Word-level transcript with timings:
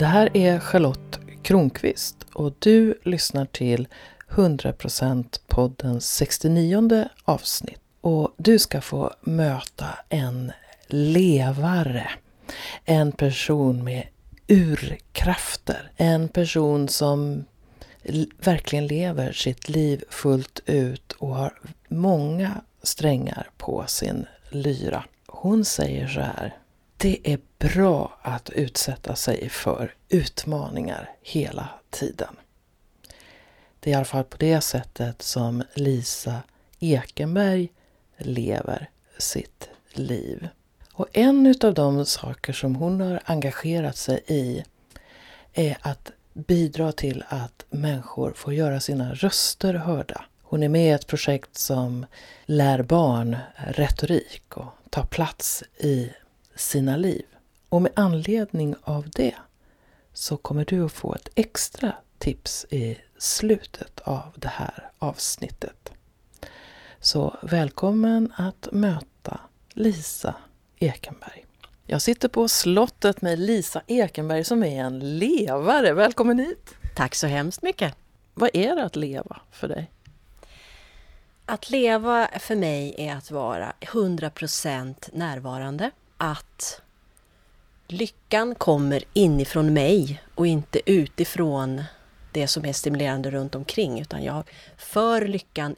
Det 0.00 0.06
här 0.06 0.36
är 0.36 0.58
Charlotte 0.58 1.20
Kronqvist 1.42 2.16
och 2.32 2.52
du 2.58 3.00
lyssnar 3.02 3.46
till 3.46 3.88
100% 4.30 5.40
poddens 5.46 6.14
69 6.14 7.08
avsnitt. 7.24 7.80
Och 8.00 8.34
du 8.36 8.58
ska 8.58 8.80
få 8.80 9.14
möta 9.20 9.86
en 10.08 10.52
levare. 10.86 12.10
En 12.84 13.12
person 13.12 13.84
med 13.84 14.06
urkrafter. 14.48 15.92
En 15.96 16.28
person 16.28 16.88
som 16.88 17.44
verkligen 18.44 18.86
lever 18.86 19.32
sitt 19.32 19.68
liv 19.68 20.04
fullt 20.10 20.60
ut 20.66 21.12
och 21.12 21.36
har 21.36 21.58
många 21.88 22.60
strängar 22.82 23.50
på 23.58 23.84
sin 23.86 24.26
lyra. 24.50 25.04
Hon 25.26 25.64
säger 25.64 26.08
så 26.08 26.20
här. 26.20 26.59
Det 27.02 27.18
är 27.24 27.38
bra 27.58 28.18
att 28.22 28.50
utsätta 28.50 29.16
sig 29.16 29.48
för 29.48 29.94
utmaningar 30.08 31.10
hela 31.22 31.68
tiden. 31.90 32.36
Det 33.80 33.90
är 33.90 33.92
i 33.92 33.96
alla 33.96 34.04
fall 34.04 34.24
på 34.24 34.36
det 34.36 34.60
sättet 34.60 35.22
som 35.22 35.62
Lisa 35.74 36.42
Ekenberg 36.78 37.68
lever 38.18 38.90
sitt 39.18 39.68
liv. 39.92 40.48
Och 40.92 41.06
en 41.12 41.54
av 41.62 41.74
de 41.74 42.06
saker 42.06 42.52
som 42.52 42.74
hon 42.76 43.00
har 43.00 43.20
engagerat 43.24 43.96
sig 43.96 44.22
i 44.26 44.64
är 45.52 45.76
att 45.80 46.10
bidra 46.32 46.92
till 46.92 47.24
att 47.28 47.64
människor 47.70 48.32
får 48.32 48.54
göra 48.54 48.80
sina 48.80 49.14
röster 49.14 49.74
hörda. 49.74 50.24
Hon 50.42 50.62
är 50.62 50.68
med 50.68 50.86
i 50.86 50.90
ett 50.90 51.06
projekt 51.06 51.58
som 51.58 52.06
lär 52.44 52.82
barn 52.82 53.36
retorik 53.56 54.56
och 54.56 54.72
tar 54.90 55.04
plats 55.04 55.64
i 55.78 56.10
sina 56.60 56.96
liv. 56.96 57.24
Och 57.68 57.82
med 57.82 57.92
anledning 57.96 58.74
av 58.82 59.10
det 59.10 59.34
så 60.12 60.36
kommer 60.36 60.64
du 60.64 60.84
att 60.84 60.92
få 60.92 61.14
ett 61.14 61.28
extra 61.34 61.92
tips 62.18 62.66
i 62.70 62.98
slutet 63.18 64.00
av 64.00 64.32
det 64.36 64.48
här 64.48 64.90
avsnittet. 64.98 65.92
Så 67.00 67.36
välkommen 67.42 68.32
att 68.36 68.68
möta 68.72 69.40
Lisa 69.72 70.34
Ekenberg. 70.78 71.44
Jag 71.86 72.02
sitter 72.02 72.28
på 72.28 72.48
slottet 72.48 73.22
med 73.22 73.38
Lisa 73.38 73.82
Ekenberg 73.86 74.44
som 74.44 74.62
är 74.62 74.84
en 74.84 75.18
levare. 75.18 75.92
Välkommen 75.92 76.38
hit! 76.38 76.74
Tack 76.96 77.14
så 77.14 77.26
hemskt 77.26 77.62
mycket! 77.62 77.94
Vad 78.34 78.50
är 78.52 78.76
det 78.76 78.84
att 78.84 78.96
leva 78.96 79.40
för 79.50 79.68
dig? 79.68 79.90
Att 81.46 81.70
leva 81.70 82.28
för 82.38 82.56
mig 82.56 82.94
är 82.98 83.16
att 83.16 83.30
vara 83.30 83.72
100% 83.80 85.08
närvarande. 85.12 85.90
Att 86.22 86.82
lyckan 87.88 88.54
kommer 88.54 89.04
inifrån 89.12 89.72
mig 89.72 90.22
och 90.34 90.46
inte 90.46 90.80
utifrån 90.86 91.84
det 92.32 92.46
som 92.46 92.64
är 92.64 92.72
stimulerande 92.72 93.30
runt 93.30 93.54
omkring 93.54 94.00
utan 94.00 94.22
jag 94.22 94.44
för 94.76 95.26
lyckan 95.26 95.76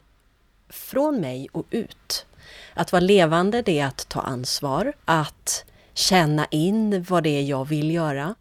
från 0.69 1.21
mig 1.21 1.47
och 1.51 1.65
ut. 1.69 2.25
Att 2.73 2.91
vara 2.91 2.99
levande 2.99 3.61
det 3.61 3.79
är 3.79 3.85
att 3.85 4.09
ta 4.09 4.21
ansvar, 4.21 4.93
att 5.05 5.65
känna 5.93 6.45
in 6.45 7.05
vad 7.09 7.23
det 7.23 7.29
är 7.29 7.43
jag 7.43 7.65
vill 7.65 7.91
göra, 7.91 8.35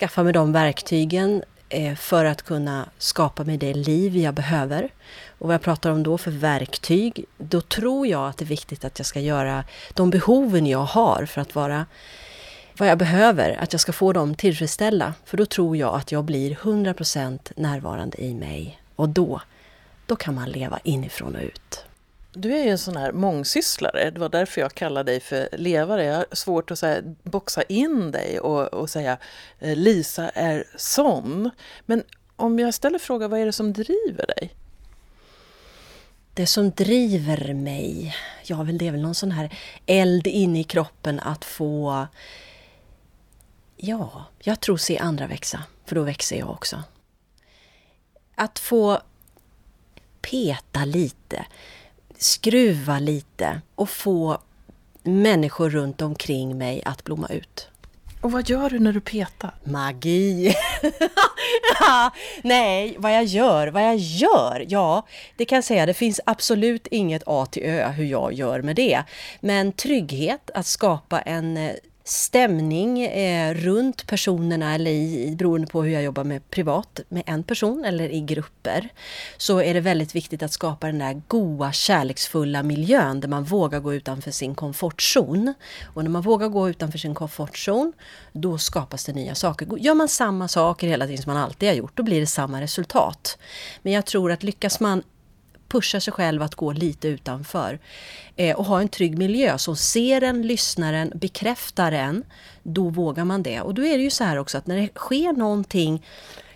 skaffa 0.00 0.22
mig 0.22 0.32
de 0.32 0.52
verktygen 0.52 1.44
eh, 1.68 1.94
för 1.94 2.24
att 2.24 2.42
kunna 2.42 2.88
skapa 2.98 3.44
mig 3.44 3.56
det 3.56 3.74
liv 3.74 4.16
jag 4.16 4.34
behöver. 4.34 4.90
Och 5.38 5.46
vad 5.46 5.54
jag 5.54 5.62
pratar 5.62 5.90
om 5.90 6.02
då 6.02 6.18
för 6.18 6.30
verktyg, 6.30 7.24
då 7.38 7.60
tror 7.60 8.06
jag 8.06 8.28
att 8.28 8.38
det 8.38 8.44
är 8.44 8.46
viktigt 8.46 8.84
att 8.84 8.98
jag 8.98 9.06
ska 9.06 9.20
göra 9.20 9.64
de 9.94 10.10
behoven 10.10 10.66
jag 10.66 10.84
har 10.84 11.26
för 11.26 11.40
att 11.40 11.54
vara 11.54 11.86
vad 12.78 12.88
jag 12.88 12.98
behöver, 12.98 13.56
att 13.62 13.72
jag 13.72 13.80
ska 13.80 13.92
få 13.92 14.12
dem 14.12 14.34
tillfredsställda. 14.34 15.14
För 15.24 15.36
då 15.36 15.46
tror 15.46 15.76
jag 15.76 15.94
att 15.94 16.12
jag 16.12 16.24
blir 16.24 16.54
100% 16.54 17.52
närvarande 17.56 18.22
i 18.22 18.34
mig. 18.34 18.80
Och 18.96 19.08
då, 19.08 19.40
då 20.06 20.16
kan 20.16 20.34
man 20.34 20.50
leva 20.50 20.78
inifrån 20.84 21.36
och 21.36 21.42
ut. 21.42 21.84
Du 22.32 22.54
är 22.54 22.64
ju 22.64 22.70
en 22.70 22.78
sån 22.78 22.96
här 22.96 23.12
mångsysslare. 23.12 24.10
Det 24.10 24.20
var 24.20 24.28
därför 24.28 24.60
jag 24.60 24.74
kallade 24.74 25.12
dig 25.12 25.20
för 25.20 25.48
levare. 25.52 26.04
Jag 26.04 26.16
har 26.16 26.26
svårt 26.32 26.70
att 26.70 26.82
här, 26.82 27.02
boxa 27.22 27.62
in 27.62 28.10
dig 28.10 28.40
och, 28.40 28.74
och 28.74 28.90
säga 28.90 29.18
eh, 29.60 29.76
Lisa 29.76 30.28
är 30.28 30.64
sån. 30.76 31.50
Men 31.86 32.02
om 32.36 32.58
jag 32.58 32.74
ställer 32.74 32.98
frågan, 32.98 33.30
vad 33.30 33.40
är 33.40 33.46
det 33.46 33.52
som 33.52 33.72
driver 33.72 34.26
dig? 34.26 34.54
Det 36.34 36.46
som 36.46 36.70
driver 36.70 37.54
mig, 37.54 38.14
ja 38.44 38.62
väl 38.62 38.78
det 38.78 38.86
är 38.86 38.92
väl 38.92 39.02
någon 39.02 39.14
sån 39.14 39.30
här 39.30 39.56
eld 39.86 40.26
inne 40.26 40.60
i 40.60 40.64
kroppen 40.64 41.20
att 41.20 41.44
få 41.44 42.06
Ja, 43.76 44.24
jag 44.38 44.60
tror 44.60 44.76
se 44.76 44.98
andra 44.98 45.26
växa, 45.26 45.64
för 45.84 45.94
då 45.94 46.02
växer 46.02 46.38
jag 46.38 46.50
också. 46.50 46.82
Att 48.34 48.58
få 48.58 49.00
peta 50.20 50.84
lite, 50.84 51.46
skruva 52.18 52.98
lite 52.98 53.60
och 53.74 53.90
få 53.90 54.38
människor 55.02 55.70
runt 55.70 56.02
omkring 56.02 56.58
mig 56.58 56.82
att 56.84 57.04
blomma 57.04 57.28
ut. 57.28 57.68
Och 58.24 58.32
vad 58.32 58.50
gör 58.50 58.70
du 58.70 58.78
när 58.78 58.92
du 58.92 59.00
petar? 59.00 59.54
Magi! 59.64 60.54
ja, 61.80 62.10
nej, 62.42 62.96
vad 62.98 63.14
jag 63.14 63.24
gör, 63.24 63.66
vad 63.66 63.82
jag 63.82 63.96
gör? 63.96 64.64
Ja, 64.68 65.06
det 65.36 65.44
kan 65.44 65.56
jag 65.56 65.64
säga, 65.64 65.86
det 65.86 65.94
finns 65.94 66.20
absolut 66.26 66.86
inget 66.86 67.22
A 67.26 67.46
till 67.46 67.62
Ö 67.62 67.88
hur 67.88 68.04
jag 68.04 68.32
gör 68.32 68.62
med 68.62 68.76
det. 68.76 69.02
Men 69.40 69.72
trygghet, 69.72 70.50
att 70.54 70.66
skapa 70.66 71.20
en 71.20 71.56
eh, 71.56 71.72
stämning 72.06 73.02
eh, 73.02 73.54
runt 73.54 74.06
personerna 74.06 74.74
eller 74.74 74.90
i, 74.90 75.34
beroende 75.38 75.66
på 75.66 75.82
hur 75.82 75.92
jag 75.92 76.02
jobbar 76.02 76.24
med 76.24 76.50
privat 76.50 77.00
med 77.08 77.22
en 77.26 77.42
person 77.42 77.84
eller 77.84 78.08
i 78.08 78.20
grupper 78.20 78.88
så 79.36 79.60
är 79.60 79.74
det 79.74 79.80
väldigt 79.80 80.14
viktigt 80.14 80.42
att 80.42 80.52
skapa 80.52 80.86
den 80.86 80.98
där 80.98 81.22
goa 81.28 81.72
kärleksfulla 81.72 82.62
miljön 82.62 83.20
där 83.20 83.28
man 83.28 83.44
vågar 83.44 83.80
gå 83.80 83.94
utanför 83.94 84.30
sin 84.30 84.54
komfortzon. 84.54 85.54
Och 85.94 86.02
när 86.02 86.10
man 86.10 86.22
vågar 86.22 86.48
gå 86.48 86.68
utanför 86.68 86.98
sin 86.98 87.14
komfortzon 87.14 87.92
då 88.32 88.58
skapas 88.58 89.04
det 89.04 89.12
nya 89.12 89.34
saker. 89.34 89.76
Gör 89.78 89.94
man 89.94 90.08
samma 90.08 90.48
saker 90.48 90.86
hela 90.86 91.06
tiden 91.06 91.22
som 91.22 91.32
man 91.32 91.42
alltid 91.42 91.68
har 91.68 91.76
gjort 91.76 91.96
då 91.96 92.02
blir 92.02 92.20
det 92.20 92.26
samma 92.26 92.60
resultat. 92.60 93.38
Men 93.82 93.92
jag 93.92 94.06
tror 94.06 94.32
att 94.32 94.42
lyckas 94.42 94.80
man 94.80 95.02
pusha 95.68 96.00
sig 96.00 96.12
själv 96.12 96.42
att 96.42 96.54
gå 96.54 96.72
lite 96.72 97.08
utanför. 97.08 97.78
Eh, 98.36 98.56
och 98.56 98.64
ha 98.64 98.80
en 98.80 98.88
trygg 98.88 99.18
miljö 99.18 99.58
som 99.58 99.76
ser 99.76 100.22
en, 100.22 100.42
lyssnar 100.42 100.92
en, 100.92 101.12
bekräftar 101.14 101.92
en. 101.92 102.24
Då 102.62 102.88
vågar 102.88 103.24
man 103.24 103.42
det. 103.42 103.60
Och 103.60 103.74
då 103.74 103.84
är 103.84 103.98
det 103.98 104.04
ju 104.04 104.10
så 104.10 104.24
här 104.24 104.36
också 104.36 104.58
att 104.58 104.66
när 104.66 104.76
det 104.76 104.88
sker 104.94 105.32
någonting 105.32 106.06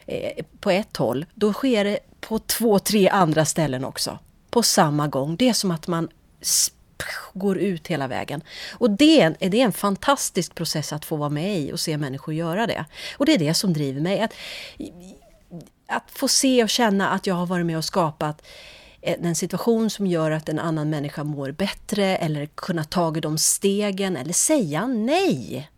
eh, 0.07 0.45
på 0.61 0.71
ett 0.71 0.97
håll, 0.97 1.27
då 1.35 1.53
sker 1.53 1.85
det 1.85 1.99
på 2.21 2.39
två, 2.39 2.79
tre 2.79 3.09
andra 3.09 3.45
ställen 3.45 3.85
också. 3.85 4.19
På 4.51 4.63
samma 4.63 5.09
gång. 5.09 5.37
Det 5.37 5.49
är 5.49 5.53
som 5.53 5.71
att 5.71 5.87
man 5.87 6.09
går 7.33 7.59
ut 7.59 7.87
hela 7.87 8.07
vägen. 8.09 8.43
Och 8.73 8.91
det 8.91 9.21
är, 9.21 9.37
det 9.49 9.61
är 9.61 9.65
en 9.65 9.73
fantastisk 9.73 10.55
process 10.55 10.93
att 10.93 11.05
få 11.05 11.17
vara 11.17 11.29
med 11.29 11.59
i 11.59 11.73
och 11.73 11.81
se 11.81 11.99
människor 11.99 12.35
göra 12.35 12.67
det. 12.67 12.85
Och 13.17 13.27
det 13.27 13.35
är 13.35 13.39
det 13.39 13.55
som 13.55 13.73
driver 13.73 14.01
mig. 14.01 14.21
Att, 14.21 14.35
att 15.87 16.11
få 16.11 16.29
se 16.29 16.63
och 16.63 16.69
känna 16.69 17.09
att 17.09 17.27
jag 17.27 17.35
har 17.35 17.47
varit 17.47 17.67
med 17.67 17.77
och 17.77 17.85
skapat 17.85 18.43
en 19.01 19.35
situation 19.35 19.91
som 19.91 20.07
gör 20.07 20.31
att 20.31 20.49
en 20.49 20.59
annan 20.59 20.91
människa 20.91 21.25
mår 21.25 21.51
bättre 21.51 22.17
eller 22.17 22.47
kunna 22.47 22.85
ta 22.85 23.11
de 23.11 23.39
stegen 23.39 24.17
eller 24.17 24.33
säga 24.33 24.87
nej. 24.87 25.71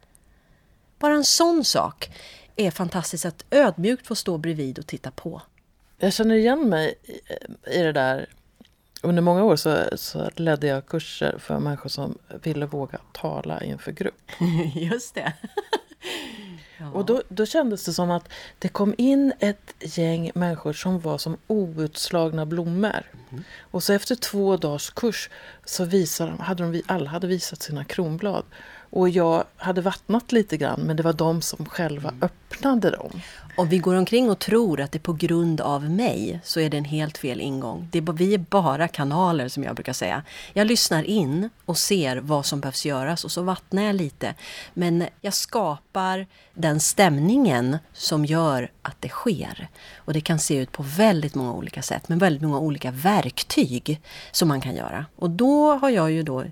Bara 0.98 1.14
en 1.14 1.24
sån 1.24 1.64
sak 1.64 2.10
är 2.56 2.70
fantastiskt 2.70 3.24
att 3.24 3.44
ödmjukt 3.50 4.06
få 4.06 4.14
stå 4.14 4.38
bredvid 4.38 4.78
och 4.78 4.86
titta 4.86 5.10
på. 5.10 5.42
Jag 5.98 6.12
känner 6.12 6.34
igen 6.34 6.68
mig 6.68 6.94
i 7.72 7.78
det 7.78 7.92
där. 7.92 8.28
Under 9.02 9.22
många 9.22 9.44
år 9.44 9.56
så, 9.56 9.84
så 9.94 10.30
ledde 10.36 10.66
jag 10.66 10.86
kurser 10.86 11.38
för 11.38 11.58
människor 11.58 11.88
som 11.88 12.18
ville 12.42 12.66
våga 12.66 12.98
tala 13.12 13.62
inför 13.62 13.92
grupp. 13.92 14.30
Just 14.74 15.14
det. 15.14 15.32
Och 16.92 17.04
då, 17.04 17.22
då 17.28 17.46
kändes 17.46 17.84
det 17.84 17.92
som 17.92 18.10
att 18.10 18.28
det 18.58 18.68
kom 18.68 18.94
in 18.98 19.32
ett 19.38 19.74
gäng 19.80 20.30
människor 20.34 20.72
som 20.72 21.00
var 21.00 21.18
som 21.18 21.36
outslagna 21.46 22.46
blommor. 22.46 23.02
Mm. 23.30 23.44
Och 23.60 23.82
så 23.82 23.92
efter 23.92 24.14
två 24.14 24.56
dagars 24.56 24.90
kurs 24.90 25.30
så 25.64 25.84
visade 25.84 26.30
de, 26.30 26.40
hade 26.40 26.62
de, 26.62 26.82
alla 26.86 27.10
hade 27.10 27.26
visat 27.26 27.62
sina 27.62 27.84
kronblad. 27.84 28.44
Och 28.90 29.08
jag 29.08 29.44
hade 29.56 29.80
vattnat 29.80 30.32
lite 30.32 30.56
grann 30.56 30.80
men 30.80 30.96
det 30.96 31.02
var 31.02 31.12
de 31.12 31.42
som 31.42 31.66
själva 31.66 32.08
mm. 32.08 32.22
öppnade 32.22 32.90
dem. 32.90 33.20
Om 33.60 33.68
vi 33.68 33.78
går 33.78 33.94
omkring 33.94 34.30
och 34.30 34.38
tror 34.38 34.80
att 34.80 34.92
det 34.92 34.98
är 34.98 35.00
på 35.00 35.12
grund 35.12 35.60
av 35.60 35.90
mig 35.90 36.40
så 36.44 36.60
är 36.60 36.70
det 36.70 36.76
en 36.76 36.84
helt 36.84 37.18
fel 37.18 37.40
ingång. 37.40 37.88
Det 37.92 37.98
är, 37.98 38.12
vi 38.12 38.34
är 38.34 38.38
bara 38.38 38.88
kanaler 38.88 39.48
som 39.48 39.64
jag 39.64 39.74
brukar 39.74 39.92
säga. 39.92 40.22
Jag 40.52 40.66
lyssnar 40.66 41.02
in 41.02 41.50
och 41.64 41.78
ser 41.78 42.16
vad 42.16 42.46
som 42.46 42.60
behövs 42.60 42.86
göras 42.86 43.24
och 43.24 43.32
så 43.32 43.42
vattnar 43.42 43.82
jag 43.82 43.96
lite. 43.96 44.34
Men 44.74 45.04
jag 45.20 45.34
skapar 45.34 46.26
den 46.54 46.80
stämningen 46.80 47.78
som 47.92 48.24
gör 48.24 48.70
att 48.90 49.02
det 49.02 49.08
sker. 49.08 49.68
Och 49.96 50.12
det 50.12 50.20
kan 50.20 50.38
se 50.38 50.56
ut 50.56 50.72
på 50.72 50.82
väldigt 50.82 51.34
många 51.34 51.52
olika 51.52 51.82
sätt 51.82 52.08
med 52.08 52.18
väldigt 52.18 52.42
många 52.42 52.58
olika 52.58 52.90
verktyg 52.90 54.00
som 54.32 54.48
man 54.48 54.60
kan 54.60 54.74
göra. 54.74 55.06
Och 55.16 55.30
då 55.30 55.74
har 55.74 55.90
jag 55.90 56.10
ju 56.10 56.22
då 56.22 56.44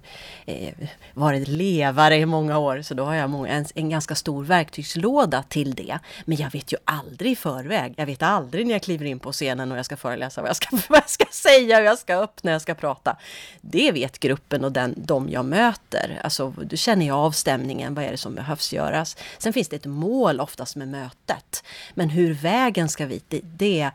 eh, 0.46 0.75
varit 1.14 1.49
levare 1.49 2.17
i 2.17 2.26
många 2.26 2.58
år 2.58 2.82
så 2.82 2.94
då 2.94 3.05
har 3.05 3.14
jag 3.14 3.31
många, 3.31 3.49
en, 3.49 3.67
en 3.75 3.90
ganska 3.90 4.14
stor 4.14 4.44
verktygslåda 4.44 5.43
till 5.43 5.75
det. 5.75 5.88
det. 5.88 5.99
Men 6.25 6.37
jag 6.37 6.50
vet 6.50 6.73
ju 6.73 6.76
aldrig 6.85 7.32
i 7.32 7.37
förväg. 7.37 7.94
Jag 7.96 8.06
vet 8.06 8.23
aldrig 8.23 8.67
när 8.67 8.75
jag 8.75 8.82
kliver 8.82 9.06
in 9.06 9.19
på 9.19 9.32
scenen 9.32 9.73
och 9.73 9.79
jag 9.79 9.85
ska 9.85 9.96
föreläsa 9.96 10.40
vad 10.40 10.49
jag 10.49 10.56
ska, 10.56 10.69
vad 10.88 10.99
jag 10.99 11.11
ska 11.11 11.25
säga, 11.31 11.76
hur 11.76 11.85
jag 11.85 11.99
ska 11.99 12.17
öppna, 12.17 12.50
jag 12.50 12.62
ska 12.62 12.75
prata. 12.75 13.17
Det 13.61 13.93
vet 13.93 14.19
gruppen 14.19 14.64
och 14.64 14.73
den, 14.73 14.94
de 14.96 15.29
jag 15.29 15.44
möter. 15.44 16.20
Alltså, 16.25 16.50
då 16.50 16.76
känner 16.76 17.06
jag 17.06 17.17
av 17.17 17.31
stämningen, 17.31 17.94
vad 17.94 18.05
är 18.05 18.11
det 18.11 18.17
som 18.17 18.35
behövs 18.35 18.73
göras. 18.73 19.17
Sen 19.38 19.52
finns 19.52 19.69
det 19.69 19.76
ett 19.76 19.87
mål 19.87 20.40
oftast 20.40 20.76
med 20.76 20.88
mötet. 20.88 21.64
Men 21.94 22.11
hur 22.11 22.27
vägen 22.32 22.88
ska 22.88 23.06
vi, 23.06 23.22
det, 23.28 23.40
det, 23.44 23.90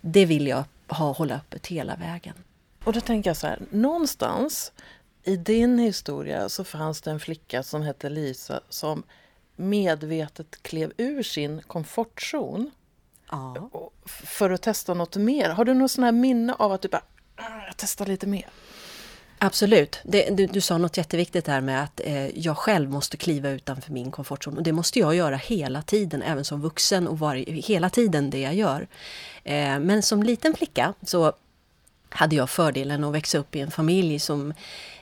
det 0.00 0.24
vill 0.26 0.46
jag 0.46 0.64
ha, 0.88 1.12
hålla 1.12 1.34
öppet 1.34 1.66
hela 1.66 1.96
vägen. 1.96 2.34
Och 2.84 2.92
då 2.92 3.00
tänker 3.00 3.30
jag 3.30 3.36
så 3.36 3.46
här, 3.46 3.58
någonstans 3.70 4.72
i 5.24 5.36
din 5.36 5.78
historia 5.78 6.48
så 6.48 6.64
fanns 6.64 7.00
det 7.02 7.10
en 7.10 7.20
flicka 7.20 7.62
som 7.62 7.82
hette 7.82 8.08
Lisa 8.10 8.60
som 8.68 9.02
medvetet 9.56 10.62
klev 10.62 10.92
ur 10.96 11.22
sin 11.22 11.62
komfortzon 11.62 12.70
Ja. 13.30 13.70
för 14.06 14.50
att 14.50 14.62
testa 14.62 14.94
något 14.94 15.16
mer. 15.16 15.50
Har 15.50 15.64
du 15.64 15.74
något 15.74 15.90
sån 15.90 16.04
här 16.04 16.12
minne 16.12 16.54
av 16.54 16.72
att 16.72 16.82
du 16.82 16.88
bara, 16.88 17.02
"Ah, 17.36 17.64
jag 17.66 17.74
testar 17.76 18.06
lite 18.06 18.26
mer? 18.26 18.46
Absolut. 19.38 20.00
Det, 20.02 20.30
du, 20.30 20.46
du 20.46 20.60
sa 20.60 20.78
något 20.78 20.96
jätteviktigt 20.96 21.44
där 21.44 21.60
med 21.60 21.82
att 21.82 22.00
eh, 22.04 22.38
jag 22.38 22.56
själv 22.56 22.90
måste 22.90 23.16
kliva 23.16 23.50
utanför 23.50 23.92
min 23.92 24.10
komfortzon. 24.10 24.56
Och 24.56 24.62
det 24.62 24.72
måste 24.72 24.98
jag 24.98 25.14
göra 25.14 25.36
hela 25.36 25.82
tiden, 25.82 26.22
även 26.22 26.44
som 26.44 26.60
vuxen 26.60 27.08
och 27.08 27.18
var, 27.18 27.34
hela 27.68 27.90
tiden 27.90 28.30
det 28.30 28.40
jag 28.40 28.54
gör. 28.54 28.86
Eh, 29.44 29.78
men 29.78 30.02
som 30.02 30.22
liten 30.22 30.54
flicka 30.54 30.94
så 31.02 31.32
hade 32.08 32.36
jag 32.36 32.50
fördelen 32.50 33.04
att 33.04 33.14
växa 33.14 33.38
upp 33.38 33.56
i 33.56 33.60
en 33.60 33.70
familj 33.70 34.18
som, 34.18 34.54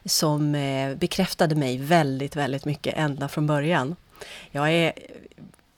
som 0.05 0.55
eh, 0.55 0.97
bekräftade 0.97 1.55
mig 1.55 1.79
väldigt, 1.79 2.37
väldigt 2.37 2.65
mycket 2.65 2.95
ända 2.97 3.29
från 3.29 3.47
början. 3.47 3.97
Jag 4.51 4.73
är 4.73 4.93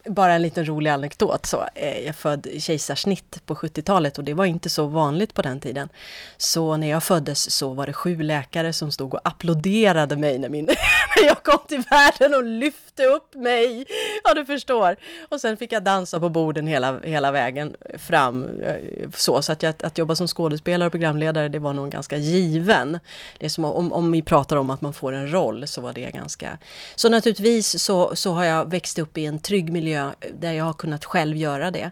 bara 0.08 0.34
en 0.34 0.42
liten 0.42 0.66
rolig 0.66 0.90
anekdot. 0.90 1.46
Så, 1.46 1.64
eh, 1.74 1.98
jag 1.98 2.06
är 2.06 2.12
född 2.12 2.46
kejsarsnitt 2.58 3.46
på 3.46 3.54
70-talet 3.54 4.18
och 4.18 4.24
det 4.24 4.34
var 4.34 4.44
inte 4.44 4.70
så 4.70 4.86
vanligt 4.86 5.34
på 5.34 5.42
den 5.42 5.60
tiden. 5.60 5.88
Så 6.36 6.76
när 6.76 6.86
jag 6.86 7.02
föddes 7.02 7.50
så 7.50 7.74
var 7.74 7.86
det 7.86 7.92
sju 7.92 8.22
läkare 8.22 8.72
som 8.72 8.92
stod 8.92 9.14
och 9.14 9.20
applåderade 9.24 10.16
mig 10.16 10.38
när, 10.38 10.48
min, 10.48 10.64
när 11.16 11.26
jag 11.26 11.42
kom 11.42 11.58
till 11.68 11.82
världen 11.90 12.34
och 12.34 12.44
lyfte 12.44 13.04
upp 13.04 13.34
mig. 13.34 13.86
Ja, 14.24 14.34
du 14.34 14.46
förstår. 14.46 14.96
Och 15.28 15.40
sen 15.40 15.56
fick 15.56 15.72
jag 15.72 15.82
dansa 15.82 16.20
på 16.20 16.28
borden 16.28 16.66
hela, 16.66 17.00
hela 17.00 17.32
vägen 17.32 17.76
fram. 17.98 18.60
Eh, 18.60 18.76
så, 19.14 19.42
så 19.42 19.52
att, 19.52 19.62
jag, 19.62 19.74
att 19.82 19.98
jobba 19.98 20.14
som 20.14 20.28
skådespelare 20.28 20.86
och 20.86 20.92
programledare, 20.92 21.48
det 21.48 21.58
var 21.58 21.72
nog 21.72 21.90
ganska 21.90 22.16
given. 22.16 22.98
Det 23.38 23.46
är 23.46 23.50
som 23.50 23.64
om, 23.64 23.92
om 23.92 24.12
vi 24.12 24.22
pratar 24.22 24.56
om 24.56 24.70
att 24.70 24.80
man 24.80 24.92
får 24.92 25.12
en 25.12 25.32
roll, 25.32 25.66
så 25.66 25.80
var 25.80 25.92
det 25.92 26.10
ganska... 26.10 26.58
Så 26.94 27.08
naturligtvis 27.08 27.82
så, 27.82 28.16
så 28.16 28.32
har 28.32 28.44
jag 28.44 28.70
växt 28.70 28.98
upp 28.98 29.18
i 29.18 29.26
en 29.26 29.38
trygg 29.38 29.72
miljö 29.72 29.95
där 30.32 30.52
jag 30.52 30.64
har 30.64 30.72
kunnat 30.72 31.04
själv 31.04 31.36
göra 31.36 31.70
det. 31.70 31.90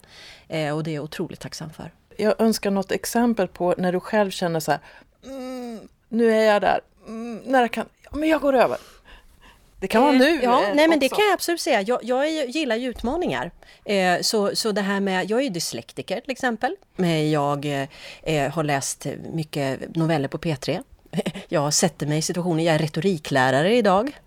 Eh, 0.49 0.77
och 0.77 0.85
det 0.85 0.91
är 0.91 0.95
jag 0.95 1.05
otroligt 1.05 1.41
tacksam 1.41 1.71
för. 1.71 1.93
Jag 2.17 2.35
önskar 2.39 2.71
något 2.71 2.93
exempel 2.93 3.49
på 3.49 3.75
när 3.79 3.93
du 3.93 4.01
själv 4.01 4.31
känner 4.31 4.61
så 4.61 4.71
här, 4.71 4.81
mm, 5.25 5.81
nu 6.09 6.33
är 6.33 6.53
jag 6.53 6.62
där, 6.62 6.81
mm, 7.06 7.41
när 7.45 7.61
jag 7.61 7.73
kan, 7.73 7.87
ja, 8.03 8.11
men 8.17 8.29
jag 8.29 8.41
går 8.41 8.55
över. 8.55 8.79
Det 9.81 9.89
kan 9.89 10.03
vara 10.03 10.12
Eh, 10.12 10.19
nu 10.19 10.41
Ja, 10.43 10.62
eh, 10.62 10.75
nej 10.75 10.89
men 10.89 10.99
det 10.99 11.06
också. 11.06 11.17
kan 11.17 11.25
jag 11.25 11.35
absolut 11.35 11.61
säga. 11.61 11.83
Jag, 11.83 12.05
jag 12.05 12.31
gillar 12.31 12.77
ju 12.77 12.89
utmaningar. 12.89 13.51
Eh, 13.85 14.21
så, 14.21 14.56
så 14.56 14.73
det 14.73 14.81
här 14.81 15.01
med, 15.01 15.31
jag 15.31 15.39
är 15.39 15.45
ju 15.45 15.49
dyslektiker 15.49 16.21
till 16.21 16.31
exempel. 16.31 16.77
Men 16.97 17.31
jag 17.31 17.89
eh, 18.23 18.53
har 18.53 18.62
läst 18.62 19.06
mycket 19.33 19.97
noveller 19.97 20.29
på 20.29 20.39
P3. 20.39 20.83
Jag 21.49 21.75
sätter 21.75 22.06
mig 22.06 22.19
i 22.19 22.23
situationer, 22.23 22.65
jag 22.65 22.75
är 22.75 22.79
retoriklärare 22.79 23.77
idag. 23.77 24.19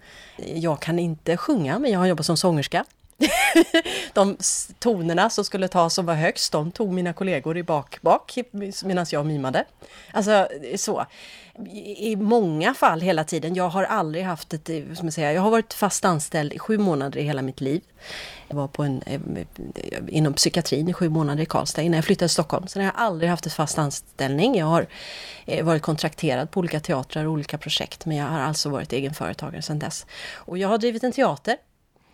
Jag 0.54 0.80
kan 0.80 1.00
inte 1.00 1.38
sjunga, 1.38 1.80
men 1.80 1.92
jag 1.92 2.00
har 2.00 2.06
jobbat 2.06 2.26
som 2.26 2.38
sångerska. 2.38 2.86
de 4.14 4.38
tonerna 4.80 5.30
som 5.30 5.46
skulle 5.46 5.68
tas 5.68 5.94
som 5.94 6.06
var 6.06 6.14
högst, 6.14 6.52
de 6.52 6.72
tog 6.72 6.94
mina 6.94 7.14
kollegor 7.14 7.58
i 7.58 7.64
bak, 7.64 8.02
bak 8.02 8.38
medan 8.84 9.06
jag 9.12 9.26
mimade. 9.26 9.66
Alltså 10.12 10.48
så. 10.76 11.06
I 11.98 12.16
många 12.16 12.74
fall 12.74 13.02
hela 13.02 13.24
tiden. 13.24 13.56
Jag 13.56 13.70
har 13.70 13.84
aldrig 13.84 14.24
haft 14.24 14.54
ett, 14.54 14.70
eh, 14.70 14.94
som 14.94 15.06
jag 15.06 15.14
säger, 15.14 15.32
jag 15.32 15.42
har 15.42 15.50
varit 15.50 15.74
fast 15.74 16.06
anställd 16.06 16.54
i 16.54 16.60
sju 16.60 16.78
månader 16.78 17.20
i 17.20 17.24
hela 17.24 17.42
mitt 17.42 17.62
liv. 17.62 17.82
Jag 18.48 18.56
var 18.56 18.68
på 18.68 18.84
en, 18.84 19.02
eh, 19.06 19.22
eh, 19.76 20.00
inom 20.08 20.34
psykiatrin 20.34 20.90
i 20.90 20.94
sju 20.94 21.10
månader 21.10 21.44
i 21.44 21.46
Karlstad 21.46 21.82
innan 21.82 21.96
jag 21.96 22.06
flyttade 22.06 22.28
till 22.28 22.34
Stockholm. 22.34 22.68
Sen 22.68 22.82
har 22.82 22.92
jag 22.96 23.02
aldrig 23.02 23.30
haft 23.30 23.46
ett 23.46 23.54
fast 23.54 23.78
anställning. 23.78 24.56
Jag 24.56 24.66
har 24.66 24.88
varit 25.62 25.82
kontrakterad 25.82 26.52
på 26.52 26.60
olika 26.60 26.80
teatrar 26.80 27.26
och 27.26 27.32
olika 27.32 27.58
projekt. 27.58 28.06
Men 28.06 28.18
jag 28.18 28.26
har 28.26 28.40
alltså 28.40 28.70
varit 28.70 28.94
egenföretagare 28.94 29.62
sedan 29.62 29.80
dess. 29.80 30.06
Och 30.36 30.58
jag 30.58 30.70
har 30.70 30.78
drivit 30.78 31.04
en 31.04 31.12
teater 31.12 31.58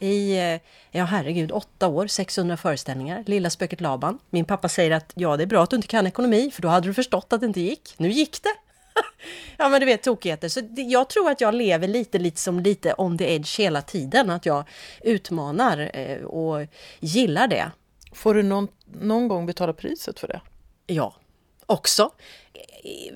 i, 0.04 0.38
eh, 0.38 0.60
ja 0.92 1.06
herregud, 1.06 1.52
åtta 1.52 1.88
år, 1.88 2.08
600 2.08 2.58
föreställningar. 2.58 3.24
Lilla 3.28 3.50
spöket 3.50 3.82
Laban. 3.82 4.20
Min 4.30 4.46
pappa 4.46 4.70
säger 4.70 4.92
att 4.92 5.12
ja, 5.16 5.38
det 5.38 5.44
är 5.44 5.48
bra 5.48 5.64
att 5.64 5.70
du 5.70 5.76
inte 5.76 5.88
kan 5.88 6.08
ekonomi, 6.08 6.52
för 6.54 6.62
då 6.62 6.68
hade 6.68 6.88
du 6.88 6.94
förstått 6.94 7.34
att 7.34 7.40
det 7.40 7.46
inte 7.46 7.62
gick. 7.62 7.94
Nu 7.98 8.10
gick 8.10 8.44
det! 8.44 8.56
ja 9.58 9.70
men 9.70 9.80
du 9.80 9.86
vet 9.86 10.04
tokigheter. 10.04 10.50
Så 10.50 10.62
det, 10.62 10.82
jag 10.82 11.10
tror 11.10 11.30
att 11.30 11.42
jag 11.42 11.56
lever 11.56 11.88
lite, 11.88 12.20
lite 12.20 12.42
som 12.42 12.60
lite 12.60 12.94
on 12.98 13.18
the 13.18 13.36
edge 13.36 13.60
hela 13.60 13.82
tiden. 13.82 14.30
Att 14.30 14.46
jag 14.46 14.64
utmanar 15.02 15.92
eh, 15.94 16.24
och 16.24 16.68
gillar 17.00 17.48
det. 17.48 17.72
Får 18.12 18.34
du 18.34 18.44
någon, 18.44 18.68
någon 19.02 19.28
gång 19.28 19.46
betala 19.46 19.74
priset 19.74 20.20
för 20.20 20.28
det? 20.28 20.42
Ja, 20.88 21.16
också. 21.74 22.12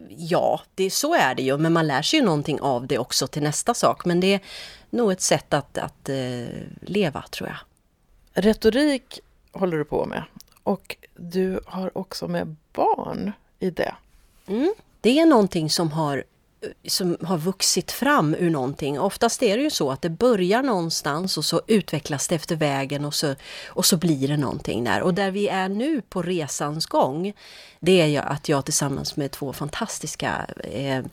Ja, 0.09 0.61
det, 0.75 0.89
så 0.89 1.15
är 1.15 1.35
det 1.35 1.43
ju, 1.43 1.57
men 1.57 1.73
man 1.73 1.87
lär 1.87 2.01
sig 2.01 2.19
ju 2.19 2.25
någonting 2.25 2.61
av 2.61 2.87
det 2.87 2.97
också 2.97 3.27
till 3.27 3.43
nästa 3.43 3.73
sak. 3.73 4.05
Men 4.05 4.19
det 4.19 4.33
är 4.33 4.39
nog 4.89 5.11
ett 5.11 5.21
sätt 5.21 5.53
att, 5.53 5.77
att 5.77 6.09
eh, 6.09 6.45
leva, 6.81 7.23
tror 7.31 7.49
jag. 7.49 7.57
Retorik 8.43 9.19
håller 9.51 9.77
du 9.77 9.85
på 9.85 10.05
med 10.05 10.23
och 10.63 10.95
du 11.15 11.59
har 11.65 11.97
också 11.97 12.27
med 12.27 12.55
barn 12.73 13.31
i 13.59 13.69
det. 13.69 13.95
Mm. 14.47 14.73
Det 15.01 15.19
är 15.19 15.25
någonting 15.25 15.69
som 15.69 15.91
har, 15.91 16.23
som 16.87 17.17
har 17.21 17.37
vuxit 17.37 17.91
fram 17.91 18.35
ur 18.35 18.49
någonting. 18.49 18.99
Oftast 18.99 19.43
är 19.43 19.57
det 19.57 19.63
ju 19.63 19.69
så 19.69 19.91
att 19.91 20.01
det 20.01 20.09
börjar 20.09 20.63
någonstans 20.63 21.37
och 21.37 21.45
så 21.45 21.61
utvecklas 21.67 22.27
det 22.27 22.35
efter 22.35 22.55
vägen 22.55 23.05
och 23.05 23.13
så, 23.13 23.35
och 23.67 23.85
så 23.85 23.97
blir 23.97 24.27
det 24.27 24.37
någonting 24.37 24.83
där. 24.83 25.01
Och 25.01 25.13
där 25.13 25.31
vi 25.31 25.47
är 25.47 25.69
nu 25.69 26.01
på 26.01 26.21
resans 26.21 26.85
gång, 26.85 27.33
det 27.79 28.01
är 28.01 28.05
ju 28.05 28.17
att 28.17 28.49
jag 28.49 28.65
tillsammans 28.65 29.15
med 29.15 29.31
två 29.31 29.53
fantastiska 29.53 30.45
eh, 30.63 30.97
eh 30.97 31.03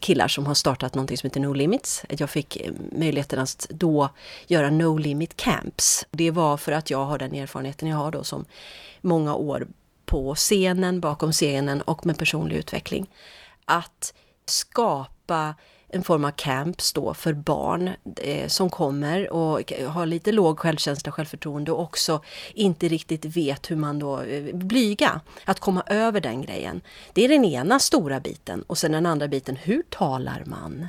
killar 0.00 0.28
som 0.28 0.46
har 0.46 0.54
startat 0.54 0.94
någonting 0.94 1.16
som 1.16 1.26
heter 1.26 1.40
No 1.40 1.52
Limits. 1.52 2.02
Jag 2.08 2.30
fick 2.30 2.56
eh, 2.56 2.72
möjligheten 2.92 3.38
att 3.38 3.66
då 3.70 4.08
göra 4.46 4.70
No 4.70 4.98
Limit 4.98 5.36
Camps. 5.36 6.06
Det 6.10 6.30
var 6.30 6.56
för 6.56 6.72
att 6.72 6.90
jag 6.90 7.04
har 7.04 7.18
den 7.18 7.34
erfarenheten 7.34 7.88
jag 7.88 7.96
har 7.96 8.10
då 8.10 8.24
som 8.24 8.44
många 9.00 9.34
år 9.34 9.66
på 10.08 10.34
scenen, 10.34 11.00
bakom 11.00 11.32
scenen 11.32 11.82
och 11.82 12.06
med 12.06 12.18
personlig 12.18 12.56
utveckling. 12.56 13.06
Att 13.68 14.14
skapa 14.46 15.54
en 15.88 16.02
form 16.04 16.24
av 16.24 16.30
camps 16.30 16.92
då 16.92 17.14
för 17.14 17.32
barn 17.32 17.90
eh, 18.16 18.48
som 18.48 18.70
kommer 18.70 19.32
och 19.32 19.72
har 19.72 20.06
lite 20.06 20.32
låg 20.32 20.58
självkänsla 20.58 21.12
självförtroende 21.12 21.72
och 21.72 21.82
också 21.82 22.22
inte 22.54 22.88
riktigt 22.88 23.24
vet 23.24 23.70
hur 23.70 23.76
man 23.76 23.98
då 23.98 24.20
eh, 24.20 24.54
blyga. 24.54 25.20
Att 25.44 25.60
komma 25.60 25.82
över 25.86 26.20
den 26.20 26.42
grejen. 26.42 26.80
Det 27.12 27.24
är 27.24 27.28
den 27.28 27.44
ena 27.44 27.78
stora 27.78 28.20
biten 28.20 28.62
och 28.62 28.78
sen 28.78 28.92
den 28.92 29.06
andra 29.06 29.28
biten, 29.28 29.56
hur 29.56 29.82
talar 29.82 30.42
man? 30.46 30.88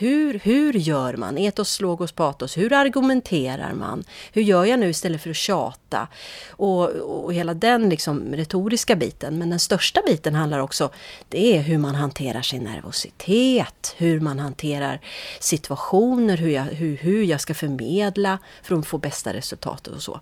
Hur, 0.00 0.40
hur 0.42 0.72
gör 0.72 1.16
man? 1.16 1.38
Etos, 1.38 1.80
logos, 1.80 2.12
patos. 2.12 2.56
Hur 2.56 2.72
argumenterar 2.72 3.72
man? 3.72 4.04
Hur 4.32 4.42
gör 4.42 4.64
jag 4.64 4.80
nu 4.80 4.88
istället 4.88 5.22
för 5.22 5.30
att 5.30 5.36
tjata? 5.36 6.08
Och, 6.50 6.88
och 6.88 7.34
hela 7.34 7.54
den 7.54 7.88
liksom 7.88 8.34
retoriska 8.34 8.96
biten. 8.96 9.38
Men 9.38 9.50
den 9.50 9.60
största 9.60 10.00
biten 10.06 10.34
handlar 10.34 10.58
också, 10.58 10.90
det 11.28 11.56
är 11.56 11.60
hur 11.60 11.78
man 11.78 11.94
hanterar 11.94 12.42
sin 12.42 12.64
nervositet. 12.64 13.94
Hur 13.96 14.20
man 14.20 14.38
hanterar 14.38 15.00
situationer, 15.40 16.36
hur 16.36 16.50
jag, 16.50 16.62
hur, 16.62 16.96
hur 16.96 17.22
jag 17.22 17.40
ska 17.40 17.54
förmedla 17.54 18.38
för 18.62 18.78
att 18.78 18.86
få 18.86 18.98
bästa 18.98 19.32
resultatet 19.32 19.94
och 19.94 20.02
så. 20.02 20.20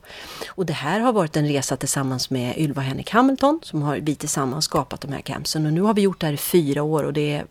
Och 0.48 0.66
det 0.66 0.72
här 0.72 1.00
har 1.00 1.12
varit 1.12 1.36
en 1.36 1.48
resa 1.48 1.76
tillsammans 1.76 2.30
med 2.30 2.58
Ylva 2.58 2.82
Henrik 2.82 3.10
Hamilton 3.10 3.60
som 3.62 3.82
har 3.82 3.96
vi 3.96 4.14
tillsammans 4.14 4.64
skapat 4.64 5.00
de 5.00 5.12
här 5.12 5.20
campsen. 5.20 5.66
Och 5.66 5.72
nu 5.72 5.80
har 5.80 5.94
vi 5.94 6.02
gjort 6.02 6.20
det 6.20 6.26
här 6.26 6.34
i 6.34 6.36
fyra 6.36 6.82
år 6.82 7.04
och 7.04 7.12
det 7.12 7.32
är 7.32 7.46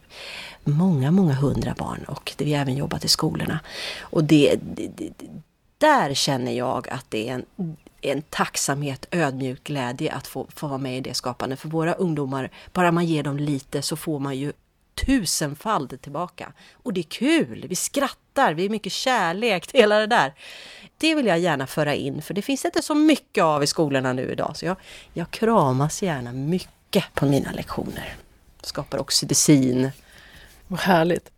många, 0.68 1.12
många 1.12 1.34
hundra 1.34 1.76
barn 1.78 2.04
och 2.08 2.34
vi 2.38 2.54
har 2.54 2.62
även 2.62 2.76
jobbat 2.76 3.06
i 3.06 3.08
skolorna. 3.08 3.60
Och 4.00 4.24
det, 4.24 4.56
det, 4.62 4.88
det, 4.96 5.14
där 5.78 6.14
känner 6.14 6.52
jag 6.52 6.90
att 6.90 7.06
det 7.10 7.30
är 7.30 7.34
en, 7.34 7.76
en 8.02 8.22
tacksamhet, 8.22 9.06
ödmjuk 9.12 9.64
glädje 9.64 10.14
att 10.14 10.28
få, 10.28 10.48
få 10.56 10.68
vara 10.68 10.78
med 10.78 10.98
i 10.98 11.02
det 11.02 11.14
skapandet. 11.14 11.60
För 11.60 11.70
våra 11.70 11.94
ungdomar, 11.94 12.52
bara 12.74 12.92
man 12.92 13.06
ger 13.06 13.24
dem 13.24 13.38
lite 13.38 13.82
så 13.82 13.96
får 13.96 14.20
man 14.20 14.38
ju 14.38 14.54
tusenfald 15.06 16.02
tillbaka. 16.02 16.54
Och 16.74 16.94
det 16.94 17.02
är 17.02 17.04
kul, 17.04 17.66
vi 17.70 17.76
skrattar, 17.76 18.54
vi 18.54 18.66
är 18.66 18.70
mycket 18.70 18.92
kärlek, 18.92 19.70
hela 19.74 20.00
det 20.00 20.08
där. 20.08 20.34
Det 20.98 21.16
vill 21.16 21.26
jag 21.26 21.40
gärna 21.40 21.68
föra 21.68 21.96
in, 21.96 22.22
för 22.22 22.34
det 22.34 22.42
finns 22.42 22.66
inte 22.66 22.82
så 22.82 22.96
mycket 22.96 23.44
av 23.44 23.64
i 23.64 23.68
skolorna 23.68 24.14
nu 24.14 24.32
idag. 24.32 24.58
Så 24.58 24.66
jag, 24.66 24.76
jag 25.14 25.32
kramas 25.32 26.04
gärna 26.04 26.32
mycket 26.32 27.06
på 27.14 27.26
mina 27.26 27.52
lektioner. 27.52 28.16
Skapar 28.62 28.98
oxytocin, 28.98 29.92
vad 30.68 30.80
härligt. 30.80 31.32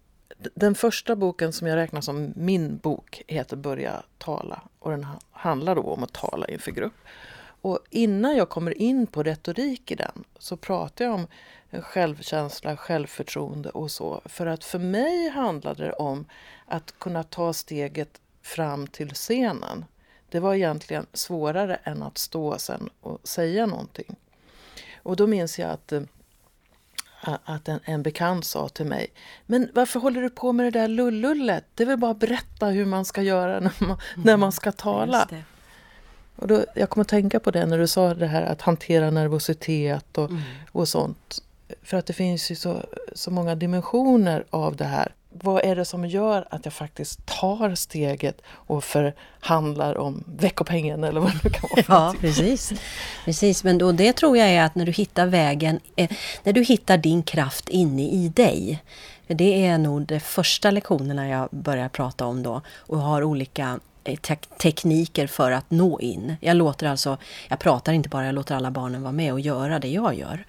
Den 0.53 0.75
första 0.75 1.15
boken 1.15 1.53
som 1.53 1.67
jag 1.67 1.75
räknar 1.75 2.01
som 2.01 2.33
min 2.35 2.77
bok 2.77 3.21
heter 3.27 3.55
Börja 3.57 4.03
tala 4.17 4.61
och 4.79 4.91
den 4.91 5.07
handlar 5.31 5.75
då 5.75 5.81
om 5.81 6.03
att 6.03 6.13
tala 6.13 6.47
inför 6.47 6.71
grupp. 6.71 6.93
Och 7.61 7.79
innan 7.89 8.35
jag 8.35 8.49
kommer 8.49 8.81
in 8.81 9.07
på 9.07 9.23
retorik 9.23 9.91
i 9.91 9.95
den 9.95 10.23
så 10.39 10.57
pratar 10.57 11.05
jag 11.05 11.13
om 11.13 11.27
självkänsla, 11.71 12.77
självförtroende 12.77 13.69
och 13.69 13.91
så. 13.91 14.21
För 14.25 14.45
att 14.45 14.63
för 14.63 14.79
mig 14.79 15.29
handlade 15.29 15.83
det 15.85 15.93
om 15.93 16.25
att 16.65 16.99
kunna 16.99 17.23
ta 17.23 17.53
steget 17.53 18.21
fram 18.41 18.87
till 18.87 19.13
scenen. 19.13 19.85
Det 20.29 20.39
var 20.39 20.55
egentligen 20.55 21.05
svårare 21.13 21.75
än 21.83 22.03
att 22.03 22.17
stå 22.17 22.57
sen 22.57 22.89
och 23.01 23.27
säga 23.27 23.65
någonting. 23.65 24.15
Och 25.03 25.15
då 25.15 25.27
minns 25.27 25.59
jag 25.59 25.69
att, 25.69 25.91
eh, 25.91 26.01
att 27.21 27.67
en, 27.67 27.79
en 27.83 28.03
bekant 28.03 28.45
sa 28.45 28.69
till 28.69 28.85
mig 28.85 29.07
Men 29.45 29.69
varför 29.73 29.99
håller 29.99 30.21
du 30.21 30.29
på 30.29 30.51
med 30.51 30.65
det 30.65 30.79
där 30.79 30.87
lullullet? 30.87 31.65
Det 31.75 31.83
är 31.83 31.87
väl 31.87 31.97
bara 31.97 32.11
att 32.11 32.19
berätta 32.19 32.65
hur 32.65 32.85
man 32.85 33.05
ska 33.05 33.21
göra 33.21 33.59
när 33.59 33.73
man, 33.79 33.97
mm, 34.13 34.25
när 34.25 34.37
man 34.37 34.51
ska 34.51 34.71
tala. 34.71 35.29
Och 36.35 36.47
då, 36.47 36.65
jag 36.75 36.89
kommer 36.89 37.01
att 37.01 37.07
tänka 37.07 37.39
på 37.39 37.51
det 37.51 37.65
när 37.65 37.77
du 37.77 37.87
sa 37.87 38.13
det 38.13 38.27
här 38.27 38.41
att 38.41 38.61
hantera 38.61 39.11
nervositet 39.11 40.17
och, 40.17 40.29
mm. 40.29 40.41
och 40.71 40.87
sånt. 40.87 41.43
För 41.83 41.97
att 41.97 42.05
det 42.05 42.13
finns 42.13 42.51
ju 42.51 42.55
så, 42.55 42.85
så 43.15 43.31
många 43.31 43.55
dimensioner 43.55 44.43
av 44.49 44.75
det 44.75 44.85
här. 44.85 45.13
Vad 45.29 45.65
är 45.65 45.75
det 45.75 45.85
som 45.85 46.05
gör 46.05 46.47
att 46.49 46.65
jag 46.65 46.73
faktiskt 46.73 47.25
tar 47.25 47.75
steget 47.75 48.41
och 48.47 48.83
förhandlar 48.83 49.97
om 49.97 50.23
veckopengen 50.27 51.03
eller 51.03 51.21
vad 51.21 51.31
det 51.43 51.49
kan 51.49 51.69
vara? 51.71 51.83
Ja, 51.87 52.15
precis. 52.19 52.73
precis. 53.25 53.63
Men 53.63 53.77
då, 53.77 53.91
det 53.91 54.13
tror 54.13 54.37
jag 54.37 54.47
är 54.47 54.63
att 54.63 54.75
när 54.75 54.85
du 54.85 54.91
hittar 54.91 55.25
vägen, 55.25 55.79
eh, 55.95 56.09
när 56.43 56.53
du 56.53 56.63
hittar 56.63 56.97
din 56.97 57.23
kraft 57.23 57.69
inne 57.69 58.09
i 58.09 58.29
dig. 58.29 58.83
Det 59.27 59.65
är 59.65 59.77
nog 59.77 60.01
de 60.01 60.19
första 60.19 60.71
lektionerna 60.71 61.27
jag 61.29 61.49
börjar 61.51 61.89
prata 61.89 62.25
om 62.25 62.43
då 62.43 62.61
och 62.77 62.97
har 62.97 63.23
olika 63.23 63.79
Eh, 64.03 64.17
tekniker 64.57 65.27
för 65.27 65.51
att 65.51 65.71
nå 65.71 65.99
in. 65.99 66.35
Jag 66.41 66.57
låter 66.57 66.87
alltså, 66.87 67.17
jag 67.47 67.59
pratar 67.59 67.93
inte 67.93 68.09
bara, 68.09 68.25
jag 68.25 68.35
låter 68.35 68.55
alla 68.55 68.71
barnen 68.71 69.01
vara 69.01 69.11
med 69.11 69.33
och 69.33 69.39
göra 69.39 69.79
det 69.79 69.87
jag 69.87 70.15
gör. 70.15 70.45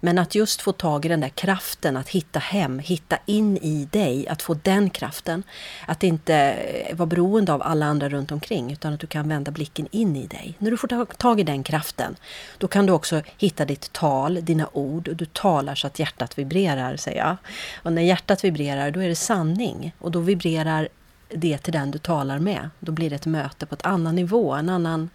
Men 0.00 0.18
att 0.18 0.34
just 0.34 0.62
få 0.62 0.72
tag 0.72 1.04
i 1.04 1.08
den 1.08 1.20
där 1.20 1.28
kraften, 1.28 1.96
att 1.96 2.08
hitta 2.08 2.38
hem, 2.38 2.78
hitta 2.78 3.18
in 3.26 3.56
i 3.56 3.88
dig, 3.90 4.28
att 4.28 4.42
få 4.42 4.54
den 4.54 4.90
kraften. 4.90 5.42
Att 5.86 6.02
inte 6.02 6.34
eh, 6.34 6.96
vara 6.96 7.06
beroende 7.06 7.52
av 7.52 7.62
alla 7.62 7.86
andra 7.86 8.08
runt 8.08 8.32
omkring, 8.32 8.72
utan 8.72 8.92
att 8.92 9.00
du 9.00 9.06
kan 9.06 9.28
vända 9.28 9.50
blicken 9.50 9.88
in 9.90 10.16
i 10.16 10.26
dig. 10.26 10.54
När 10.58 10.70
du 10.70 10.76
får 10.76 11.04
tag 11.04 11.40
i 11.40 11.42
den 11.42 11.62
kraften, 11.62 12.16
då 12.58 12.68
kan 12.68 12.86
du 12.86 12.92
också 12.92 13.22
hitta 13.38 13.64
ditt 13.64 13.92
tal, 13.92 14.38
dina 14.44 14.68
ord. 14.72 15.08
och 15.08 15.16
Du 15.16 15.24
talar 15.24 15.74
så 15.74 15.86
att 15.86 15.98
hjärtat 15.98 16.38
vibrerar, 16.38 16.96
säger 16.96 17.18
jag. 17.18 17.36
Och 17.82 17.92
när 17.92 18.02
hjärtat 18.02 18.44
vibrerar, 18.44 18.90
då 18.90 19.00
är 19.00 19.08
det 19.08 19.16
sanning. 19.16 19.94
Och 19.98 20.10
då 20.10 20.20
vibrerar 20.20 20.88
det 21.34 21.58
till 21.58 21.72
den 21.72 21.90
du 21.90 21.98
talar 21.98 22.38
med. 22.38 22.70
Då 22.80 22.92
blir 22.92 23.10
det 23.10 23.16
ett 23.16 23.26
möte 23.26 23.66
på 23.66 23.74
ett 23.74 23.86
annan 23.86 24.14
nivå, 24.14 24.52
en 24.52 24.68
annan... 24.68 25.10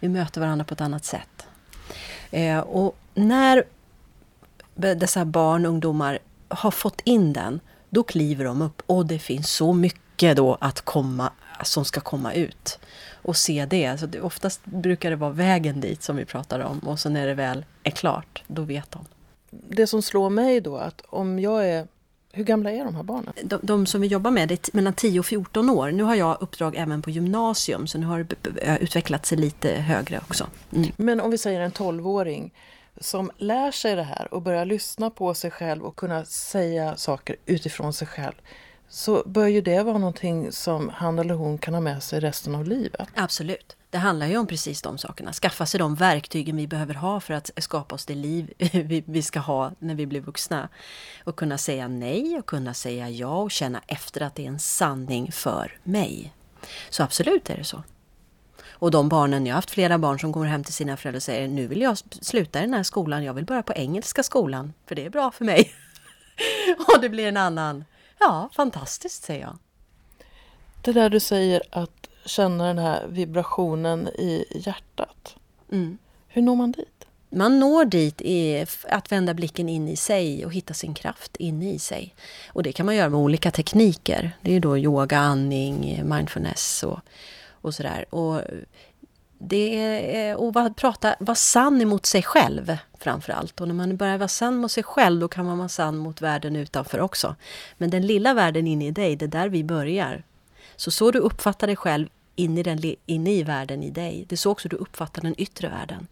Vi 0.00 0.08
möter 0.08 0.40
varandra 0.40 0.64
på 0.64 0.74
ett 0.74 0.80
annat 0.80 1.04
sätt. 1.04 1.46
Eh, 2.30 2.58
och 2.58 2.96
när 3.14 3.64
dessa 4.74 5.24
barn 5.24 5.66
och 5.66 5.72
ungdomar 5.72 6.18
har 6.48 6.70
fått 6.70 7.00
in 7.04 7.32
den, 7.32 7.60
då 7.90 8.02
kliver 8.02 8.44
de 8.44 8.62
upp 8.62 8.82
och 8.86 9.06
det 9.06 9.18
finns 9.18 9.50
så 9.50 9.72
mycket 9.72 10.36
då 10.36 10.58
att 10.60 10.80
komma, 10.80 11.32
som 11.64 11.84
ska 11.84 12.00
komma 12.00 12.32
ut. 12.32 12.78
Och 13.22 13.36
se 13.36 13.66
det. 13.70 14.00
Så 14.00 14.06
det, 14.06 14.20
oftast 14.20 14.64
brukar 14.64 15.10
det 15.10 15.16
vara 15.16 15.30
vägen 15.30 15.80
dit 15.80 16.02
som 16.02 16.16
vi 16.16 16.24
pratar 16.24 16.60
om 16.60 16.78
och 16.78 17.00
sen 17.00 17.12
när 17.12 17.26
det 17.26 17.34
väl 17.34 17.64
är 17.82 17.90
klart, 17.90 18.42
då 18.46 18.62
vet 18.62 18.90
de. 18.90 19.04
Det 19.50 19.86
som 19.86 20.02
slår 20.02 20.30
mig 20.30 20.60
då 20.60 20.76
att 20.76 21.02
om 21.08 21.38
jag 21.38 21.68
är 21.68 21.86
hur 22.32 22.44
gamla 22.44 22.70
är 22.70 22.84
de 22.84 22.94
här 22.94 23.02
barnen? 23.02 23.34
De, 23.42 23.60
de, 23.62 23.86
som 23.86 24.00
vi 24.00 24.06
jobbar 24.06 24.30
med 24.30 24.52
är 24.52 24.58
mellan 24.72 24.92
10 24.92 25.20
och 25.20 25.26
14 25.26 25.70
år. 25.70 25.90
Nu 25.90 26.02
har 26.02 26.14
jag 26.14 26.36
uppdrag 26.40 26.76
även 26.76 27.02
på 27.02 27.10
gymnasium 27.10 27.86
så 27.86 27.98
nu 27.98 28.06
har 28.06 28.26
det 28.28 28.78
utvecklat 28.80 29.26
sig 29.26 29.38
lite 29.38 29.72
högre 29.72 30.18
också. 30.18 30.46
Mm. 30.72 30.90
Men 30.96 31.20
om 31.20 31.30
vi 31.30 31.38
säger 31.38 31.60
en 31.60 31.72
12-åring 31.72 32.54
som 33.00 33.30
lär 33.38 33.70
sig 33.70 33.96
det 33.96 34.02
här 34.02 34.34
och 34.34 34.42
börjar 34.42 34.64
lyssna 34.64 35.10
på 35.10 35.34
sig 35.34 35.50
själv 35.50 35.84
och 35.84 35.96
kunna 35.96 36.24
säga 36.24 36.96
saker 36.96 37.36
utifrån 37.46 37.92
sig 37.92 38.08
själv 38.08 38.34
så 38.88 39.22
bör 39.26 39.46
ju 39.46 39.60
det 39.60 39.82
vara 39.82 39.98
någonting 39.98 40.52
som 40.52 40.88
han 40.88 41.18
eller 41.18 41.34
hon 41.34 41.58
kan 41.58 41.74
ha 41.74 41.80
med 41.80 42.02
sig 42.02 42.20
resten 42.20 42.54
av 42.54 42.64
livet. 42.64 43.08
Absolut. 43.14 43.76
Det 43.90 43.98
handlar 43.98 44.26
ju 44.26 44.36
om 44.36 44.46
precis 44.46 44.82
de 44.82 44.98
sakerna. 44.98 45.32
Skaffa 45.32 45.66
sig 45.66 45.78
de 45.78 45.94
verktygen 45.94 46.56
vi 46.56 46.66
behöver 46.66 46.94
ha 46.94 47.20
för 47.20 47.34
att 47.34 47.50
skapa 47.56 47.94
oss 47.94 48.06
det 48.06 48.14
liv 48.14 48.52
vi 49.06 49.22
ska 49.22 49.40
ha 49.40 49.72
när 49.78 49.94
vi 49.94 50.06
blir 50.06 50.20
vuxna. 50.20 50.68
Och 51.24 51.36
kunna 51.36 51.58
säga 51.58 51.88
nej 51.88 52.38
och 52.38 52.46
kunna 52.46 52.74
säga 52.74 53.10
ja 53.10 53.38
och 53.38 53.50
känna 53.50 53.82
efter 53.86 54.20
att 54.20 54.34
det 54.34 54.44
är 54.44 54.48
en 54.48 54.58
sanning 54.58 55.32
för 55.32 55.78
mig. 55.82 56.32
Så 56.90 57.02
absolut 57.02 57.50
är 57.50 57.56
det 57.56 57.64
så. 57.64 57.82
Och 58.70 58.90
de 58.90 59.08
barnen, 59.08 59.46
jag 59.46 59.54
har 59.54 59.58
haft 59.58 59.70
flera 59.70 59.98
barn 59.98 60.20
som 60.20 60.32
kommer 60.32 60.46
hem 60.46 60.64
till 60.64 60.74
sina 60.74 60.96
föräldrar 60.96 61.18
och 61.18 61.22
säger 61.22 61.48
nu 61.48 61.66
vill 61.66 61.80
jag 61.80 61.98
sluta 61.98 62.58
i 62.58 62.62
den 62.62 62.74
här 62.74 62.82
skolan, 62.82 63.24
jag 63.24 63.34
vill 63.34 63.44
börja 63.44 63.62
på 63.62 63.72
engelska 63.72 64.22
skolan, 64.22 64.72
för 64.86 64.94
det 64.94 65.04
är 65.04 65.10
bra 65.10 65.30
för 65.30 65.44
mig. 65.44 65.72
och 66.78 67.00
det 67.00 67.08
blir 67.08 67.26
en 67.28 67.36
annan, 67.36 67.84
ja 68.20 68.48
fantastiskt 68.52 69.24
säger 69.24 69.40
jag. 69.40 69.58
Det 70.82 70.92
där 70.92 71.10
du 71.10 71.20
säger 71.20 71.62
att 71.70 72.08
känna 72.24 72.66
den 72.66 72.78
här 72.78 73.06
vibrationen 73.06 74.08
i 74.08 74.44
hjärtat. 74.50 75.36
Mm. 75.72 75.98
Hur 76.28 76.42
når 76.42 76.56
man 76.56 76.72
dit? 76.72 77.04
Man 77.30 77.60
når 77.60 77.84
dit 77.84 78.20
i 78.20 78.66
att 78.88 79.12
vända 79.12 79.34
blicken 79.34 79.68
in 79.68 79.88
i 79.88 79.96
sig 79.96 80.46
och 80.46 80.52
hitta 80.52 80.74
sin 80.74 80.94
kraft 80.94 81.36
inne 81.36 81.72
i 81.72 81.78
sig. 81.78 82.14
Och 82.48 82.62
det 82.62 82.72
kan 82.72 82.86
man 82.86 82.96
göra 82.96 83.08
med 83.08 83.20
olika 83.20 83.50
tekniker. 83.50 84.36
Det 84.42 84.56
är 84.56 84.60
då 84.60 84.78
yoga, 84.78 85.18
andning, 85.18 86.02
mindfulness 86.04 86.82
och, 86.82 87.00
och 87.50 87.74
sådär. 87.74 88.14
Och 88.14 88.40
det 89.38 89.76
är 90.16 90.48
att 90.48 90.54
vara, 90.54 90.70
prata, 90.70 91.16
vara 91.20 91.34
sann 91.34 91.82
emot 91.82 92.06
sig 92.06 92.22
själv 92.22 92.76
framför 92.98 93.32
allt. 93.32 93.60
Och 93.60 93.68
när 93.68 93.74
man 93.74 93.96
börjar 93.96 94.18
vara 94.18 94.28
sann 94.28 94.56
mot 94.56 94.70
sig 94.70 94.82
själv 94.82 95.20
då 95.20 95.28
kan 95.28 95.46
man 95.46 95.58
vara 95.58 95.68
sann 95.68 95.96
mot 95.96 96.22
världen 96.22 96.56
utanför 96.56 97.00
också. 97.00 97.36
Men 97.78 97.90
den 97.90 98.06
lilla 98.06 98.34
världen 98.34 98.66
inne 98.66 98.86
i 98.86 98.90
dig, 98.90 99.16
det 99.16 99.24
är 99.24 99.28
där 99.28 99.48
vi 99.48 99.64
börjar. 99.64 100.22
Så 100.76 100.90
så 100.90 101.10
du 101.10 101.18
uppfattar 101.18 101.66
dig 101.66 101.76
själv 101.76 102.08
inne 102.38 102.60
i, 102.60 102.62
den, 102.62 102.94
inne 103.06 103.30
i 103.30 103.42
världen 103.42 103.82
i 103.82 103.90
dig. 103.90 104.24
Det 104.28 104.34
är 104.34 104.36
så 104.36 104.50
också 104.50 104.68
du 104.68 104.76
uppfattar 104.76 105.22
den 105.22 105.34
yttre 105.38 105.68
världen. 105.68 106.06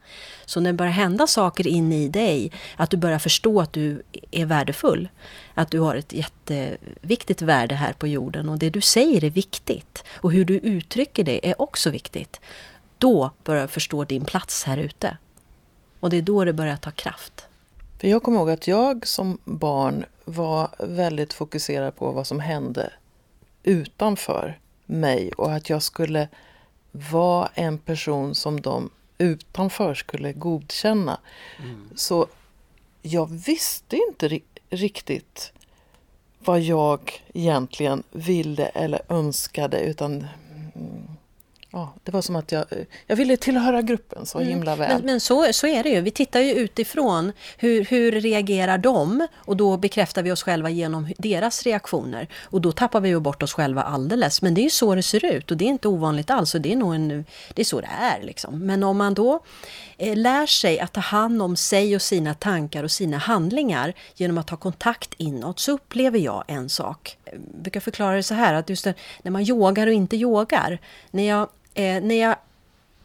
Så 0.45 0.61
när 0.61 0.73
det 0.73 0.76
börjar 0.76 0.92
hända 0.92 1.26
saker 1.26 1.66
inne 1.66 2.04
i 2.04 2.09
dig, 2.09 2.52
att 2.76 2.90
du 2.90 2.97
börjar 2.97 3.18
förstå 3.18 3.61
att 3.61 3.73
du 3.73 4.02
är 4.30 4.47
värdefull, 4.47 5.09
att 5.54 5.71
du 5.71 5.80
har 5.80 5.97
ett 5.97 6.12
jätteviktigt 6.12 7.42
värde 7.42 7.75
här 7.75 7.92
på 7.92 8.06
jorden 8.06 8.49
och 8.49 8.59
det 8.59 8.71
du 8.71 8.80
säger 8.80 9.25
är 9.25 9.30
viktigt 9.30 10.04
och 10.11 10.33
hur 10.33 10.45
du 10.45 10.54
uttrycker 10.54 11.25
det 11.25 11.50
är 11.50 11.62
också 11.62 11.90
viktigt. 11.90 12.40
Då 12.98 13.30
börjar 13.44 13.62
du 13.62 13.68
förstå 13.68 14.04
din 14.04 14.24
plats 14.24 14.64
här 14.64 14.78
ute. 14.78 15.16
Och 16.00 16.10
det 16.10 16.16
är 16.16 16.22
då 16.22 16.44
det 16.44 16.52
börjar 16.52 16.76
ta 16.76 16.90
kraft. 16.90 17.46
För 17.98 18.08
jag 18.08 18.22
kommer 18.22 18.38
ihåg 18.38 18.50
att 18.50 18.68
jag 18.68 19.06
som 19.06 19.38
barn 19.44 20.04
var 20.24 20.68
väldigt 20.78 21.32
fokuserad 21.32 21.96
på 21.96 22.12
vad 22.12 22.26
som 22.26 22.40
hände 22.40 22.92
utanför 23.62 24.58
mig 24.86 25.32
och 25.32 25.52
att 25.52 25.70
jag 25.70 25.82
skulle 25.82 26.28
vara 26.92 27.50
en 27.54 27.78
person 27.78 28.34
som 28.34 28.60
de 28.60 28.90
utanför 29.18 29.94
skulle 29.94 30.32
godkänna. 30.32 31.20
Mm. 31.58 31.90
Så 31.94 32.26
jag 33.02 33.30
visste 33.30 33.96
inte 33.96 34.40
riktigt 34.70 35.52
vad 36.38 36.60
jag 36.60 37.22
egentligen 37.34 38.02
ville 38.10 38.66
eller 38.66 39.02
önskade 39.08 39.80
utan 39.80 40.26
Ja, 41.70 41.94
det 42.04 42.12
var 42.12 42.23
som 42.23 42.37
att 42.37 42.52
jag, 42.52 42.64
jag 43.06 43.16
ville 43.16 43.37
tillhöra 43.37 43.82
gruppen 43.82 44.26
så 44.26 44.38
mm. 44.38 44.50
himla 44.50 44.76
väl. 44.76 44.88
Men, 44.88 45.06
men, 45.06 45.20
så, 45.20 45.52
så 45.52 45.66
är 45.66 45.82
det 45.82 45.88
ju. 45.88 46.00
Vi 46.00 46.11
tittar 46.11 46.40
ju 46.40 46.52
utifrån. 46.52 47.32
Hur, 47.58 47.85
hur 47.85 48.12
reagerar 48.12 48.78
de? 48.78 49.26
Och 49.37 49.56
då 49.56 49.76
bekräftar 49.76 50.23
vi 50.23 50.32
oss 50.32 50.42
själva 50.42 50.70
genom 50.70 51.12
deras 51.18 51.62
reaktioner. 51.62 52.28
Och 52.44 52.61
då 52.61 52.73
tappar 52.73 53.00
vi 53.00 53.08
ju 53.08 53.20
bort 53.20 53.42
oss 53.42 53.52
själva 53.52 53.82
alldeles. 53.82 54.42
Men 54.42 54.54
det 54.54 54.61
är 54.61 54.62
ju 54.62 54.70
så 54.70 54.94
det 54.94 55.02
ser 55.02 55.25
ut 55.25 55.50
och 55.50 55.56
det 55.56 55.64
är 55.64 55.68
inte 55.68 55.88
ovanligt 55.88 56.30
alls. 56.30 56.54
Och 56.54 56.61
det 56.61 56.73
är 56.73 56.76
nog 56.76 56.94
en, 56.94 57.25
det 57.54 57.62
är 57.62 57.64
så 57.64 57.80
det 57.80 57.90
är. 58.00 58.23
Liksom. 58.23 58.58
Men 58.58 58.82
om 58.82 58.96
man 58.96 59.14
då 59.14 59.40
eh, 59.96 60.16
lär 60.16 60.46
sig 60.46 60.80
att 60.80 60.92
ta 60.92 61.00
hand 61.00 61.42
om 61.42 61.56
sig 61.56 61.96
och 61.96 62.02
sina 62.02 62.35
tankar 62.35 62.85
och 62.85 62.90
sina 62.90 63.18
handlingar 63.18 63.92
genom 64.14 64.38
att 64.38 64.50
ha 64.50 64.56
kontakt 64.56 65.14
inåt 65.16 65.61
så 65.61 65.73
upplever 65.73 66.18
jag 66.18 66.44
en 66.46 66.68
sak. 66.68 67.18
Jag 67.25 67.40
brukar 67.62 67.80
förklara 67.80 68.16
det 68.16 68.23
så 68.23 68.35
här 68.35 68.54
att 68.54 68.68
just 68.68 68.87
när 69.23 69.30
man 69.30 69.42
yogar 69.42 69.87
och 69.87 69.92
inte 69.92 70.16
yogar. 70.16 70.78
När 71.11 71.28
jag 71.28 71.49
Eh, 71.76 72.02
när 72.02 72.14
jag 72.14 72.37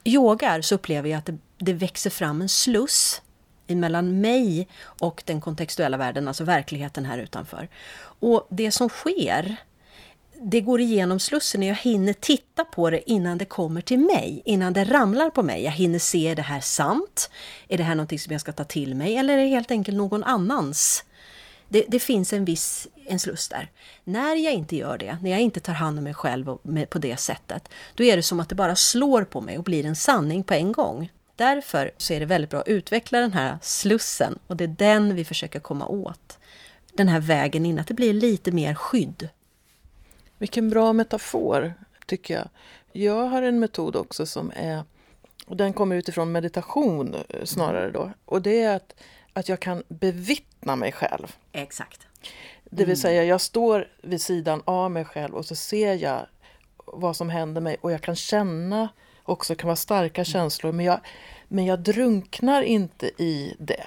yogar 0.04 0.62
så 0.62 0.76
upplever 0.76 1.10
jag 1.10 1.18
att 1.18 1.26
det, 1.26 1.38
det 1.58 1.74
växer 1.74 2.10
fram 2.10 2.42
en 2.42 2.50
sluss 2.50 3.22
mellan 3.68 4.22
mig 4.22 4.68
och 4.82 5.24
den 5.26 5.42
kontextuella 5.42 5.98
världen, 5.98 6.28
alltså 6.28 6.44
verkligheten 6.44 7.06
här 7.06 7.18
utanför. 7.18 7.68
Och 8.20 8.48
det 8.50 8.72
som 8.72 8.90
sker, 8.90 9.56
det 10.42 10.62
går 10.62 10.82
igenom 10.82 11.20
slussen 11.20 11.62
och 11.62 11.68
jag 11.68 11.76
hinner 11.76 12.14
titta 12.14 12.66
på 12.66 12.90
det 12.90 13.12
innan 13.12 13.38
det 13.38 13.46
kommer 13.46 13.82
till 13.82 14.00
mig, 14.00 14.42
innan 14.46 14.74
det 14.74 14.84
ramlar 14.84 15.30
på 15.30 15.44
mig. 15.44 15.64
Jag 15.64 15.72
hinner 15.72 16.00
se, 16.00 16.28
är 16.28 16.36
det 16.36 16.42
här 16.42 16.62
sant? 16.62 17.30
Är 17.68 17.78
det 17.78 17.84
här 17.84 17.96
någonting 17.96 18.20
som 18.20 18.32
jag 18.32 18.42
ska 18.42 18.52
ta 18.52 18.64
till 18.64 18.96
mig? 18.96 19.16
Eller 19.16 19.38
är 19.38 19.44
det 19.44 19.50
helt 19.50 19.72
enkelt 19.72 19.98
någon 19.98 20.24
annans 20.24 21.04
det, 21.72 21.86
det, 21.88 22.00
finns 22.00 22.34
en 22.34 22.46
viss 22.46 22.88
en 23.06 23.20
sluss 23.20 23.48
där. 23.48 23.72
När 24.04 24.36
jag 24.36 24.54
inte 24.54 24.76
gör 24.76 24.98
det, 24.98 25.18
när 25.22 25.32
jag 25.32 25.40
inte 25.40 25.60
tar 25.60 25.74
hand 25.74 25.98
om 25.98 26.04
mig 26.04 26.14
själv 26.14 26.58
med, 26.64 26.90
på 26.90 27.00
det 27.00 27.18
sättet, 27.18 27.70
då 27.96 28.04
är 28.04 28.16
det 28.16 28.24
som 28.24 28.40
att 28.40 28.50
det 28.50 28.56
bara 28.56 28.76
slår 28.76 29.24
på 29.24 29.42
mig 29.42 29.58
och 29.58 29.64
blir 29.64 29.86
en 29.86 29.96
sanning 29.96 30.44
på 30.44 30.54
en 30.54 30.72
gång. 30.72 31.12
Därför 31.36 31.92
så 31.98 32.14
är 32.14 32.20
det 32.20 32.26
väldigt 32.26 32.50
bra 32.50 32.60
att 32.60 32.68
utveckla 32.68 33.20
den 33.20 33.34
här 33.34 33.58
slussen 33.62 34.40
och 34.48 34.58
det 34.58 34.64
är 34.64 34.76
den 34.78 35.16
vi 35.16 35.26
försöker 35.26 35.60
komma 35.60 35.88
åt. 35.88 36.40
Den 36.94 37.08
här 37.08 37.20
vägen 37.20 37.66
in, 37.66 37.80
att 37.80 37.88
det 37.88 37.94
blir 37.94 38.14
lite 38.14 38.52
mer 38.52 38.74
skydd. 38.74 39.30
Vilken 40.38 40.70
bra 40.70 40.94
metafor, 40.94 41.74
tycker 42.06 42.34
jag. 42.34 42.50
Jag 42.92 43.28
har 43.28 43.42
en 43.42 43.60
metod 43.60 43.96
också 43.96 44.26
som 44.26 44.52
är, 44.56 44.84
och 45.46 45.58
den 45.58 45.74
kommer 45.74 45.96
utifrån 45.96 46.32
meditation 46.32 47.16
eh, 47.30 47.44
snarare 47.44 47.92
då, 47.92 48.12
och 48.26 48.42
det 48.42 48.62
är 48.62 48.76
att, 48.76 48.94
att 49.34 49.50
jag 49.50 49.60
kan 49.60 49.84
bevittna 49.88 50.51
mig 50.66 50.92
själv. 50.92 51.36
Exakt. 51.52 52.08
Det 52.64 52.84
vill 52.84 52.86
mm. 52.86 52.96
säga, 52.96 53.24
jag 53.24 53.42
står 53.42 53.88
vid 54.02 54.22
sidan 54.22 54.64
av 54.66 54.92
mig 54.92 55.06
själv 55.06 55.36
och 55.36 55.46
så 55.46 55.56
ser 55.56 55.94
jag 55.94 56.28
vad 56.86 57.16
som 57.16 57.30
händer 57.30 57.62
mig 57.62 57.78
och 57.82 57.92
jag 57.92 58.02
kan 58.02 58.16
känna 58.16 58.90
också, 59.24 59.56
kan 59.56 59.68
vara 59.68 59.76
starka 59.76 60.24
känslor, 60.24 60.72
men 60.72 60.86
jag, 60.86 61.00
men 61.48 61.66
jag 61.66 61.80
drunknar 61.80 62.62
inte 62.62 63.06
i 63.06 63.56
det. 63.60 63.86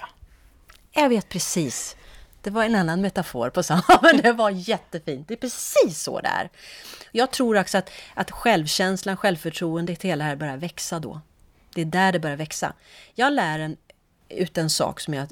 Jag 0.91 1.09
vet 1.09 1.29
precis. 1.29 1.95
Det 2.41 2.49
var 2.49 2.63
en 2.63 2.75
annan 2.75 3.01
metafor 3.01 3.49
på 3.49 3.63
samma, 3.63 3.83
men 4.01 4.17
det 4.17 4.31
var 4.31 4.49
jättefint. 4.49 5.27
Det 5.27 5.33
är 5.33 5.37
precis 5.37 6.03
så 6.03 6.19
det 6.21 6.27
är. 6.27 6.49
Jag 7.11 7.31
tror 7.31 7.59
också 7.59 7.77
att, 7.77 7.89
att 8.13 8.31
självkänslan, 8.31 9.17
självförtroendet, 9.17 10.01
hela 10.01 10.23
det 10.23 10.29
här 10.29 10.35
börjar 10.35 10.57
växa 10.57 10.99
då. 10.99 11.21
Det 11.73 11.81
är 11.81 11.85
där 11.85 12.11
det 12.11 12.19
börjar 12.19 12.37
växa. 12.37 12.73
Jag 13.13 13.33
lär 13.33 13.59
en, 13.59 13.77
ut 14.35 14.57
en 14.57 14.69
sak 14.69 14.99
som 14.99 15.13
är 15.13 15.27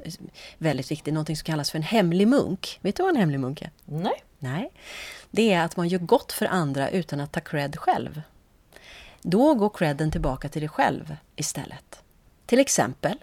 väldigt 0.58 0.92
viktig, 0.92 1.14
något 1.14 1.28
som 1.28 1.36
kallas 1.36 1.72
för 1.72 1.78
en 1.78 1.84
hemlig 1.84 2.28
munk. 2.28 2.80
Vet 2.82 2.96
du 2.96 3.04
vad 3.04 3.10
en 3.10 3.16
hemlig 3.16 3.40
munk 3.40 3.62
är? 3.62 3.72
Nej. 3.86 4.24
Nej. 4.40 4.72
Det 5.32 5.54
är 5.54 5.64
att 5.64 5.78
man 5.78 5.88
gör 5.88 6.00
gott 6.00 6.32
för 6.32 6.46
andra 6.46 6.90
utan 6.90 7.20
att 7.20 7.32
ta 7.32 7.40
cred 7.40 7.76
själv. 7.80 8.22
Då 9.22 9.54
går 9.54 9.70
credden 9.70 10.12
tillbaka 10.12 10.50
till 10.50 10.62
dig 10.62 10.70
själv 10.70 11.16
istället. 11.36 12.04
Till 12.46 12.60
exempel, 12.60 13.18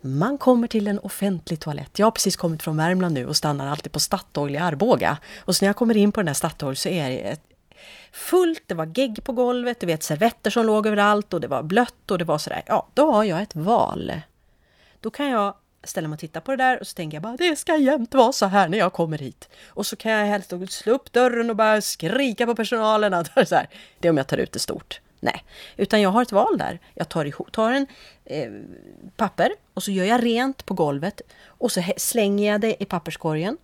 man 0.00 0.38
kommer 0.38 0.68
till 0.68 0.86
en 0.86 0.98
offentlig 0.98 1.60
toalett. 1.60 1.98
Jag 1.98 2.06
har 2.06 2.10
precis 2.10 2.36
kommit 2.36 2.62
från 2.62 2.76
Värmland 2.76 3.14
nu 3.14 3.26
och 3.26 3.36
stannar 3.36 3.66
alltid 3.66 3.92
på 3.92 4.00
Statoil 4.00 4.54
i 4.54 4.58
Arboga. 4.58 5.18
Och 5.38 5.56
så 5.56 5.64
när 5.64 5.68
jag 5.68 5.76
kommer 5.76 5.96
in 5.96 6.12
på 6.12 6.20
den 6.20 6.28
här 6.28 6.34
Statoil 6.34 6.76
så 6.76 6.88
är 6.88 7.10
det 7.10 7.40
fullt, 8.12 8.62
det 8.66 8.74
var 8.74 8.98
gegg 8.98 9.24
på 9.24 9.32
golvet, 9.32 9.80
du 9.80 9.86
vet 9.86 10.02
servetter 10.02 10.50
som 10.50 10.66
låg 10.66 10.86
överallt 10.86 11.34
och 11.34 11.40
det 11.40 11.48
var 11.48 11.62
blött 11.62 12.10
och 12.10 12.18
det 12.18 12.24
var 12.24 12.38
sådär. 12.38 12.62
Ja, 12.66 12.88
då 12.94 13.12
har 13.12 13.24
jag 13.24 13.42
ett 13.42 13.56
val. 13.56 14.12
Då 15.00 15.10
kan 15.10 15.26
jag 15.28 15.54
ställa 15.84 16.08
mig 16.08 16.16
och 16.16 16.20
titta 16.20 16.40
på 16.40 16.50
det 16.50 16.56
där 16.56 16.80
och 16.80 16.86
så 16.86 16.94
tänker 16.94 17.16
jag 17.16 17.22
bara 17.22 17.36
det 17.36 17.56
ska 17.56 17.76
jämt 17.76 18.14
vara 18.14 18.32
så 18.32 18.46
här 18.46 18.68
när 18.68 18.78
jag 18.78 18.92
kommer 18.92 19.18
hit. 19.18 19.48
Och 19.68 19.86
så 19.86 19.96
kan 19.96 20.12
jag 20.12 20.26
helst 20.26 20.52
slå 20.68 20.92
upp 20.92 21.12
dörren 21.12 21.50
och 21.50 21.56
bara 21.56 21.80
skrika 21.80 22.46
på 22.46 22.54
personalen. 22.54 23.14
Att 23.14 23.34
det, 23.34 23.40
är 23.40 23.44
så 23.44 23.54
här. 23.54 23.68
det 23.98 24.08
är 24.08 24.10
om 24.10 24.16
jag 24.16 24.26
tar 24.26 24.36
ut 24.36 24.52
det 24.52 24.58
stort. 24.58 25.00
Nej, 25.20 25.44
utan 25.76 26.00
jag 26.00 26.10
har 26.10 26.22
ett 26.22 26.32
val 26.32 26.58
där. 26.58 26.78
Jag 26.94 27.08
tar, 27.08 27.24
ihop, 27.24 27.52
tar 27.52 27.72
en 27.72 27.86
eh, 28.24 28.50
papper 29.16 29.52
och 29.74 29.82
så 29.82 29.90
gör 29.90 30.04
jag 30.04 30.24
rent 30.24 30.66
på 30.66 30.74
golvet 30.74 31.20
och 31.46 31.72
så 31.72 31.82
slänger 31.96 32.52
jag 32.52 32.60
det 32.60 32.82
i 32.82 32.84
papperskorgen. 32.84 33.58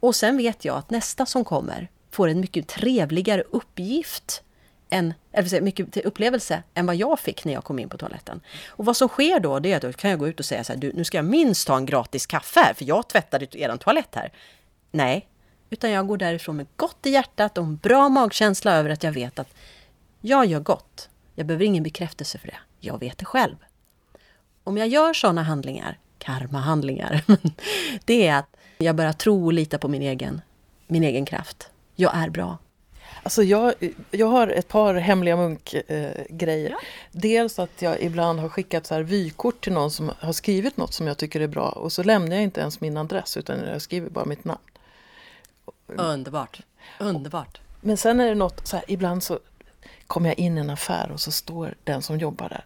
Och 0.00 0.14
sen 0.14 0.36
vet 0.36 0.64
jag 0.64 0.76
att 0.76 0.90
nästa 0.90 1.26
som 1.26 1.44
kommer 1.44 1.88
får 2.10 2.28
en 2.28 2.40
mycket 2.40 2.68
trevligare 2.68 3.42
uppgift 3.50 4.42
en, 4.90 5.14
eller 5.32 5.48
säga, 5.48 5.62
mycket 5.62 5.96
upplevelse 5.96 6.62
än 6.74 6.86
vad 6.86 6.96
jag 6.96 7.20
fick 7.20 7.44
när 7.44 7.52
jag 7.52 7.64
kom 7.64 7.78
in 7.78 7.88
på 7.88 7.98
toaletten. 7.98 8.40
Och 8.68 8.84
vad 8.84 8.96
som 8.96 9.08
sker 9.08 9.40
då, 9.40 9.58
det 9.58 9.72
är 9.72 9.76
att 9.76 9.82
då 9.82 9.92
kan 9.92 10.10
jag 10.10 10.18
gå 10.18 10.28
ut 10.28 10.40
och 10.40 10.46
säga 10.46 10.64
så 10.64 10.72
här, 10.72 10.80
du, 10.80 10.92
nu 10.92 11.04
ska 11.04 11.18
jag 11.18 11.24
minst 11.24 11.66
ta 11.66 11.76
en 11.76 11.86
gratis 11.86 12.26
kaffe 12.26 12.60
här, 12.60 12.74
för 12.74 12.84
jag 12.84 13.08
tvättade 13.08 13.46
er 13.58 13.76
toalett 13.76 14.14
här. 14.14 14.32
Nej, 14.90 15.28
utan 15.70 15.90
jag 15.90 16.06
går 16.06 16.16
därifrån 16.16 16.56
med 16.56 16.66
gott 16.76 17.06
i 17.06 17.10
hjärtat 17.10 17.58
och 17.58 17.64
en 17.64 17.76
bra 17.76 18.08
magkänsla 18.08 18.72
över 18.72 18.90
att 18.90 19.02
jag 19.02 19.12
vet 19.12 19.38
att 19.38 19.48
jag 20.20 20.46
gör 20.46 20.60
gott. 20.60 21.08
Jag 21.34 21.46
behöver 21.46 21.64
ingen 21.64 21.82
bekräftelse 21.82 22.38
för 22.38 22.46
det. 22.46 22.58
Jag 22.80 23.00
vet 23.00 23.18
det 23.18 23.24
själv. 23.24 23.56
Om 24.64 24.76
jag 24.76 24.88
gör 24.88 25.12
sådana 25.12 25.42
handlingar, 25.42 25.98
karmahandlingar, 26.18 27.24
det 28.04 28.26
är 28.26 28.36
att 28.38 28.56
jag 28.78 28.96
börjar 28.96 29.12
tro 29.12 29.44
och 29.44 29.52
lita 29.52 29.78
på 29.78 29.88
min 29.88 30.02
egen, 30.02 30.40
min 30.86 31.04
egen 31.04 31.24
kraft. 31.26 31.70
Jag 31.94 32.16
är 32.16 32.30
bra. 32.30 32.58
Alltså 33.26 33.42
jag, 33.42 33.74
jag 34.10 34.26
har 34.26 34.48
ett 34.48 34.68
par 34.68 34.94
hemliga 34.94 35.36
munkgrejer. 35.36 36.70
Eh, 36.70 36.72
ja. 36.72 36.78
Dels 37.12 37.58
att 37.58 37.82
jag 37.82 38.00
ibland 38.00 38.40
har 38.40 38.48
skickat 38.48 38.86
så 38.86 38.94
här 38.94 39.02
vykort 39.02 39.64
till 39.64 39.72
någon 39.72 39.90
som 39.90 40.12
har 40.18 40.32
skrivit 40.32 40.76
något 40.76 40.94
som 40.94 41.06
jag 41.06 41.18
tycker 41.18 41.40
är 41.40 41.46
bra 41.46 41.68
och 41.68 41.92
så 41.92 42.02
lämnar 42.02 42.36
jag 42.36 42.42
inte 42.42 42.60
ens 42.60 42.80
min 42.80 42.96
adress 42.96 43.36
utan 43.36 43.58
jag 43.58 43.82
skriver 43.82 44.10
bara 44.10 44.24
mitt 44.24 44.44
namn. 44.44 44.60
Underbart! 45.86 46.60
Underbart! 47.00 47.60
Men 47.80 47.96
sen 47.96 48.20
är 48.20 48.28
det 48.28 48.34
något 48.34 48.66
så 48.66 48.76
här, 48.76 48.84
ibland 48.88 49.22
så 49.22 49.38
kommer 50.06 50.28
jag 50.28 50.38
in 50.38 50.58
i 50.58 50.60
en 50.60 50.70
affär 50.70 51.10
och 51.12 51.20
så 51.20 51.32
står 51.32 51.74
den 51.84 52.02
som 52.02 52.18
jobbar 52.18 52.48
där 52.48 52.64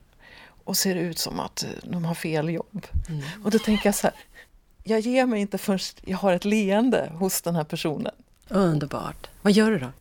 och 0.65 0.77
ser 0.77 0.95
ut 0.95 1.19
som 1.19 1.41
att 1.41 1.65
de 1.83 2.05
har 2.05 2.15
fel 2.15 2.49
jobb. 2.49 2.87
Mm. 3.09 3.23
Och 3.45 3.51
då 3.51 3.59
tänker 3.59 3.87
jag 3.87 3.95
så 3.95 4.07
här, 4.07 4.17
jag 4.83 5.01
ger 5.01 5.27
mig 5.27 5.41
inte 5.41 5.59
först 5.59 6.01
jag 6.05 6.19
har 6.19 6.33
ett 6.33 6.45
leende 6.45 7.13
hos 7.15 7.43
den 7.43 7.57
här 7.57 7.65
personen. 7.65 8.15
Underbart! 8.49 9.31
Vad 9.43 9.53
gör 9.53 9.71
du 9.71 9.79
då? 9.79 9.93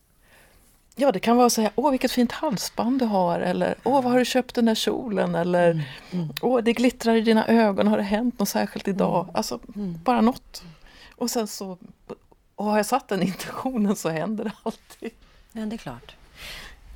Ja, 1.01 1.11
det 1.11 1.19
kan 1.19 1.37
vara 1.37 1.49
så 1.49 1.61
här, 1.61 1.71
åh 1.75 1.91
vilket 1.91 2.11
fint 2.11 2.31
halsband 2.31 2.99
du 2.99 3.05
har 3.05 3.39
eller 3.39 3.75
åh 3.83 4.03
vad 4.03 4.11
har 4.11 4.19
du 4.19 4.25
köpt 4.25 4.55
den 4.55 4.65
där 4.65 4.75
kjolen 4.75 5.35
eller 5.35 5.71
mm. 5.71 5.83
Mm. 6.11 6.29
åh 6.41 6.61
det 6.63 6.73
glittrar 6.73 7.15
i 7.15 7.21
dina 7.21 7.47
ögon, 7.47 7.87
har 7.87 7.97
det 7.97 8.03
hänt 8.03 8.39
något 8.39 8.49
särskilt 8.49 8.87
idag? 8.87 9.23
Mm. 9.23 9.35
Alltså 9.35 9.59
mm. 9.75 9.99
bara 10.03 10.21
något. 10.21 10.63
Och 11.15 11.29
sen 11.29 11.47
så, 11.47 11.77
och 12.55 12.65
har 12.65 12.77
jag 12.77 12.85
satt 12.85 13.07
den 13.07 13.21
intentionen 13.23 13.95
så 13.95 14.09
händer 14.09 14.43
det 14.43 14.51
alltid. 14.63 15.11
Ja, 15.51 15.61
det 15.61 15.75
är 15.75 15.77
klart. 15.77 16.15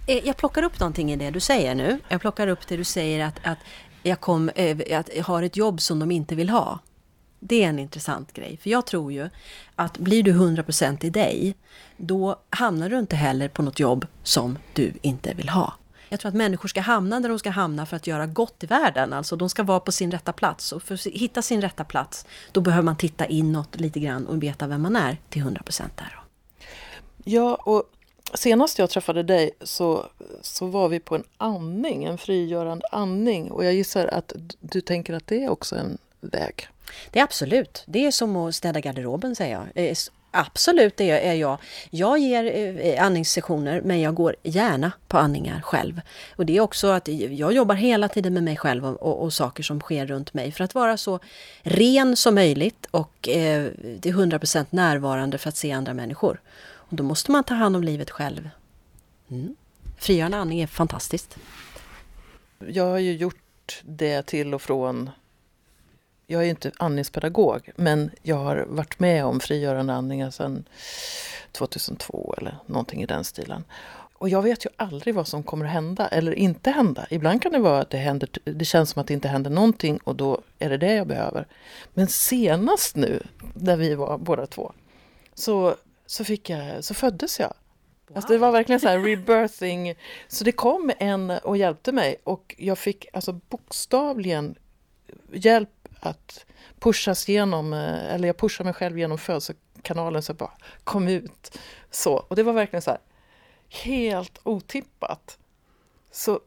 Eh, 0.07 0.27
jag 0.27 0.37
plockar 0.37 0.63
upp 0.63 0.79
någonting 0.79 1.11
i 1.11 1.15
det 1.15 1.29
du 1.29 1.39
säger 1.39 1.75
nu. 1.75 1.99
Jag 2.09 2.21
plockar 2.21 2.47
upp 2.47 2.67
det 2.67 2.77
du 2.77 2.83
säger 2.83 3.25
att, 3.25 3.39
att, 3.43 3.57
jag, 4.03 4.19
kom, 4.19 4.49
eh, 4.49 4.99
att 4.99 5.09
jag 5.15 5.23
har 5.23 5.43
ett 5.43 5.57
jobb 5.57 5.81
som 5.81 5.99
de 5.99 6.11
inte 6.11 6.35
vill 6.35 6.49
ha. 6.49 6.79
Det 7.45 7.63
är 7.63 7.69
en 7.69 7.79
intressant 7.79 8.33
grej. 8.33 8.57
För 8.57 8.69
jag 8.69 8.85
tror 8.85 9.11
ju 9.11 9.29
att 9.75 9.97
blir 9.97 10.23
du 10.23 10.33
100% 10.33 11.05
i 11.05 11.09
dig, 11.09 11.55
då 11.97 12.39
hamnar 12.49 12.89
du 12.89 12.99
inte 12.99 13.15
heller 13.15 13.47
på 13.47 13.61
något 13.61 13.79
jobb 13.79 14.07
som 14.23 14.57
du 14.73 14.93
inte 15.01 15.33
vill 15.33 15.49
ha. 15.49 15.73
Jag 16.09 16.19
tror 16.19 16.29
att 16.29 16.35
människor 16.35 16.69
ska 16.69 16.81
hamna 16.81 17.19
där 17.19 17.29
de 17.29 17.39
ska 17.39 17.49
hamna 17.49 17.85
för 17.85 17.95
att 17.95 18.07
göra 18.07 18.25
gott 18.25 18.63
i 18.63 18.67
världen. 18.67 19.13
Alltså 19.13 19.35
de 19.35 19.49
ska 19.49 19.63
vara 19.63 19.79
på 19.79 19.91
sin 19.91 20.11
rätta 20.11 20.33
plats. 20.33 20.71
Och 20.71 20.83
för 20.83 20.93
att 20.93 21.05
hitta 21.05 21.41
sin 21.41 21.61
rätta 21.61 21.83
plats, 21.83 22.25
då 22.51 22.61
behöver 22.61 22.83
man 22.83 22.97
titta 22.97 23.25
inåt 23.25 23.79
lite 23.79 23.99
grann 23.99 24.27
och 24.27 24.43
veta 24.43 24.67
vem 24.67 24.81
man 24.81 24.95
är 24.95 25.17
till 25.29 25.43
100% 25.43 25.81
där. 25.95 26.19
Ja, 27.23 27.55
och 27.55 27.83
senast 28.33 28.79
jag 28.79 28.89
träffade 28.89 29.23
dig 29.23 29.51
så, 29.61 30.05
så 30.41 30.67
var 30.67 30.89
vi 30.89 30.99
på 30.99 31.15
en 31.15 31.23
andning, 31.37 32.03
en 32.03 32.17
frigörande 32.17 32.85
andning. 32.91 33.51
Och 33.51 33.65
jag 33.65 33.73
gissar 33.73 34.07
att 34.07 34.33
du 34.59 34.81
tänker 34.81 35.13
att 35.13 35.27
det 35.27 35.43
är 35.43 35.49
också 35.49 35.75
en 35.75 35.97
väg? 36.23 36.67
Det 37.11 37.19
är 37.19 37.23
absolut. 37.23 37.83
Det 37.85 38.05
är 38.05 38.11
som 38.11 38.35
att 38.35 38.55
städa 38.55 38.79
garderoben 38.79 39.35
säger 39.35 39.53
jag. 39.53 39.85
Eh, 39.85 39.95
absolut 40.31 40.97
det 40.97 41.27
är 41.27 41.33
jag. 41.33 41.57
Jag 41.89 42.19
ger 42.19 42.77
eh, 42.85 43.05
andningssessioner 43.05 43.81
men 43.81 44.01
jag 44.01 44.15
går 44.15 44.35
gärna 44.43 44.91
på 45.07 45.17
andningar 45.17 45.61
själv. 45.61 46.01
Och 46.35 46.45
det 46.45 46.57
är 46.57 46.61
också 46.61 46.87
att 46.87 47.07
jag 47.07 47.53
jobbar 47.53 47.75
hela 47.75 48.07
tiden 48.07 48.33
med 48.33 48.43
mig 48.43 48.57
själv 48.57 48.85
och, 48.85 49.01
och, 49.01 49.23
och 49.23 49.33
saker 49.33 49.63
som 49.63 49.79
sker 49.79 50.05
runt 50.05 50.33
mig 50.33 50.51
för 50.51 50.63
att 50.63 50.75
vara 50.75 50.97
så 50.97 51.19
ren 51.61 52.15
som 52.15 52.35
möjligt 52.35 52.87
och 52.91 53.29
eh, 53.29 53.67
det 53.99 54.09
är 54.09 54.13
100% 54.13 54.65
närvarande 54.69 55.37
för 55.37 55.49
att 55.49 55.57
se 55.57 55.71
andra 55.71 55.93
människor. 55.93 56.41
Och 56.93 56.95
då 56.95 57.03
måste 57.03 57.31
man 57.31 57.43
ta 57.43 57.53
hand 57.53 57.75
om 57.75 57.83
livet 57.83 58.09
själv. 58.09 58.49
Mm. 59.31 59.55
Frigörande 59.97 60.37
andning 60.37 60.61
är 60.61 60.67
fantastiskt. 60.67 61.37
Jag 62.67 62.85
har 62.85 62.99
ju 62.99 63.13
gjort 63.13 63.81
det 63.83 64.21
till 64.21 64.53
och 64.53 64.61
från 64.61 65.09
jag 66.27 66.43
är 66.43 66.49
inte 66.49 66.71
andningspedagog 66.77 67.69
men 67.75 68.11
jag 68.21 68.35
har 68.35 68.65
varit 68.69 68.99
med 68.99 69.25
om 69.25 69.39
frigörande 69.39 69.93
andningar 69.93 70.29
sedan 70.29 70.63
2002 71.51 72.35
eller 72.37 72.57
någonting 72.65 73.03
i 73.03 73.05
den 73.05 73.23
stilen. 73.23 73.63
Och 74.23 74.29
jag 74.29 74.41
vet 74.41 74.65
ju 74.65 74.69
aldrig 74.75 75.15
vad 75.15 75.27
som 75.27 75.43
kommer 75.43 75.65
att 75.65 75.71
hända 75.71 76.07
eller 76.07 76.31
inte 76.33 76.71
hända. 76.71 77.07
Ibland 77.09 77.41
kan 77.41 77.51
det 77.51 77.59
vara 77.59 77.81
att 77.81 77.89
det, 77.89 77.97
händer, 77.97 78.29
det 78.43 78.65
känns 78.65 78.89
som 78.89 79.01
att 79.01 79.07
det 79.07 79.13
inte 79.13 79.27
händer 79.27 79.51
någonting 79.51 79.99
och 80.03 80.15
då 80.15 80.41
är 80.59 80.69
det 80.69 80.77
det 80.77 80.93
jag 80.93 81.07
behöver. 81.07 81.47
Men 81.93 82.07
senast 82.07 82.95
nu, 82.95 83.23
där 83.53 83.77
vi 83.77 83.95
var 83.95 84.17
båda 84.17 84.47
två, 84.47 84.71
så, 85.33 85.75
så, 86.05 86.23
fick 86.23 86.49
jag, 86.49 86.83
så 86.83 86.93
föddes 86.93 87.39
jag. 87.39 87.53
Wow. 88.07 88.17
Alltså 88.17 88.33
det 88.33 88.39
var 88.39 88.51
verkligen 88.51 88.79
så 88.79 88.87
här 88.87 88.99
rebirthing. 89.09 89.95
Så 90.27 90.43
det 90.43 90.51
kom 90.51 90.91
en 90.99 91.29
och 91.29 91.57
hjälpte 91.57 91.91
mig 91.91 92.15
och 92.23 92.55
jag 92.57 92.77
fick 92.77 93.05
alltså 93.13 93.39
bokstavligen 93.49 94.55
hjälp 95.33 95.82
att 96.05 96.45
pushas 96.79 97.27
genom, 97.27 97.73
eh, 97.73 98.13
eller 98.13 98.27
jag 98.27 98.37
pushar 98.37 98.65
mig 98.65 98.73
själv 98.73 98.99
genom 98.99 99.17
födelsekanalen 99.17 100.23
så 100.23 100.29
jag 100.29 100.37
bara 100.37 100.51
kom 100.83 101.07
ut. 101.07 101.57
Så, 101.91 102.13
och 102.13 102.35
det 102.35 102.43
var 102.43 102.53
verkligen 102.53 102.81
så 102.81 102.91
här, 102.91 102.99
helt 103.69 104.39
otippat. 104.43 105.37
Så, 106.11 106.39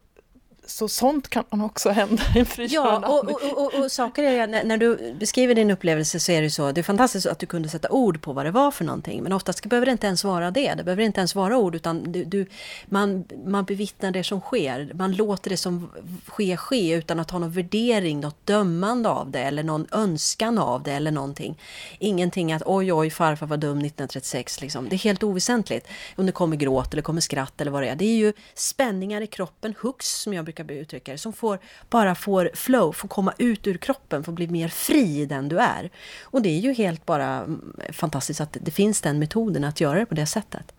så 0.67 0.89
sånt 0.89 1.29
kan 1.29 1.45
också 1.51 1.91
hända 1.91 2.23
i 2.35 2.39
en 2.39 2.47
frikörande 2.47 3.07
Ja, 3.09 3.19
och, 3.19 3.31
och, 3.31 3.65
och, 3.65 3.85
och, 3.85 3.93
saker 3.93 4.23
är, 4.23 4.47
när, 4.47 4.65
när 4.65 4.77
du 4.77 5.15
beskriver 5.19 5.55
din 5.55 5.71
upplevelse 5.71 6.21
så 6.21 6.33
är 6.33 6.43
det 6.43 6.51
så, 6.51 6.73
det 6.73 6.81
är 6.81 6.83
fantastiskt 6.83 7.27
att 7.27 7.39
du 7.39 7.47
kunde 7.47 7.69
sätta 7.69 7.89
ord 7.89 8.23
på 8.23 8.33
vad 8.33 8.47
det 8.47 8.51
var 8.51 8.71
för 8.71 8.85
någonting. 8.85 9.23
Men 9.23 9.33
oftast 9.33 9.67
behöver 9.67 9.87
det 9.87 9.93
inte 9.93 10.07
ens 10.07 10.25
vara 10.25 10.51
det, 10.51 10.75
det 10.75 10.85
behöver 10.85 11.03
inte 11.03 11.21
ens 11.21 11.35
vara 11.35 11.57
ord, 11.57 11.75
utan 11.75 12.13
du, 12.13 12.25
du, 12.25 12.47
man, 12.87 13.25
man 13.47 13.65
bevittnar 13.65 14.11
det 14.11 14.25
som 14.25 14.41
sker. 14.41 14.91
Man 14.95 15.13
låter 15.13 15.51
det 15.51 15.57
som 15.57 15.91
sker 16.29 16.57
ske 16.57 16.95
utan 16.95 17.21
att 17.21 17.31
ha 17.31 17.39
någon 17.39 17.51
värdering, 17.51 18.21
något 18.21 18.47
dömande 18.47 19.09
av 19.09 19.31
det 19.31 19.41
eller 19.41 19.63
någon 19.63 19.87
önskan 19.93 20.59
av 20.59 20.83
det 20.83 20.93
eller 20.93 21.11
någonting. 21.11 21.59
Ingenting 21.99 22.53
att 22.53 22.63
oj, 22.67 22.93
oj, 22.93 23.11
farfar 23.11 23.47
var 23.47 23.57
dum 23.57 23.79
1936, 23.79 24.61
liksom. 24.61 24.89
det 24.89 24.97
är 24.97 24.99
helt 24.99 25.23
oväsentligt. 25.23 25.89
Om 26.17 26.27
det 26.27 26.33
kommer 26.33 26.57
gråt 26.57 26.93
eller 26.93 27.03
kommer 27.03 27.21
skratt 27.21 27.61
eller 27.61 27.71
vad 27.71 27.83
det 27.83 27.89
är. 27.89 27.97
Det 27.97 28.05
är 28.05 28.17
ju 28.17 28.33
spänningar 28.55 29.21
i 29.21 29.27
kroppen, 29.27 29.75
hux 29.81 30.21
som 30.23 30.35
jag 30.35 30.45
brukar 30.45 30.56
uttrycka 30.61 31.13
det, 31.13 31.19
som 31.19 31.33
får, 31.33 31.59
bara 31.91 32.15
får 32.15 32.51
flow, 32.55 32.93
får 32.93 33.09
komma 33.09 33.33
ut 33.39 33.67
ur 33.67 33.77
kroppen, 33.77 34.25
får 34.25 34.33
bli 34.33 34.49
mer 34.49 34.69
fri 34.69 35.21
i 35.21 35.27
den 35.27 35.49
du 35.49 35.59
är. 35.59 35.91
Och 36.23 36.43
det 36.43 36.49
är 36.49 36.59
ju 36.59 36.73
helt 36.73 37.07
bara 37.07 37.27
mm, 37.27 37.81
fantastiskt 37.93 38.41
att 38.41 38.57
det 38.61 38.71
finns 38.71 39.01
den 39.01 39.19
metoden 39.19 39.65
att 39.65 39.81
göra 39.81 39.99
det 39.99 40.07
på 40.07 40.15
det 40.15 40.27
sättet. 40.27 40.73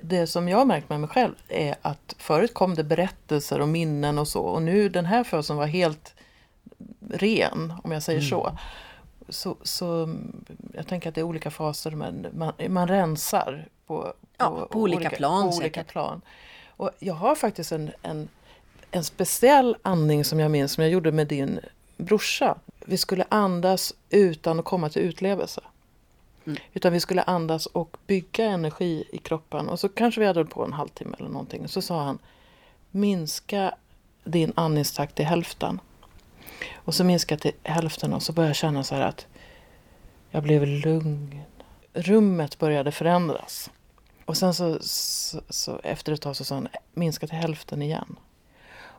Det 0.00 0.26
som 0.26 0.48
jag 0.48 0.58
har 0.58 0.64
märkt 0.64 0.88
med 0.88 1.00
mig 1.00 1.08
själv 1.08 1.34
är 1.48 1.76
att 1.82 2.14
förut 2.18 2.54
kom 2.54 2.74
det 2.74 2.84
berättelser 2.84 3.60
och 3.60 3.68
minnen 3.68 4.18
och 4.18 4.28
så 4.28 4.40
och 4.40 4.62
nu 4.62 4.88
den 4.88 5.06
här 5.06 5.24
födelsen 5.24 5.56
var 5.56 5.66
helt 5.66 6.14
ren, 7.10 7.72
om 7.84 7.92
jag 7.92 8.02
säger 8.02 8.20
mm. 8.20 8.30
så. 8.30 8.58
Så, 9.28 9.56
så 9.62 10.16
jag 10.74 10.86
tänker 10.86 11.08
att 11.08 11.14
det 11.14 11.20
är 11.20 11.24
olika 11.24 11.50
faser, 11.50 11.90
men 11.90 12.26
man, 12.32 12.52
man 12.68 12.88
rensar 12.88 13.68
på, 13.86 14.02
på, 14.02 14.14
ja, 14.36 14.68
på 14.70 14.78
olika, 14.78 14.96
olika 14.96 15.16
plan. 15.16 15.50
På 15.50 15.56
olika 15.56 15.84
plan. 15.84 16.20
Och 16.66 16.90
jag 16.98 17.14
har 17.14 17.34
faktiskt 17.34 17.72
en, 17.72 17.90
en 18.02 18.28
en 18.90 19.04
speciell 19.04 19.76
andning 19.82 20.24
som 20.24 20.40
jag 20.40 20.50
minns 20.50 20.72
som 20.72 20.82
jag 20.82 20.92
gjorde 20.92 21.12
med 21.12 21.26
din 21.26 21.60
brorsa. 21.96 22.58
Vi 22.86 22.96
skulle 22.96 23.24
andas 23.28 23.94
utan 24.10 24.58
att 24.58 24.64
komma 24.64 24.88
till 24.88 25.02
utlevelse. 25.02 25.60
Mm. 26.46 26.58
Utan 26.72 26.92
vi 26.92 27.00
skulle 27.00 27.22
andas 27.22 27.66
och 27.66 27.96
bygga 28.06 28.44
energi 28.44 29.04
i 29.12 29.18
kroppen. 29.18 29.68
Och 29.68 29.80
så 29.80 29.88
kanske 29.88 30.20
vi 30.20 30.26
hade 30.26 30.38
hållit 30.40 30.54
på 30.54 30.64
en 30.64 30.72
halvtimme 30.72 31.16
eller 31.18 31.28
någonting. 31.28 31.68
Så 31.68 31.82
sa 31.82 32.02
han, 32.02 32.18
minska 32.90 33.74
din 34.24 34.52
andningstakt 34.56 35.14
till 35.14 35.26
hälften. 35.26 35.80
Och 36.74 36.94
så 36.94 37.04
minskade 37.04 37.40
till 37.40 37.52
hälften 37.62 38.12
och 38.12 38.22
så 38.22 38.32
började 38.32 38.48
jag 38.48 38.56
känna 38.56 38.84
så 38.84 38.94
här 38.94 39.02
att 39.02 39.26
jag 40.30 40.42
blev 40.42 40.66
lugn. 40.66 41.40
Rummet 41.92 42.58
började 42.58 42.92
förändras. 42.92 43.70
Och 44.24 44.36
sen 44.36 44.54
så, 44.54 44.78
så, 44.80 45.40
så 45.48 45.80
efter 45.82 46.12
ett 46.12 46.20
tag 46.22 46.36
så 46.36 46.44
sa 46.44 46.54
han, 46.54 46.68
minska 46.94 47.26
till 47.26 47.36
hälften 47.36 47.82
igen. 47.82 48.16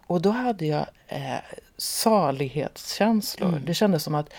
Och 0.09 0.21
då 0.21 0.29
hade 0.29 0.65
jag 0.65 0.85
eh, 1.07 1.37
salighetskänslor. 1.77 3.49
Mm. 3.49 3.65
Det 3.65 3.73
kändes 3.73 4.03
som 4.03 4.15
att 4.15 4.29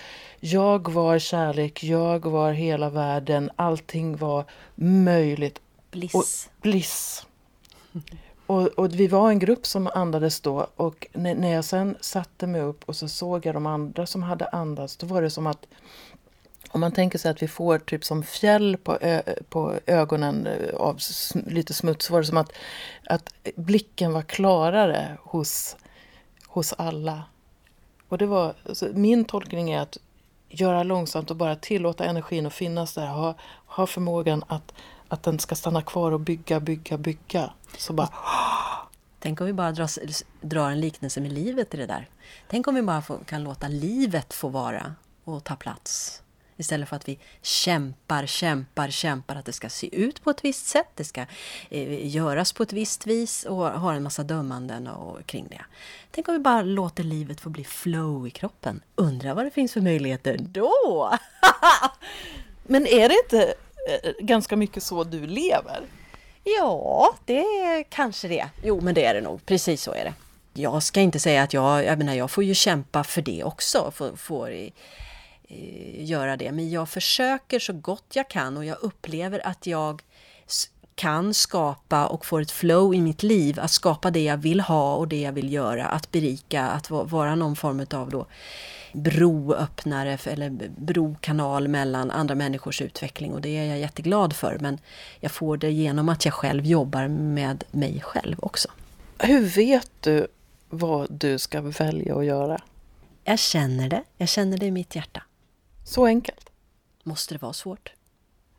jag 0.41 0.93
var 0.93 1.19
kärlek, 1.19 1.85
jag 1.85 2.27
var 2.27 2.53
hela 2.53 2.91
världen, 2.91 3.51
allting 3.57 4.17
var 4.17 4.45
möjligt. 4.75 5.61
Bliss. 5.91 6.15
Och, 6.15 6.25
bliss. 6.63 7.27
Och, 8.47 8.67
och, 8.67 8.95
vi 8.95 9.09
var 9.09 9.31
en 9.31 9.39
grupp 9.39 9.67
som 9.67 9.87
andades 9.95 10.41
då 10.41 10.67
och 10.77 11.07
när, 11.13 11.35
när 11.35 11.53
jag 11.53 11.65
sen 11.65 11.97
satte 12.01 12.47
mig 12.47 12.61
upp 12.61 12.85
och 12.89 12.97
så 12.97 13.09
såg 13.09 13.47
jag 13.47 13.55
de 13.55 13.67
andra 13.67 14.07
som 14.07 14.23
hade 14.23 14.49
andats, 14.49 14.97
då 14.97 15.07
var 15.07 15.23
det 15.23 15.31
som 15.31 15.47
att 15.47 15.67
om 16.73 16.81
man 16.81 16.93
tänker 16.93 17.19
sig 17.19 17.31
att 17.31 17.43
vi 17.43 17.49
får 17.49 17.79
typ 17.79 18.05
som 18.05 18.23
fjäll 18.23 18.77
på, 18.77 18.99
ö, 19.01 19.23
på 19.49 19.75
ögonen 19.87 20.47
eh, 20.47 20.75
av 20.75 20.99
lite 21.47 21.75
smuts 21.75 22.11
var 22.11 22.21
det 22.21 22.27
som 22.27 22.37
att, 22.37 22.53
att 23.07 23.35
blicken 23.57 24.13
var 24.13 24.23
klarare 24.23 25.19
hos, 25.23 25.77
hos 26.47 26.73
alla. 26.73 27.23
Och 28.09 28.19
det 28.19 28.27
var, 28.27 28.55
alltså, 28.69 28.89
min 28.95 29.25
tolkning 29.25 29.71
är 29.71 29.81
att 29.81 29.97
göra 30.49 30.83
långsamt 30.83 31.31
och 31.31 31.37
bara 31.37 31.57
tillåta 31.57 32.05
energin 32.05 32.47
att 32.47 32.55
finnas 32.55 32.95
där. 32.95 33.07
Ha, 33.07 33.35
ha 33.67 33.87
förmågan 33.87 34.45
att, 34.47 34.73
att 35.09 35.23
den 35.23 35.39
ska 35.39 35.55
stanna 35.55 35.83
kvar 35.83 36.13
och 36.13 36.21
bygga, 36.21 36.61
bygga, 36.61 36.99
bygga. 36.99 37.53
Så 37.79 37.93
bara... 37.93 38.09
Tänk 39.23 39.41
om 39.41 39.47
vi 39.47 39.53
bara 39.53 39.73
drar, 39.73 39.91
drar 40.47 40.71
en 40.71 40.81
liknelse 40.81 41.21
med 41.21 41.33
livet 41.33 41.75
i 41.75 41.77
det 41.77 41.87
där. 41.87 42.09
Tänk 42.49 42.69
om 42.69 42.75
vi 42.75 42.83
bara 42.83 43.03
får, 43.03 43.19
kan 43.27 43.43
låta 43.43 43.69
livet 43.69 44.35
få 44.35 44.49
vara 44.49 44.95
och 45.25 45.45
ta 45.45 45.57
plats. 45.57 46.23
Istället 46.61 46.89
för 46.89 46.97
att 46.97 47.09
vi 47.09 47.19
kämpar, 47.43 48.27
kämpar, 48.27 48.89
kämpar 48.91 49.37
att 49.37 49.45
det 49.45 49.53
ska 49.53 49.69
se 49.69 49.97
ut 49.97 50.25
på 50.25 50.31
ett 50.31 50.45
visst 50.45 50.67
sätt, 50.67 50.89
det 50.95 51.05
ska 51.05 51.21
eh, 51.71 52.07
göras 52.07 52.53
på 52.53 52.63
ett 52.63 52.73
visst 52.73 53.07
vis 53.07 53.45
och 53.45 53.57
har 53.57 53.95
en 53.95 54.03
massa 54.03 54.23
dömanden 54.23 54.87
och, 54.87 55.27
kring 55.27 55.47
det. 55.51 55.65
Tänk 56.11 56.29
om 56.29 56.35
vi 56.35 56.41
bara 56.41 56.63
låter 56.63 57.05
livet 57.05 57.41
få 57.41 57.51
bli 57.51 57.65
flow 57.65 58.27
i 58.27 58.31
kroppen. 58.31 58.81
Undrar 58.95 59.35
vad 59.35 59.45
det 59.45 59.51
finns 59.51 59.73
för 59.73 59.81
möjligheter 59.81 60.37
då? 60.41 61.19
Men 62.63 62.87
är 62.87 63.09
det 63.09 63.15
inte 63.25 63.55
eh, 64.03 64.13
ganska 64.21 64.57
mycket 64.57 64.83
så 64.83 65.05
du 65.05 65.27
lever? 65.27 65.81
Ja, 66.45 67.15
det 67.25 67.41
är 67.41 67.83
kanske 67.83 68.29
det. 68.29 68.49
Jo, 68.63 68.81
men 68.81 68.95
det 68.95 69.05
är 69.05 69.15
det 69.15 69.21
nog. 69.21 69.47
Precis 69.47 69.83
så 69.83 69.93
är 69.93 70.05
det. 70.05 70.15
Jag 70.61 70.83
ska 70.83 71.01
inte 71.01 71.21
säga 71.21 71.43
att 71.43 71.53
jag, 71.53 71.85
jag 71.85 71.99
menar, 71.99 72.15
jag 72.15 72.31
får 72.31 72.45
ju 72.45 72.55
kämpa 72.55 73.05
för 73.05 73.23
det 73.23 73.45
också. 73.45 73.91
Får, 73.95 74.17
får 74.17 74.51
Eh, 74.51 74.73
göra 75.99 76.37
det. 76.37 76.53
Men 76.53 76.71
jag 76.71 76.89
försöker 76.89 77.59
så 77.59 77.73
gott 77.73 78.07
jag 78.13 78.29
kan 78.29 78.57
och 78.57 78.65
jag 78.65 78.79
upplever 78.81 79.47
att 79.47 79.67
jag 79.67 80.03
kan 80.95 81.35
skapa 81.35 82.07
och 82.07 82.27
får 82.27 82.41
ett 82.41 82.51
flow 82.51 82.95
i 82.95 83.01
mitt 83.01 83.23
liv, 83.23 83.61
att 83.61 83.71
skapa 83.71 84.11
det 84.11 84.25
jag 84.25 84.37
vill 84.37 84.61
ha 84.61 84.95
och 84.95 85.09
det 85.09 85.21
jag 85.21 85.33
vill 85.33 85.53
göra, 85.53 85.87
att 85.87 86.11
berika, 86.11 86.69
att 86.69 86.91
vara 86.91 87.35
någon 87.35 87.57
form 87.57 87.87
av 87.93 88.11
då 88.11 88.27
broöppnare 88.93 90.19
eller 90.25 90.51
brokanal 90.77 91.69
mellan 91.69 92.11
andra 92.11 92.35
människors 92.35 92.83
utveckling 92.83 93.33
och 93.33 93.41
det 93.41 93.59
är 93.59 93.65
jag 93.65 93.79
jätteglad 93.79 94.37
för 94.37 94.59
men 94.61 94.79
jag 95.21 95.33
får 95.33 95.57
det 95.57 95.71
genom 95.71 96.09
att 96.09 96.25
jag 96.25 96.35
själv 96.35 96.67
jobbar 96.67 97.09
med 97.09 97.65
mig 97.71 98.01
själv 98.01 98.37
också. 98.43 98.69
Hur 99.19 99.41
vet 99.41 99.91
du 100.01 100.27
vad 100.69 101.13
du 101.13 101.39
ska 101.39 101.61
välja 101.61 102.17
att 102.17 102.25
göra? 102.25 102.61
Jag 103.25 103.39
känner 103.39 103.89
det, 103.89 104.03
jag 104.17 104.29
känner 104.29 104.59
det 104.59 104.67
i 104.67 104.71
mitt 104.71 104.97
hjärta. 104.97 105.23
Så 105.91 106.07
enkelt. 106.07 106.51
Måste 107.03 107.35
det 107.35 107.43
vara 107.43 107.53
svårt? 107.53 107.93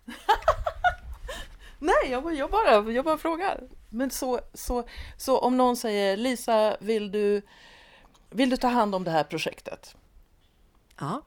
Nej, 1.79 2.09
jag, 2.09 2.35
jag, 2.35 2.49
bara, 2.49 2.91
jag 2.91 3.05
bara 3.05 3.17
frågar. 3.17 3.63
Men 3.89 4.11
så, 4.11 4.39
så, 4.53 4.83
så 5.17 5.39
om 5.39 5.57
någon 5.57 5.77
säger 5.77 6.17
Lisa, 6.17 6.77
vill 6.79 7.11
du, 7.11 7.41
vill 8.29 8.49
du 8.49 8.57
ta 8.57 8.67
hand 8.67 8.95
om 8.95 9.03
det 9.03 9.11
här 9.11 9.23
projektet? 9.23 9.95
Ja. 10.99 11.21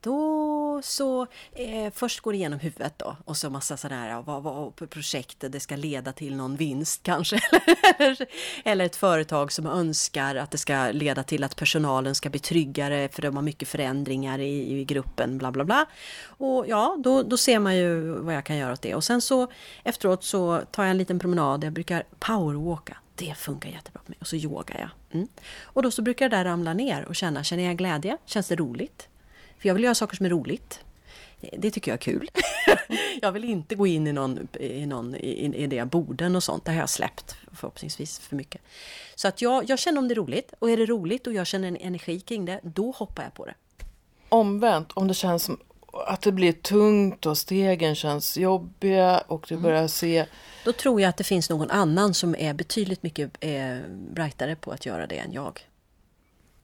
Då 0.00 0.82
så, 0.82 1.26
eh, 1.52 1.92
först 1.94 2.20
går 2.20 2.32
det 2.32 2.38
igenom 2.38 2.58
huvudet 2.58 2.94
då 2.96 3.16
och 3.24 3.36
så 3.36 3.50
massa 3.50 3.76
sådana 3.76 4.02
här, 4.02 4.22
vad, 4.22 4.42
vad 4.42 4.90
projektet 4.90 5.52
det 5.52 5.60
ska 5.60 5.76
leda 5.76 6.12
till 6.12 6.36
någon 6.36 6.56
vinst 6.56 7.02
kanske. 7.02 7.40
eller 8.64 8.84
ett 8.84 8.96
företag 8.96 9.52
som 9.52 9.66
önskar 9.66 10.34
att 10.34 10.50
det 10.50 10.58
ska 10.58 10.90
leda 10.90 11.22
till 11.22 11.44
att 11.44 11.56
personalen 11.56 12.14
ska 12.14 12.30
bli 12.30 12.40
tryggare 12.40 13.08
för 13.08 13.22
de 13.22 13.36
har 13.36 13.42
mycket 13.42 13.68
förändringar 13.68 14.38
i, 14.38 14.80
i 14.80 14.84
gruppen, 14.84 15.38
bla 15.38 15.52
bla 15.52 15.64
bla. 15.64 15.86
Och 16.26 16.64
ja, 16.68 16.96
då, 16.98 17.22
då 17.22 17.36
ser 17.36 17.58
man 17.58 17.76
ju 17.76 18.00
vad 18.00 18.34
jag 18.34 18.44
kan 18.44 18.56
göra 18.56 18.72
åt 18.72 18.82
det. 18.82 18.94
Och 18.94 19.04
sen 19.04 19.20
så 19.20 19.46
efteråt 19.84 20.24
så 20.24 20.60
tar 20.70 20.82
jag 20.82 20.90
en 20.90 20.98
liten 20.98 21.18
promenad, 21.18 21.64
jag 21.64 21.72
brukar 21.72 22.04
powerwalka. 22.18 22.96
Det 23.14 23.34
funkar 23.36 23.70
jättebra 23.70 24.00
för 24.04 24.10
mig. 24.10 24.18
Och 24.20 24.26
så 24.26 24.36
yogar 24.36 24.78
jag. 24.80 25.16
Mm. 25.18 25.28
Och 25.62 25.82
då 25.82 25.90
så 25.90 26.02
brukar 26.02 26.28
det 26.28 26.36
där 26.36 26.44
ramla 26.44 26.74
ner 26.74 27.04
och 27.04 27.16
känna, 27.16 27.44
känner 27.44 27.64
jag 27.64 27.76
glädje? 27.76 28.18
Känns 28.26 28.48
det 28.48 28.56
roligt? 28.56 29.08
För 29.58 29.68
jag 29.68 29.74
vill 29.74 29.84
göra 29.84 29.94
saker 29.94 30.16
som 30.16 30.26
är 30.26 30.30
roligt. 30.30 30.80
Det 31.58 31.70
tycker 31.70 31.90
jag 31.90 31.96
är 31.96 32.02
kul. 32.02 32.30
jag 33.22 33.32
vill 33.32 33.44
inte 33.44 33.74
gå 33.74 33.86
in 33.86 34.06
i 34.06 34.12
någon, 34.12 34.48
i, 34.60 34.86
någon, 34.86 35.14
i, 35.14 35.54
i 35.56 35.66
det 35.66 35.84
borden 35.84 36.36
och 36.36 36.42
sånt. 36.42 36.64
Det 36.64 36.70
har 36.70 36.78
jag 36.78 36.90
släppt 36.90 37.36
förhoppningsvis 37.52 38.18
för 38.18 38.36
mycket. 38.36 38.60
Så 39.14 39.28
att 39.28 39.42
jag, 39.42 39.70
jag 39.70 39.78
känner 39.78 39.98
om 39.98 40.08
det 40.08 40.14
är 40.14 40.16
roligt. 40.16 40.52
Och 40.58 40.70
är 40.70 40.76
det 40.76 40.86
roligt 40.86 41.26
och 41.26 41.32
jag 41.32 41.46
känner 41.46 41.68
en 41.68 41.76
energi 41.76 42.20
kring 42.20 42.44
det, 42.44 42.60
då 42.62 42.90
hoppar 42.90 43.22
jag 43.22 43.34
på 43.34 43.46
det. 43.46 43.54
Omvänt, 44.28 44.92
om 44.92 45.08
det 45.08 45.14
känns 45.14 45.42
som 45.42 45.58
att 46.06 46.22
det 46.22 46.32
blir 46.32 46.52
tungt 46.52 47.26
och 47.26 47.38
stegen 47.38 47.94
känns 47.94 48.36
jobbiga 48.36 49.18
och 49.18 49.44
du 49.48 49.54
mm. 49.54 49.62
börjar 49.62 49.78
mm. 49.78 49.88
se... 49.88 50.26
Då 50.64 50.72
tror 50.72 51.00
jag 51.00 51.08
att 51.08 51.16
det 51.16 51.24
finns 51.24 51.50
någon 51.50 51.70
annan 51.70 52.14
som 52.14 52.34
är 52.38 52.54
betydligt 52.54 53.02
mycket 53.02 53.30
eh, 53.40 53.76
brightare 53.88 54.56
på 54.56 54.70
att 54.70 54.86
göra 54.86 55.06
det 55.06 55.18
än 55.18 55.32
jag. 55.32 55.60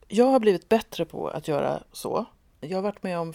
Jag 0.07 0.25
har 0.25 0.39
blivit 0.39 0.69
bättre 0.69 1.05
på 1.05 1.27
att 1.27 1.47
göra 1.47 1.83
så. 1.91 2.25
Jag 2.65 2.77
har 2.77 2.81
varit 2.81 3.03
med 3.03 3.19
om 3.19 3.33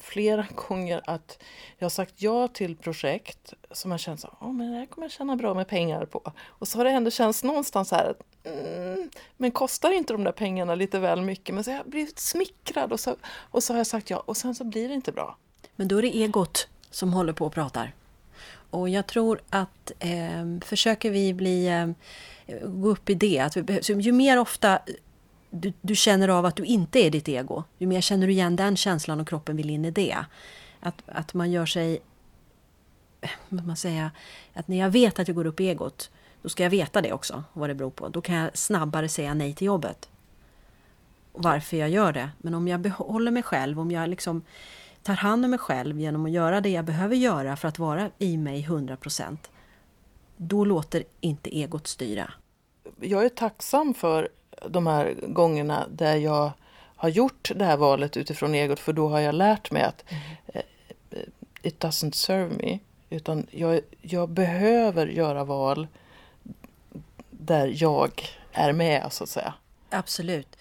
flera 0.00 0.46
gånger 0.68 1.00
att 1.04 1.42
jag 1.78 1.84
har 1.84 1.90
sagt 1.90 2.14
ja 2.16 2.48
till 2.48 2.76
projekt 2.76 3.54
som 3.70 3.90
jag 3.90 4.00
känt 4.00 4.24
att 4.24 4.42
oh, 4.42 4.52
men 4.52 4.72
det 4.72 4.78
här 4.78 4.86
kommer 4.86 5.04
jag 5.04 5.12
tjäna 5.12 5.36
bra 5.36 5.54
med 5.54 5.68
pengar 5.68 6.04
på. 6.04 6.32
Och 6.46 6.68
så 6.68 6.78
har 6.78 6.84
det 6.84 6.90
ändå 6.90 7.10
känts 7.10 7.44
någonstans 7.44 7.90
här 7.90 8.10
att 8.10 8.22
mm, 8.44 9.10
men 9.36 9.50
kostar 9.50 9.90
inte 9.90 10.12
de 10.12 10.24
där 10.24 10.32
pengarna 10.32 10.74
lite 10.74 10.98
väl 10.98 11.22
mycket? 11.22 11.54
Men 11.54 11.64
så 11.64 11.70
har 11.70 11.76
jag 11.76 11.86
blivit 11.86 12.18
smickrad 12.18 12.92
och 12.92 13.00
så, 13.00 13.16
och 13.24 13.62
så 13.62 13.72
har 13.72 13.78
jag 13.78 13.86
sagt 13.86 14.10
ja 14.10 14.22
och 14.26 14.36
sen 14.36 14.54
så 14.54 14.64
blir 14.64 14.88
det 14.88 14.94
inte 14.94 15.12
bra. 15.12 15.36
Men 15.76 15.88
då 15.88 15.98
är 15.98 16.02
det 16.02 16.16
egot 16.16 16.68
som 16.90 17.12
håller 17.12 17.32
på 17.32 17.46
och 17.46 17.52
pratar. 17.52 17.92
Och 18.70 18.88
jag 18.88 19.06
tror 19.06 19.40
att 19.50 19.92
eh, 19.98 20.60
försöker 20.60 21.10
vi 21.10 21.34
bli, 21.34 21.66
eh, 21.66 21.88
gå 22.68 22.88
upp 22.88 23.10
i 23.10 23.14
det, 23.14 23.38
att 23.38 23.56
vi 23.56 23.62
behövs, 23.62 23.90
ju 23.90 24.12
mer 24.12 24.38
ofta 24.38 24.78
du, 25.50 25.72
du, 25.80 25.96
känner 25.96 26.28
av 26.28 26.46
att 26.46 26.56
du 26.56 26.64
inte 26.64 26.98
är 26.98 27.10
ditt 27.10 27.28
ego, 27.28 27.64
ju 27.78 27.86
mer 27.86 28.00
känner 28.00 28.26
du 28.26 28.32
igen 28.32 28.56
den 28.56 28.76
känslan 28.76 29.20
och 29.20 29.28
kroppen 29.28 29.56
vill 29.56 29.70
in 29.70 29.84
i 29.84 29.90
det. 29.90 30.16
Att, 30.80 31.02
att 31.06 31.34
man 31.34 31.50
gör 31.50 31.66
sig, 31.66 31.98
eh, 33.20 33.30
vad 33.48 33.66
man 33.66 33.76
säga, 33.76 34.10
att 34.54 34.68
när 34.68 34.76
jag 34.76 34.90
vet 34.90 35.18
att 35.18 35.28
jag 35.28 35.34
går 35.34 35.46
upp 35.46 35.60
i 35.60 35.68
egot, 35.68 36.10
då 36.42 36.48
ska 36.48 36.62
jag 36.62 36.70
veta 36.70 37.02
det 37.02 37.12
också, 37.12 37.44
vad 37.52 37.70
det 37.70 37.74
beror 37.74 37.90
på. 37.90 38.08
Då 38.08 38.20
kan 38.20 38.34
jag 38.34 38.58
snabbare 38.58 39.08
säga 39.08 39.34
nej 39.34 39.54
till 39.54 39.66
jobbet. 39.66 40.08
Och 41.32 41.42
Varför 41.42 41.76
jag 41.76 41.90
gör 41.90 42.12
det. 42.12 42.30
Men 42.38 42.54
om 42.54 42.68
jag 42.68 42.80
behåller 42.80 43.30
mig 43.30 43.42
själv, 43.42 43.80
om 43.80 43.90
jag 43.90 44.08
liksom 44.08 44.42
tar 45.02 45.14
hand 45.14 45.44
om 45.44 45.50
mig 45.50 45.58
själv 45.58 46.00
genom 46.00 46.24
att 46.24 46.30
göra 46.30 46.60
det 46.60 46.68
jag 46.68 46.84
behöver 46.84 47.16
göra 47.16 47.56
för 47.56 47.68
att 47.68 47.78
vara 47.78 48.10
i 48.18 48.36
mig 48.36 48.66
100% 48.68 49.36
då 50.38 50.64
låter 50.64 51.04
inte 51.20 51.56
egot 51.56 51.86
styra. 51.86 52.32
Jag 53.00 53.24
är 53.24 53.28
tacksam 53.28 53.94
för 53.94 54.28
de 54.68 54.86
här 54.86 55.14
gångerna 55.22 55.86
där 55.90 56.16
jag 56.16 56.52
har 56.96 57.08
gjort 57.08 57.50
det 57.54 57.64
här 57.64 57.76
valet 57.76 58.16
utifrån 58.16 58.54
egot 58.54 58.80
för 58.80 58.92
då 58.92 59.08
har 59.08 59.20
jag 59.20 59.34
lärt 59.34 59.70
mig 59.70 59.82
att 59.82 60.04
mm. 60.08 61.26
it 61.62 61.84
doesn't 61.84 62.12
serve 62.12 62.54
me. 62.56 62.78
Utan 63.10 63.46
jag, 63.50 63.80
jag 64.00 64.28
behöver 64.28 65.06
göra 65.06 65.44
val 65.44 65.86
där 67.30 67.72
jag 67.76 68.22
är 68.52 68.72
med 68.72 69.12
så 69.12 69.24
att 69.24 69.30
säga. 69.30 69.54
Absolut 69.90 70.56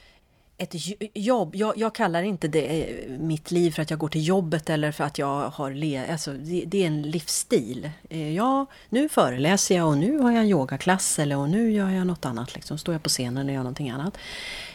ett 0.57 0.75
jobb. 1.13 1.55
Jag, 1.55 1.77
jag, 1.77 1.95
kallar 1.95 2.23
inte 2.23 2.47
det 2.47 2.83
eh, 2.83 3.09
mitt 3.19 3.51
liv 3.51 3.71
för 3.71 3.81
att 3.81 3.89
jag 3.89 3.99
går 3.99 4.07
till 4.07 4.27
jobbet 4.27 4.69
eller 4.69 4.91
för 4.91 5.03
att 5.03 5.17
jag 5.17 5.49
har 5.49 5.71
le, 5.71 6.11
alltså 6.11 6.33
det, 6.33 6.63
det, 6.67 6.83
är 6.83 6.87
en 6.87 7.01
livsstil. 7.01 7.89
Eh, 8.09 8.35
ja, 8.35 8.65
nu 8.89 9.09
föreläser 9.09 9.75
jag 9.75 9.87
och 9.87 9.97
nu 9.97 10.19
har 10.19 10.31
jag 10.31 10.41
en 10.41 10.49
yogaklass 10.49 11.19
eller 11.19 11.37
och 11.37 11.49
nu 11.49 11.71
gör 11.71 11.89
jag 11.89 12.07
något 12.07 12.25
annat. 12.25 12.55
Liksom. 12.55 12.77
Står 12.77 12.93
jag 12.93 13.03
på 13.03 13.09
scenen 13.09 13.47
och 13.47 13.53
gör 13.53 13.59
någonting 13.59 13.89
annat. 13.89 14.17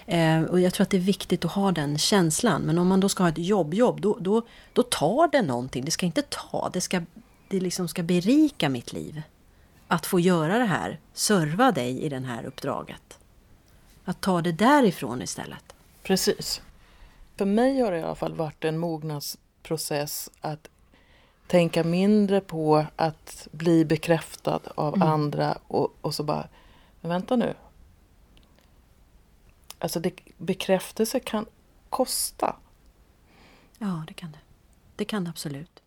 Eh, 0.07 0.43
och 0.43 0.61
jag 0.61 0.75
tror 0.75 0.83
att 0.83 0.91
det 0.91 0.97
är 0.97 1.01
viktigt 1.01 1.45
att 1.45 1.53
ha 1.53 1.73
den 1.73 1.99
känslan. 1.99 2.63
Men 2.63 2.79
om 2.79 2.89
man 2.89 3.01
då 3.01 3.09
ska 3.09 3.23
ha 3.23 3.31
ett 3.31 3.39
jobbjobb, 3.39 4.01
då, 4.01 4.19
då, 4.21 4.43
då 4.73 4.83
tar 4.83 5.29
det 5.33 5.43
någonting. 5.43 5.85
Det 5.85 5.91
ska 5.91 6.07
inte 6.07 6.23
ta, 6.23 6.71
det 6.73 6.81
ska, 6.81 7.03
det 7.49 7.61
liksom 7.61 7.89
ska 7.89 8.03
berika 8.03 8.69
mitt 8.69 8.93
liv. 8.93 9.23
Att 9.89 10.07
få 10.07 10.21
göra 10.21 10.59
det 10.59 10.65
här, 10.65 10.99
serva 11.13 11.73
dig 11.73 12.03
i 12.03 12.09
det 12.09 12.19
här 12.19 12.45
uppdraget. 12.45 13.19
Att 14.05 14.21
ta 14.21 14.43
det 14.43 14.53
därifrån 14.53 15.23
istället. 15.23 15.75
Precis. 16.03 16.63
För 17.37 17.45
mig 17.45 17.81
har 17.81 17.93
det 17.93 17.99
i 17.99 18.03
alla 18.03 18.15
fall 18.15 18.35
varit 18.35 18.65
en 18.65 18.79
mognadsprocess 18.79 20.31
att 20.41 20.69
tänka 21.47 21.85
mindre 21.85 22.41
på 22.41 22.87
att 22.97 23.49
bli 23.53 23.85
bekräftad 23.85 24.61
av 24.75 24.95
mm. 24.95 25.09
andra 25.09 25.59
och, 25.67 25.95
och 26.01 26.15
så 26.15 26.23
bara, 26.23 26.49
men 27.01 27.09
vänta 27.09 27.37
nu. 27.37 27.55
Alltså 29.79 30.01
det, 30.01 30.13
bekräftelse 30.39 31.21
kan 31.21 31.47
kosta. 31.89 32.57
Ja, 33.79 34.05
det 34.09 34.15
kan 34.15 34.33
det. 34.33 34.39
Det 34.97 35.05
kan 35.05 35.25
det 35.25 35.31
absolut. 35.31 35.83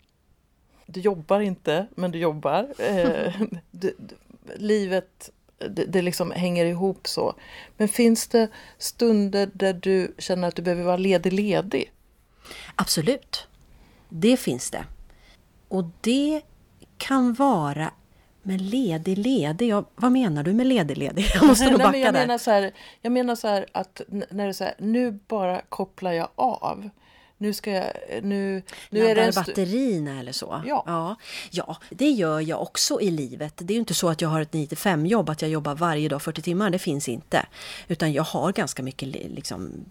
Du 0.85 0.99
jobbar 0.99 1.39
inte, 1.39 1.87
men 1.95 2.11
du 2.11 2.19
jobbar. 2.19 2.73
Eh, 2.81 3.41
du, 3.71 3.95
du, 3.97 4.15
livet 4.55 5.29
det, 5.57 5.85
det 5.85 6.01
liksom 6.01 6.31
hänger 6.31 6.65
ihop 6.65 7.07
så. 7.07 7.33
Men 7.77 7.87
finns 7.87 8.27
det 8.27 8.47
stunder 8.77 9.49
där 9.53 9.73
du 9.73 10.15
känner 10.17 10.47
att 10.47 10.55
du 10.55 10.61
behöver 10.61 10.83
vara 10.83 10.97
ledig 10.97 11.33
ledig? 11.33 11.91
Absolut. 12.75 13.47
Det 14.09 14.37
finns 14.37 14.71
det. 14.71 14.85
Och 15.67 15.83
det 16.01 16.41
kan 16.97 17.33
vara 17.33 17.91
men 18.47 18.57
ledig, 18.57 19.17
ledig, 19.17 19.67
ja, 19.67 19.83
vad 19.95 20.11
menar 20.11 20.43
du 20.43 20.53
med 20.53 20.67
ledig, 20.67 20.97
ledig? 20.97 21.25
Jag 21.33 21.45
måste 21.47 21.69
nog 21.69 21.79
backa 21.79 21.91
Nej, 21.91 22.01
jag 22.01 22.13
där. 22.13 22.21
Menar 22.21 22.37
så 22.37 22.51
här, 22.51 22.71
jag 23.01 23.11
menar 23.11 23.35
så 23.35 23.47
här 23.47 23.65
att 23.71 24.01
när 24.07 24.47
du 24.47 24.53
säger 24.53 24.75
nu 24.77 25.19
bara 25.27 25.61
kopplar 25.69 26.11
jag 26.11 26.29
av 26.35 26.89
nu 27.37 27.53
ska 27.53 27.71
jag... 27.71 27.85
Nu, 28.23 28.63
nu 28.89 28.99
Laddar 28.99 29.15
är 29.15 29.25
det 29.25 29.35
batterierna 29.35 30.19
eller 30.19 30.31
så? 30.31 30.61
Ja. 30.65 30.83
ja. 30.87 31.15
Ja, 31.51 31.77
det 31.89 32.09
gör 32.09 32.39
jag 32.39 32.61
också 32.61 33.01
i 33.01 33.11
livet. 33.11 33.53
Det 33.57 33.73
är 33.73 33.75
ju 33.75 33.79
inte 33.79 33.93
så 33.93 34.09
att 34.09 34.21
jag 34.21 34.29
har 34.29 34.41
ett 34.41 34.51
9-5 34.51 35.07
jobb, 35.07 35.29
att 35.29 35.41
jag 35.41 35.51
jobbar 35.51 35.75
varje 35.75 36.09
dag 36.09 36.21
40 36.21 36.41
timmar. 36.41 36.69
Det 36.69 36.79
finns 36.79 37.09
inte. 37.09 37.45
Utan 37.87 38.13
jag 38.13 38.23
har 38.23 38.51
ganska 38.51 38.83
mycket 38.83 39.07
liksom, 39.07 39.85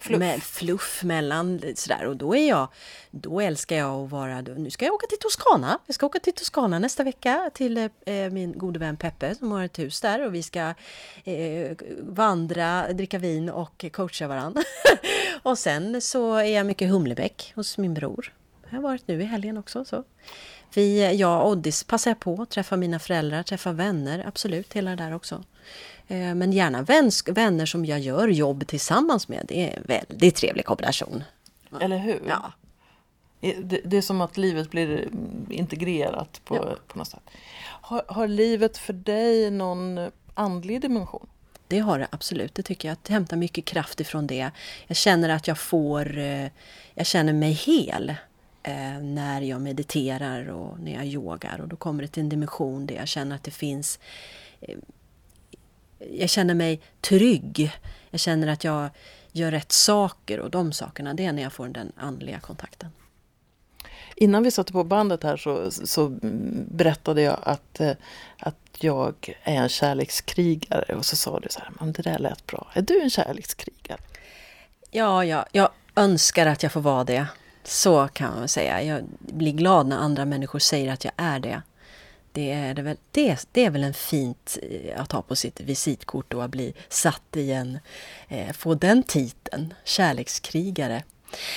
fluff. 0.00 0.18
Med, 0.18 0.42
fluff 0.42 1.02
mellan 1.02 1.62
sådär. 1.74 2.06
Och 2.06 2.16
då 2.16 2.36
är 2.36 2.48
jag... 2.48 2.68
Då 3.10 3.40
älskar 3.40 3.76
jag 3.76 4.04
att 4.04 4.10
vara... 4.10 4.40
Nu 4.40 4.70
ska 4.70 4.84
jag 4.84 4.94
åka 4.94 5.06
till 5.06 5.18
Toscana. 5.18 5.78
Jag 5.86 5.94
ska 5.94 6.06
åka 6.06 6.18
till 6.18 6.32
Toscana 6.32 6.78
nästa 6.78 7.04
vecka 7.04 7.50
till 7.54 7.76
eh, 7.76 8.14
eh, 8.14 8.30
min 8.30 8.58
gode 8.58 8.78
vän 8.78 8.96
Peppe 8.96 9.34
som 9.34 9.52
har 9.52 9.64
ett 9.64 9.78
hus 9.78 10.00
där. 10.00 10.26
Och 10.26 10.34
vi 10.34 10.42
ska 10.42 10.74
eh, 11.24 11.76
vandra, 12.00 12.92
dricka 12.92 13.18
vin 13.18 13.50
och 13.50 13.84
coacha 13.92 14.28
varandra. 14.28 14.62
och 15.42 15.58
sen 15.58 16.00
så 16.00 16.34
är 16.34 16.56
jag 16.56 16.66
mycket 16.66 16.90
Humlebäck 16.90 17.52
hos 17.54 17.78
min 17.78 17.94
bror. 17.94 18.32
Jag 18.70 18.76
har 18.76 18.82
varit 18.82 19.08
nu 19.08 19.22
i 19.22 19.24
helgen 19.24 19.58
också. 19.58 19.84
Så. 19.84 20.04
Vi, 20.74 21.16
jag 21.16 21.42
och 21.42 21.50
Oddis 21.50 21.84
passar 21.84 22.10
jag 22.10 22.20
på 22.20 22.42
att 22.42 22.50
träffa 22.50 22.76
mina 22.76 22.98
föräldrar, 22.98 23.42
träffa 23.42 23.72
vänner, 23.72 24.24
absolut, 24.26 24.72
hela 24.72 24.90
det 24.90 24.96
där 24.96 25.14
också. 25.14 25.44
Eh, 26.08 26.34
men 26.34 26.52
gärna 26.52 26.82
vänner 27.26 27.66
som 27.66 27.84
jag 27.84 28.00
gör 28.00 28.28
jobb 28.28 28.66
tillsammans 28.66 29.28
med. 29.28 29.44
Det 29.48 29.72
är 29.72 29.76
en 29.76 29.84
väldigt 29.86 30.36
trevlig 30.36 30.64
kombination. 30.64 31.24
Eller 31.80 31.98
hur? 31.98 32.22
Ja. 32.28 32.52
Det, 33.40 33.80
det 33.84 33.96
är 33.96 34.02
som 34.02 34.20
att 34.20 34.36
livet 34.36 34.70
blir 34.70 35.08
integrerat 35.50 36.40
på, 36.44 36.56
ja. 36.56 36.76
på 36.86 36.98
något 36.98 37.08
sätt. 37.08 37.22
Har, 37.80 38.02
har 38.08 38.28
livet 38.28 38.78
för 38.78 38.92
dig 38.92 39.50
någon 39.50 40.10
andlig 40.34 40.80
dimension? 40.80 41.26
Det 41.68 41.78
har 41.78 41.98
det 41.98 42.08
absolut, 42.10 42.54
det 42.54 42.62
tycker 42.62 42.88
jag. 42.88 42.98
Jag 43.06 43.12
hämtar 43.12 43.36
mycket 43.36 43.64
kraft 43.64 44.00
ifrån 44.00 44.26
det. 44.26 44.50
Jag 44.86 44.96
känner 44.96 45.28
att 45.28 45.48
jag 45.48 45.58
får... 45.58 46.18
Eh, 46.18 46.46
jag 46.94 47.06
känner 47.06 47.32
mig 47.32 47.52
hel 47.52 48.14
eh, 48.62 48.98
när 49.02 49.40
jag 49.40 49.60
mediterar 49.60 50.48
och 50.48 50.80
när 50.80 50.92
jag 50.94 51.06
yogar. 51.06 51.60
Och 51.60 51.68
då 51.68 51.76
kommer 51.76 52.02
det 52.02 52.08
till 52.08 52.22
en 52.22 52.28
dimension 52.28 52.86
där 52.86 52.94
jag 52.94 53.08
känner 53.08 53.36
att 53.36 53.44
det 53.44 53.50
finns... 53.50 53.98
Eh, 55.98 56.20
jag 56.20 56.30
känner 56.30 56.54
mig 56.54 56.80
trygg. 57.00 57.72
Jag 58.10 58.20
känner 58.20 58.48
att 58.48 58.64
jag 58.64 58.90
gör 59.32 59.50
rätt 59.50 59.72
saker 59.72 60.40
och 60.40 60.50
de 60.50 60.72
sakerna, 60.72 61.14
det 61.14 61.24
är 61.24 61.32
när 61.32 61.42
jag 61.42 61.52
får 61.52 61.68
den 61.68 61.92
andliga 61.96 62.40
kontakten. 62.40 62.88
Innan 64.16 64.42
vi 64.42 64.50
satte 64.50 64.72
på 64.72 64.84
bandet 64.84 65.22
här 65.22 65.36
så, 65.36 65.70
så 65.70 66.08
berättade 66.70 67.22
jag 67.22 67.38
att, 67.42 67.80
att 68.38 68.56
jag 68.78 69.34
är 69.42 69.54
en 69.54 69.68
kärlekskrigare 69.68 70.94
och 70.94 71.04
så 71.04 71.16
sa 71.16 71.40
du 71.40 71.48
så 71.50 71.60
här, 71.60 71.70
men 71.80 71.92
det 71.92 72.02
där 72.02 72.18
lät 72.18 72.46
bra. 72.46 72.66
Är 72.74 72.82
du 72.82 73.00
en 73.02 73.10
kärlekskrigare? 73.10 74.00
Ja, 74.90 75.24
ja, 75.24 75.46
jag 75.52 75.70
önskar 75.96 76.46
att 76.46 76.62
jag 76.62 76.72
får 76.72 76.80
vara 76.80 77.04
det. 77.04 77.26
Så 77.64 78.08
kan 78.08 78.38
man 78.38 78.48
säga. 78.48 78.82
Jag 78.82 79.04
blir 79.20 79.52
glad 79.52 79.86
när 79.86 79.96
andra 79.96 80.24
människor 80.24 80.58
säger 80.58 80.92
att 80.92 81.04
jag 81.04 81.12
är 81.16 81.40
det. 81.40 81.62
Det 82.38 82.52
är, 82.52 82.74
det 82.74 82.82
väl, 82.82 82.96
det, 83.10 83.48
det 83.52 83.64
är 83.64 83.70
väl 83.70 83.84
en 83.84 83.94
fint 83.94 84.58
eh, 84.62 85.00
att 85.00 85.12
ha 85.12 85.22
på 85.22 85.36
sitt 85.36 85.60
visitkort 85.60 86.34
och 86.34 86.44
att 86.44 86.50
bli 86.50 86.74
satt 86.88 87.36
i 87.36 87.52
en... 87.52 87.78
Eh, 88.28 88.52
få 88.52 88.74
den 88.74 89.02
titeln, 89.02 89.74
kärlekskrigare. 89.84 91.02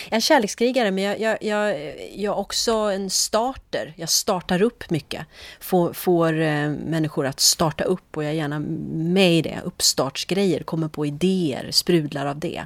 En 0.09 0.21
kärlekskrigare 0.21 0.91
men 0.91 1.03
jag, 1.03 1.19
jag, 1.21 1.43
jag, 1.43 1.77
jag 2.15 2.33
är 2.33 2.39
också 2.39 2.71
en 2.71 3.09
starter. 3.09 3.93
Jag 3.97 4.09
startar 4.09 4.61
upp 4.61 4.89
mycket. 4.89 5.25
Får, 5.59 5.93
får 5.93 6.39
eh, 6.41 6.69
människor 6.69 7.25
att 7.25 7.39
starta 7.39 7.83
upp 7.83 8.17
och 8.17 8.23
jag 8.23 8.29
är 8.29 8.35
gärna 8.35 8.59
med 8.93 9.33
i 9.33 9.41
det. 9.41 9.59
Uppstartsgrejer, 9.63 10.63
kommer 10.63 10.87
på 10.87 11.05
idéer, 11.05 11.71
sprudlar 11.71 12.25
av 12.25 12.39
det. 12.39 12.65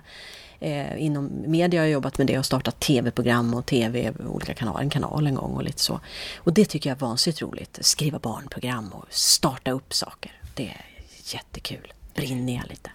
Eh, 0.66 1.04
inom 1.04 1.44
media 1.48 1.80
har 1.80 1.86
jag 1.86 1.94
jobbat 1.94 2.18
med 2.18 2.28
det 2.28 2.40
och 2.40 2.46
startat 2.46 2.80
tv-program 2.80 3.54
och 3.54 3.66
tv, 3.66 4.14
olika 4.28 4.54
kanaler, 4.54 4.82
en 4.82 4.90
kanal 4.90 5.28
en 5.28 5.36
gång 5.36 5.56
och 5.56 5.64
lite 5.64 5.82
så. 5.82 6.00
Och 6.38 6.54
det 6.54 6.66
tycker 6.66 6.90
jag 6.90 6.96
är 6.96 7.00
vansinnigt 7.00 7.42
roligt. 7.42 7.80
Skriva 7.82 8.20
barnprogram 8.20 8.90
och 8.94 9.06
starta 9.10 9.72
upp 9.72 9.94
saker. 9.94 10.32
Det 10.54 10.68
är 10.68 10.86
jättekul. 11.24 11.94
Brinner 12.16 12.56
jag 12.56 12.70
lite. 12.70 12.92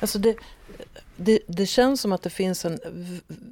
Alltså 0.00 0.18
det, 0.18 0.36
det, 1.16 1.38
det 1.46 1.66
känns 1.66 2.00
som 2.00 2.12
att 2.12 2.22
det 2.22 2.30
finns 2.30 2.64
en 2.64 2.80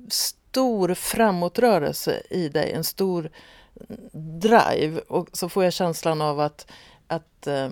stor 0.08 0.94
framåtrörelse 0.94 2.22
i 2.30 2.48
dig, 2.48 2.72
en 2.72 2.84
stor 2.84 3.30
drive. 4.40 5.00
Och 5.08 5.28
så 5.32 5.48
får 5.48 5.64
jag 5.64 5.72
känslan 5.72 6.20
av 6.20 6.40
att, 6.40 6.66
att 7.06 7.46
eh, 7.46 7.70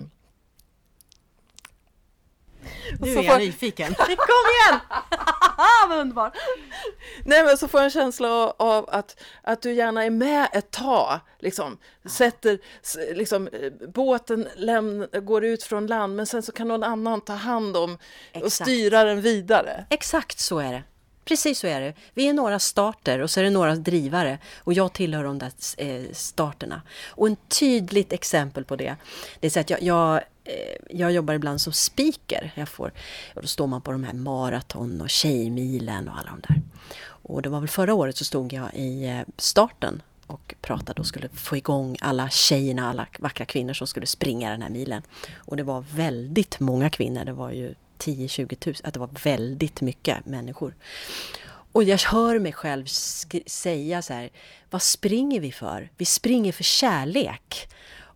nu 2.99 3.11
är 3.11 3.15
jag 3.15 3.25
får... 3.25 3.37
nyfiken. 3.37 3.95
Kom 3.95 4.05
igen! 4.07 4.79
Vad 5.89 5.99
underbart! 5.99 6.37
Nej 7.25 7.43
men 7.43 7.57
så 7.57 7.67
får 7.67 7.79
jag 7.79 7.85
en 7.85 7.91
känsla 7.91 8.53
av 8.57 8.89
att, 8.89 9.15
att 9.41 9.61
du 9.61 9.73
gärna 9.73 10.03
är 10.03 10.09
med 10.09 10.47
ett 10.53 10.71
tag. 10.71 11.19
Liksom, 11.39 11.77
sätter, 12.05 12.59
liksom, 13.13 13.49
båten 13.93 14.47
lämn, 14.55 15.07
går 15.13 15.45
ut 15.45 15.63
från 15.63 15.87
land 15.87 16.15
men 16.15 16.25
sen 16.25 16.43
så 16.43 16.51
kan 16.51 16.67
någon 16.67 16.83
annan 16.83 17.21
ta 17.21 17.33
hand 17.33 17.77
om 17.77 17.97
Exakt. 18.31 18.45
och 18.45 18.51
styra 18.51 19.03
den 19.03 19.21
vidare. 19.21 19.85
Exakt 19.89 20.39
så 20.39 20.59
är 20.59 20.73
det. 20.73 20.83
Precis 21.27 21.59
så 21.59 21.67
är 21.67 21.81
det. 21.81 21.93
Vi 22.13 22.27
är 22.27 22.33
några 22.33 22.59
starter 22.59 23.19
och 23.19 23.31
så 23.31 23.39
är 23.39 23.43
det 23.43 23.49
några 23.49 23.75
drivare 23.75 24.37
och 24.57 24.73
jag 24.73 24.93
tillhör 24.93 25.23
de 25.23 25.39
där 25.39 25.51
eh, 25.77 26.11
starterna. 26.13 26.81
Och 27.07 27.27
ett 27.27 27.49
tydligt 27.59 28.13
exempel 28.13 28.65
på 28.65 28.75
det, 28.75 28.95
det 29.39 29.47
är 29.47 29.51
så 29.51 29.59
att 29.59 29.69
jag, 29.69 29.81
jag, 29.81 30.15
eh, 30.15 30.21
Eh, 30.47 30.97
jag 30.97 31.11
jobbar 31.11 31.33
ibland 31.33 31.61
som 31.61 31.73
speaker. 31.73 32.51
Jag 32.55 32.69
får, 32.69 32.91
och 33.35 33.41
då 33.41 33.47
står 33.47 33.67
man 33.67 33.81
på 33.81 33.91
de 33.91 34.03
här 34.03 34.13
maraton 34.13 35.01
och 35.01 35.09
Tjejmilen 35.09 36.07
och 36.07 36.17
alla 36.17 36.29
de 36.29 36.41
där. 36.53 36.61
Och 37.05 37.41
det 37.41 37.49
var 37.49 37.59
väl 37.59 37.69
förra 37.69 37.93
året 37.93 38.17
så 38.17 38.25
stod 38.25 38.53
jag 38.53 38.73
i 38.73 39.05
eh, 39.05 39.21
starten 39.37 40.01
och 40.27 40.55
pratade 40.61 40.99
och 40.99 41.07
skulle 41.07 41.29
få 41.29 41.57
igång 41.57 41.97
alla 42.01 42.29
tjejerna, 42.29 42.89
alla 42.89 43.07
vackra 43.19 43.45
kvinnor 43.45 43.73
som 43.73 43.87
skulle 43.87 44.05
springa 44.05 44.49
den 44.49 44.61
här 44.61 44.69
milen. 44.69 45.01
Och 45.35 45.57
det 45.57 45.63
var 45.63 45.85
väldigt 45.93 46.59
många 46.59 46.89
kvinnor, 46.89 47.25
det 47.25 47.33
var 47.33 47.51
ju 47.51 47.73
10-20 47.99 48.55
tusen, 48.55 48.87
att 48.87 48.93
det 48.93 48.99
var 48.99 49.09
väldigt 49.23 49.81
mycket 49.81 50.25
människor. 50.25 50.75
Och 51.71 51.83
jag 51.83 51.97
hör 51.97 52.39
mig 52.39 52.53
själv 52.53 52.85
säga 53.45 54.01
så 54.01 54.13
här, 54.13 54.29
vad 54.69 54.81
springer 54.81 55.41
vi 55.41 55.51
för? 55.51 55.89
Vi 55.97 56.05
springer 56.05 56.51
för 56.51 56.63
kärlek. 56.63 57.69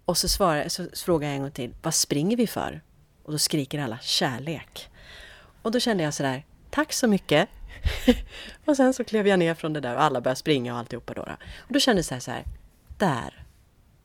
Och 0.06 0.18
så, 0.18 0.28
svarar, 0.28 0.68
så 0.68 0.88
frågar 0.94 1.28
jag 1.28 1.36
en 1.36 1.42
gång 1.42 1.52
till, 1.52 1.74
vad 1.82 1.96
springer 1.96 2.38
vi 2.38 2.48
för? 2.48 2.82
Och 3.24 3.32
då 3.32 3.38
skriker 3.38 3.80
alla 3.80 4.00
kärlek. 4.00 4.90
Och 5.62 5.72
då 5.72 5.80
kände 5.80 6.04
jag 6.04 6.14
så 6.14 6.24
där, 6.24 6.46
tack 6.70 6.94
så 6.94 7.08
mycket. 7.08 7.50
och 8.66 8.78
sen 8.78 8.94
så 8.94 9.04
klev 9.04 9.28
jag 9.28 9.40
ner 9.40 9.54
från 9.54 9.74
det 9.74 9.80
där 9.80 9.96
och 9.96 10.04
alla 10.04 10.22
började 10.22 10.40
springa 10.40 10.74
och 10.74 10.80
alltihopa 10.80 11.14
då. 11.14 11.22
Och 11.58 11.74
då 11.74 11.80
kändes 11.80 12.10
det 12.10 12.20
så 12.20 12.32
här, 12.32 12.46
där, 12.98 13.46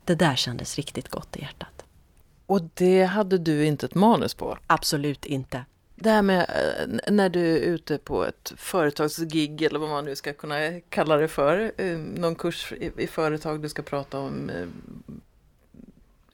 det 0.04 0.14
där 0.14 0.36
kändes 0.36 0.76
riktigt 0.76 1.08
gott 1.08 1.36
i 1.36 1.40
hjärtat. 1.40 1.84
Och 2.46 2.62
det 2.74 3.04
hade 3.04 3.38
du 3.38 3.64
inte 3.64 3.86
ett 3.86 3.94
manus 3.94 4.34
på? 4.34 4.58
Absolut 4.66 5.26
inte. 5.26 5.64
Det 5.94 6.10
här 6.10 6.22
med 6.22 6.40
eh, 6.40 7.12
när 7.12 7.28
du 7.28 7.56
är 7.56 7.60
ute 7.60 7.98
på 7.98 8.24
ett 8.24 8.52
företagsgig 8.56 9.62
eller 9.62 9.78
vad 9.78 9.88
man 9.88 10.04
nu 10.04 10.16
ska 10.16 10.32
kunna 10.32 10.80
kalla 10.88 11.16
det 11.16 11.28
för. 11.28 11.72
Eh, 11.76 11.98
någon 11.98 12.34
kurs 12.34 12.72
i, 12.72 13.06
företag 13.06 13.62
du 13.62 13.68
ska 13.68 13.82
prata 13.82 14.18
om, 14.18 14.50
eh, 14.50 14.66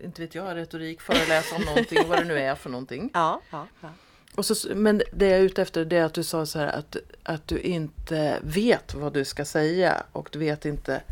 inte 0.02 0.22
vet 0.22 0.34
jag, 0.34 0.56
retorik, 0.56 1.00
föreläsa 1.00 1.56
om 1.56 1.62
någonting, 1.62 2.08
vad 2.08 2.18
det 2.18 2.24
nu 2.24 2.38
är 2.38 2.54
för 2.54 2.70
någonting. 2.70 3.10
Ja, 3.14 3.40
ja, 3.50 3.66
ja. 3.80 3.88
Och 4.34 4.46
så, 4.46 4.74
men 4.74 5.02
det 5.12 5.28
jag 5.28 5.38
är 5.38 5.42
ute 5.42 5.62
efter 5.62 5.84
det 5.84 5.96
är 5.96 6.04
att 6.04 6.14
du 6.14 6.22
sa 6.22 6.46
så 6.46 6.58
här 6.58 6.66
att, 6.66 6.96
att 7.22 7.48
du 7.48 7.60
inte 7.60 8.38
vet 8.42 8.94
vad 8.94 9.12
du 9.12 9.24
ska 9.24 9.44
säga 9.44 10.02
och 10.12 10.28
du 10.32 10.38
vet 10.38 10.64
inte 10.64 11.02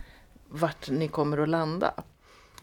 vart 0.49 0.91
ni 0.91 1.09
kommer 1.09 1.39
att 1.39 1.49
landa. 1.49 1.95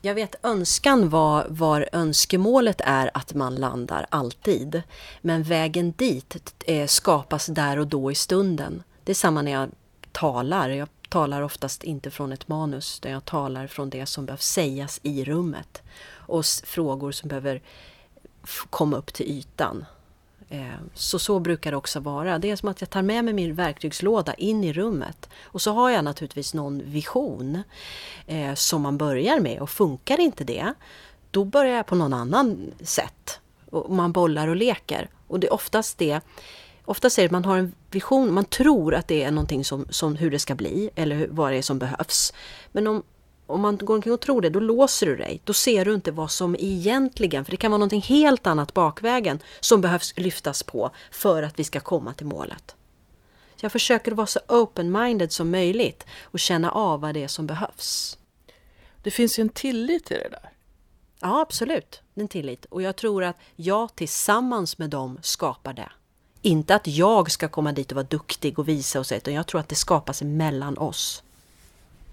Jag 0.01 0.15
vet 0.15 0.35
önskan 0.43 1.09
var, 1.09 1.45
var 1.49 1.89
önskemålet 1.91 2.81
är 2.83 3.11
att 3.13 3.33
man 3.33 3.55
landar 3.55 4.05
alltid. 4.09 4.81
Men 5.21 5.43
vägen 5.43 5.91
dit 5.91 6.55
eh, 6.65 6.87
skapas 6.87 7.45
där 7.45 7.79
och 7.79 7.87
då 7.87 8.11
i 8.11 8.15
stunden. 8.15 8.83
Det 9.03 9.11
är 9.11 9.15
samma 9.15 9.41
när 9.41 9.51
jag 9.51 9.69
talar. 10.11 10.69
Jag 10.69 10.89
talar 11.09 11.41
oftast 11.41 11.83
inte 11.83 12.11
från 12.11 12.31
ett 12.31 12.47
manus, 12.47 12.99
utan 12.99 13.11
jag 13.11 13.25
talar 13.25 13.67
från 13.67 13.89
det 13.89 14.05
som 14.05 14.25
behöver 14.25 14.41
sägas 14.41 14.99
i 15.03 15.23
rummet. 15.23 15.81
Och 16.09 16.45
frågor 16.45 17.11
som 17.11 17.29
behöver 17.29 17.61
komma 18.69 18.97
upp 18.97 19.13
till 19.13 19.25
ytan. 19.25 19.85
Eh, 20.49 20.67
så 20.93 21.19
så 21.19 21.39
brukar 21.39 21.71
det 21.71 21.77
också 21.77 21.99
vara. 21.99 22.39
Det 22.39 22.51
är 22.51 22.55
som 22.55 22.69
att 22.69 22.81
jag 22.81 22.89
tar 22.89 23.01
med 23.01 23.25
mig 23.25 23.33
min 23.33 23.55
verktygslåda 23.55 24.33
in 24.33 24.63
i 24.63 24.73
rummet. 24.73 25.29
Och 25.43 25.61
så 25.61 25.71
har 25.71 25.89
jag 25.89 26.03
naturligtvis 26.03 26.53
någon 26.53 26.81
vision 26.85 27.63
eh, 28.27 28.53
som 28.53 28.81
man 28.81 28.97
börjar 28.97 29.39
med 29.39 29.59
och 29.59 29.69
funkar 29.69 30.19
inte 30.19 30.43
det, 30.43 30.73
då 31.31 31.45
börjar 31.45 31.75
jag 31.75 31.85
på 31.85 31.95
någon 31.95 32.13
annan 32.13 32.71
sätt. 32.81 33.39
Och 33.71 33.91
man 33.91 34.11
bollar 34.11 34.47
och 34.47 34.55
leker. 34.55 35.09
Och 35.27 35.39
det 35.39 35.47
är 35.47 35.53
oftast 35.53 35.97
det 35.97 36.21
Oftast 36.87 37.17
är 37.17 37.21
det 37.21 37.25
att 37.25 37.31
man 37.31 37.45
har 37.45 37.57
en 37.57 37.73
vision, 37.91 38.33
man 38.33 38.45
tror 38.45 38.95
att 38.95 39.07
det 39.07 39.23
är 39.23 39.31
någonting 39.31 39.65
som, 39.65 39.85
som 39.89 40.15
hur 40.15 40.31
det 40.31 40.39
ska 40.39 40.55
bli 40.55 40.89
eller 40.95 41.27
vad 41.27 41.51
det 41.51 41.57
är 41.57 41.61
som 41.61 41.79
behövs. 41.79 42.33
Men 42.71 42.87
om, 42.87 43.03
om 43.45 43.61
man 43.61 43.77
går 43.77 43.95
omkring 43.95 44.13
och 44.13 44.21
tror 44.21 44.41
det, 44.41 44.49
då 44.49 44.59
låser 44.59 45.05
du 45.05 45.15
dig. 45.15 45.41
Då 45.43 45.53
ser 45.53 45.85
du 45.85 45.93
inte 45.93 46.11
vad 46.11 46.31
som 46.31 46.55
egentligen, 46.59 47.45
för 47.45 47.51
det 47.51 47.57
kan 47.57 47.71
vara 47.71 47.77
någonting 47.77 48.01
helt 48.01 48.47
annat 48.47 48.73
bakvägen 48.73 49.39
som 49.59 49.81
behövs 49.81 50.13
lyftas 50.17 50.63
på 50.63 50.91
för 51.11 51.43
att 51.43 51.59
vi 51.59 51.63
ska 51.63 51.79
komma 51.79 52.13
till 52.13 52.25
målet. 52.25 52.75
Så 53.55 53.65
jag 53.65 53.71
försöker 53.71 54.11
vara 54.11 54.27
så 54.27 54.39
open-minded 54.47 55.29
som 55.29 55.51
möjligt 55.51 56.05
och 56.23 56.39
känna 56.39 56.71
av 56.71 57.01
vad 57.01 57.13
det 57.13 57.23
är 57.23 57.27
som 57.27 57.47
behövs. 57.47 58.17
Det 59.03 59.11
finns 59.11 59.39
ju 59.39 59.41
en 59.41 59.49
tillit 59.49 60.11
i 60.11 60.13
det 60.13 60.29
där. 60.29 60.49
Ja, 61.19 61.41
absolut. 61.41 62.01
En 62.15 62.27
tillit. 62.27 62.65
Och 62.65 62.81
jag 62.81 62.95
tror 62.95 63.23
att 63.23 63.37
jag 63.55 63.95
tillsammans 63.95 64.77
med 64.77 64.89
dem 64.89 65.19
skapar 65.21 65.73
det. 65.73 65.89
Inte 66.47 66.75
att 66.75 66.87
jag 66.87 67.31
ska 67.31 67.47
komma 67.47 67.71
dit 67.71 67.91
och 67.91 67.95
vara 67.95 68.07
duktig 68.09 68.59
och 68.59 68.67
visa 68.67 68.99
och 68.99 69.05
så, 69.05 69.15
utan 69.15 69.33
jag 69.33 69.47
tror 69.47 69.61
att 69.61 69.69
det 69.69 69.75
skapas 69.75 70.21
mellan 70.21 70.77
oss. 70.77 71.23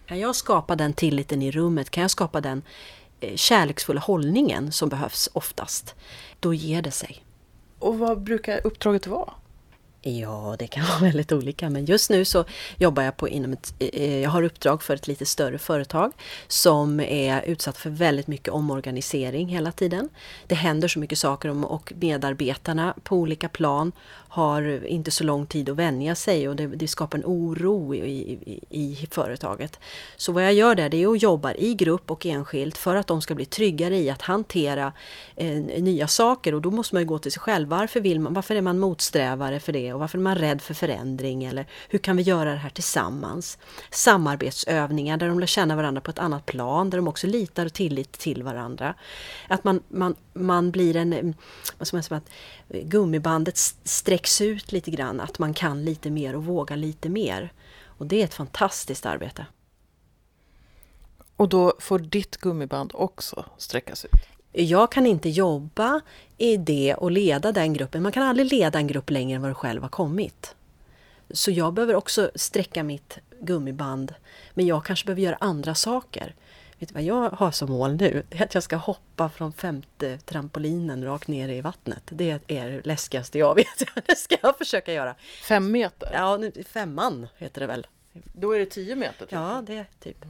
Kan 0.06 0.18
jag 0.18 0.36
skapa 0.36 0.76
den 0.76 0.92
tilliten 0.92 1.42
i 1.42 1.50
rummet, 1.50 1.90
kan 1.90 2.02
jag 2.02 2.10
skapa 2.10 2.40
den 2.40 2.62
eh, 3.20 3.36
kärleksfulla 3.36 4.00
hållningen 4.00 4.72
som 4.72 4.88
behövs 4.88 5.28
oftast, 5.32 5.94
då 6.40 6.54
ger 6.54 6.82
det 6.82 6.90
sig. 6.90 7.24
Och 7.78 7.98
vad 7.98 8.22
brukar 8.22 8.66
uppdraget 8.66 9.06
vara? 9.06 9.32
Ja, 10.06 10.56
det 10.58 10.66
kan 10.66 10.84
vara 10.88 10.98
väldigt 10.98 11.32
olika, 11.32 11.70
men 11.70 11.84
just 11.84 12.10
nu 12.10 12.24
så 12.24 12.44
jobbar 12.76 13.02
jag 13.02 13.16
på 13.16 13.28
inom 13.28 13.52
ett, 13.52 13.74
eh, 13.78 14.20
jag 14.20 14.30
har 14.30 14.42
uppdrag 14.42 14.82
för 14.82 14.94
ett 14.94 15.08
lite 15.08 15.26
större 15.26 15.58
företag 15.58 16.12
som 16.48 17.00
är 17.00 17.42
utsatt 17.42 17.76
för 17.76 17.90
väldigt 17.90 18.26
mycket 18.26 18.48
omorganisering 18.48 19.48
hela 19.48 19.72
tiden. 19.72 20.08
Det 20.46 20.54
händer 20.54 20.88
så 20.88 20.98
mycket 20.98 21.18
saker 21.18 21.64
och 21.64 21.92
medarbetarna 21.96 22.94
på 23.02 23.16
olika 23.16 23.48
plan 23.48 23.92
har 24.34 24.86
inte 24.86 25.10
så 25.10 25.24
lång 25.24 25.46
tid 25.46 25.68
att 25.68 25.76
vänja 25.76 26.14
sig 26.14 26.48
och 26.48 26.56
det, 26.56 26.66
det 26.66 26.88
skapar 26.88 27.18
en 27.18 27.24
oro 27.24 27.94
i, 27.94 27.98
i, 27.98 28.58
i, 28.70 29.08
företaget. 29.10 29.80
Så 30.16 30.32
vad 30.32 30.44
jag 30.44 30.54
gör 30.54 30.74
där 30.74 30.88
det 30.88 31.02
är 31.02 31.08
att 31.08 31.22
jobba 31.22 31.52
i 31.54 31.74
grupp 31.74 32.10
och 32.10 32.26
enskilt 32.26 32.78
för 32.78 32.96
att 32.96 33.06
de 33.06 33.22
ska 33.22 33.34
bli 33.34 33.44
tryggare 33.44 33.96
i 33.96 34.10
att 34.10 34.22
hantera 34.22 34.92
eh, 35.36 35.56
nya 35.82 36.08
saker 36.08 36.54
och 36.54 36.62
då 36.62 36.70
måste 36.70 36.94
man 36.94 37.02
ju 37.02 37.08
gå 37.08 37.18
till 37.18 37.32
sig 37.32 37.40
själv. 37.40 37.68
Varför, 37.68 38.00
vill 38.00 38.20
man, 38.20 38.34
varför 38.34 38.54
är 38.54 38.60
man 38.60 38.78
motsträvare 38.78 39.60
för 39.60 39.72
det 39.72 39.92
och 39.92 40.00
varför 40.00 40.18
är 40.18 40.22
man 40.22 40.38
rädd 40.38 40.62
för 40.62 40.74
förändring 40.74 41.44
eller 41.44 41.66
hur 41.88 41.98
kan 41.98 42.16
vi 42.16 42.22
göra 42.22 42.50
det 42.50 42.56
här 42.56 42.70
tillsammans? 42.70 43.58
Samarbetsövningar 43.90 45.16
där 45.16 45.28
de 45.28 45.40
lär 45.40 45.46
känna 45.46 45.76
varandra 45.76 46.00
på 46.00 46.10
ett 46.10 46.18
annat 46.18 46.46
plan, 46.46 46.90
där 46.90 46.98
de 46.98 47.08
också 47.08 47.26
litar 47.26 47.66
och 47.66 47.72
tillit 47.72 48.12
till 48.12 48.42
varandra. 48.42 48.94
Att 49.48 49.64
man, 49.64 49.80
man, 49.88 50.14
man 50.32 50.70
blir 50.70 50.96
en, 50.96 51.34
vad 51.78 51.88
ska 51.88 51.96
man 51.96 52.02
säga, 52.02 52.20
gummibandet 52.68 53.58
sträcker 53.84 54.23
sträcks 54.26 54.40
ut 54.40 54.72
lite 54.72 54.90
grann, 54.90 55.20
att 55.20 55.38
man 55.38 55.54
kan 55.54 55.84
lite 55.84 56.10
mer 56.10 56.36
och 56.36 56.44
vågar 56.44 56.76
lite 56.76 57.08
mer. 57.08 57.52
Och 57.98 58.06
det 58.06 58.20
är 58.20 58.24
ett 58.24 58.34
fantastiskt 58.34 59.06
arbete. 59.06 59.46
Och 61.36 61.48
då 61.48 61.72
får 61.78 61.98
ditt 61.98 62.36
gummiband 62.36 62.90
också 62.94 63.44
sträckas 63.58 64.04
ut? 64.04 64.10
Jag 64.52 64.92
kan 64.92 65.06
inte 65.06 65.28
jobba 65.28 66.00
i 66.38 66.56
det 66.56 66.94
och 66.94 67.10
leda 67.10 67.52
den 67.52 67.72
gruppen. 67.72 68.02
Man 68.02 68.12
kan 68.12 68.22
aldrig 68.22 68.52
leda 68.52 68.78
en 68.78 68.86
grupp 68.86 69.10
längre 69.10 69.36
än 69.36 69.42
vad 69.42 69.50
du 69.50 69.54
själv 69.54 69.82
har 69.82 69.88
kommit. 69.88 70.54
Så 71.30 71.50
jag 71.50 71.74
behöver 71.74 71.94
också 71.94 72.30
sträcka 72.34 72.82
mitt 72.82 73.18
gummiband. 73.40 74.14
Men 74.54 74.66
jag 74.66 74.84
kanske 74.84 75.06
behöver 75.06 75.22
göra 75.22 75.36
andra 75.40 75.74
saker. 75.74 76.34
Vet 76.84 76.88
du 76.88 76.94
vad 76.94 77.02
jag 77.02 77.30
har 77.30 77.50
som 77.50 77.70
mål 77.70 77.96
nu? 77.96 78.22
Det 78.28 78.38
är 78.38 78.44
att 78.44 78.54
jag 78.54 78.62
ska 78.62 78.76
hoppa 78.76 79.28
från 79.28 79.52
femte 79.52 80.18
trampolinen 80.18 81.04
rakt 81.04 81.28
ner 81.28 81.48
i 81.48 81.60
vattnet. 81.60 82.02
Det 82.06 82.40
är 82.46 82.70
det 82.70 82.86
läskigaste 82.86 83.38
jag 83.38 83.54
vet. 83.56 84.06
Det 84.06 84.18
ska 84.18 84.36
jag 84.42 84.58
försöka 84.58 84.92
göra. 84.92 85.14
Fem 85.42 85.70
meter? 85.70 86.10
Ja, 86.12 86.36
nu, 86.36 86.52
femman 86.68 87.28
heter 87.36 87.60
det 87.60 87.66
väl. 87.66 87.86
Då 88.12 88.52
är 88.52 88.58
det 88.58 88.66
tio 88.66 88.96
meter? 88.96 89.26
Typ. 89.26 89.32
Ja, 89.32 89.62
det 89.66 89.76
är 89.76 89.86
typ. 90.00 90.24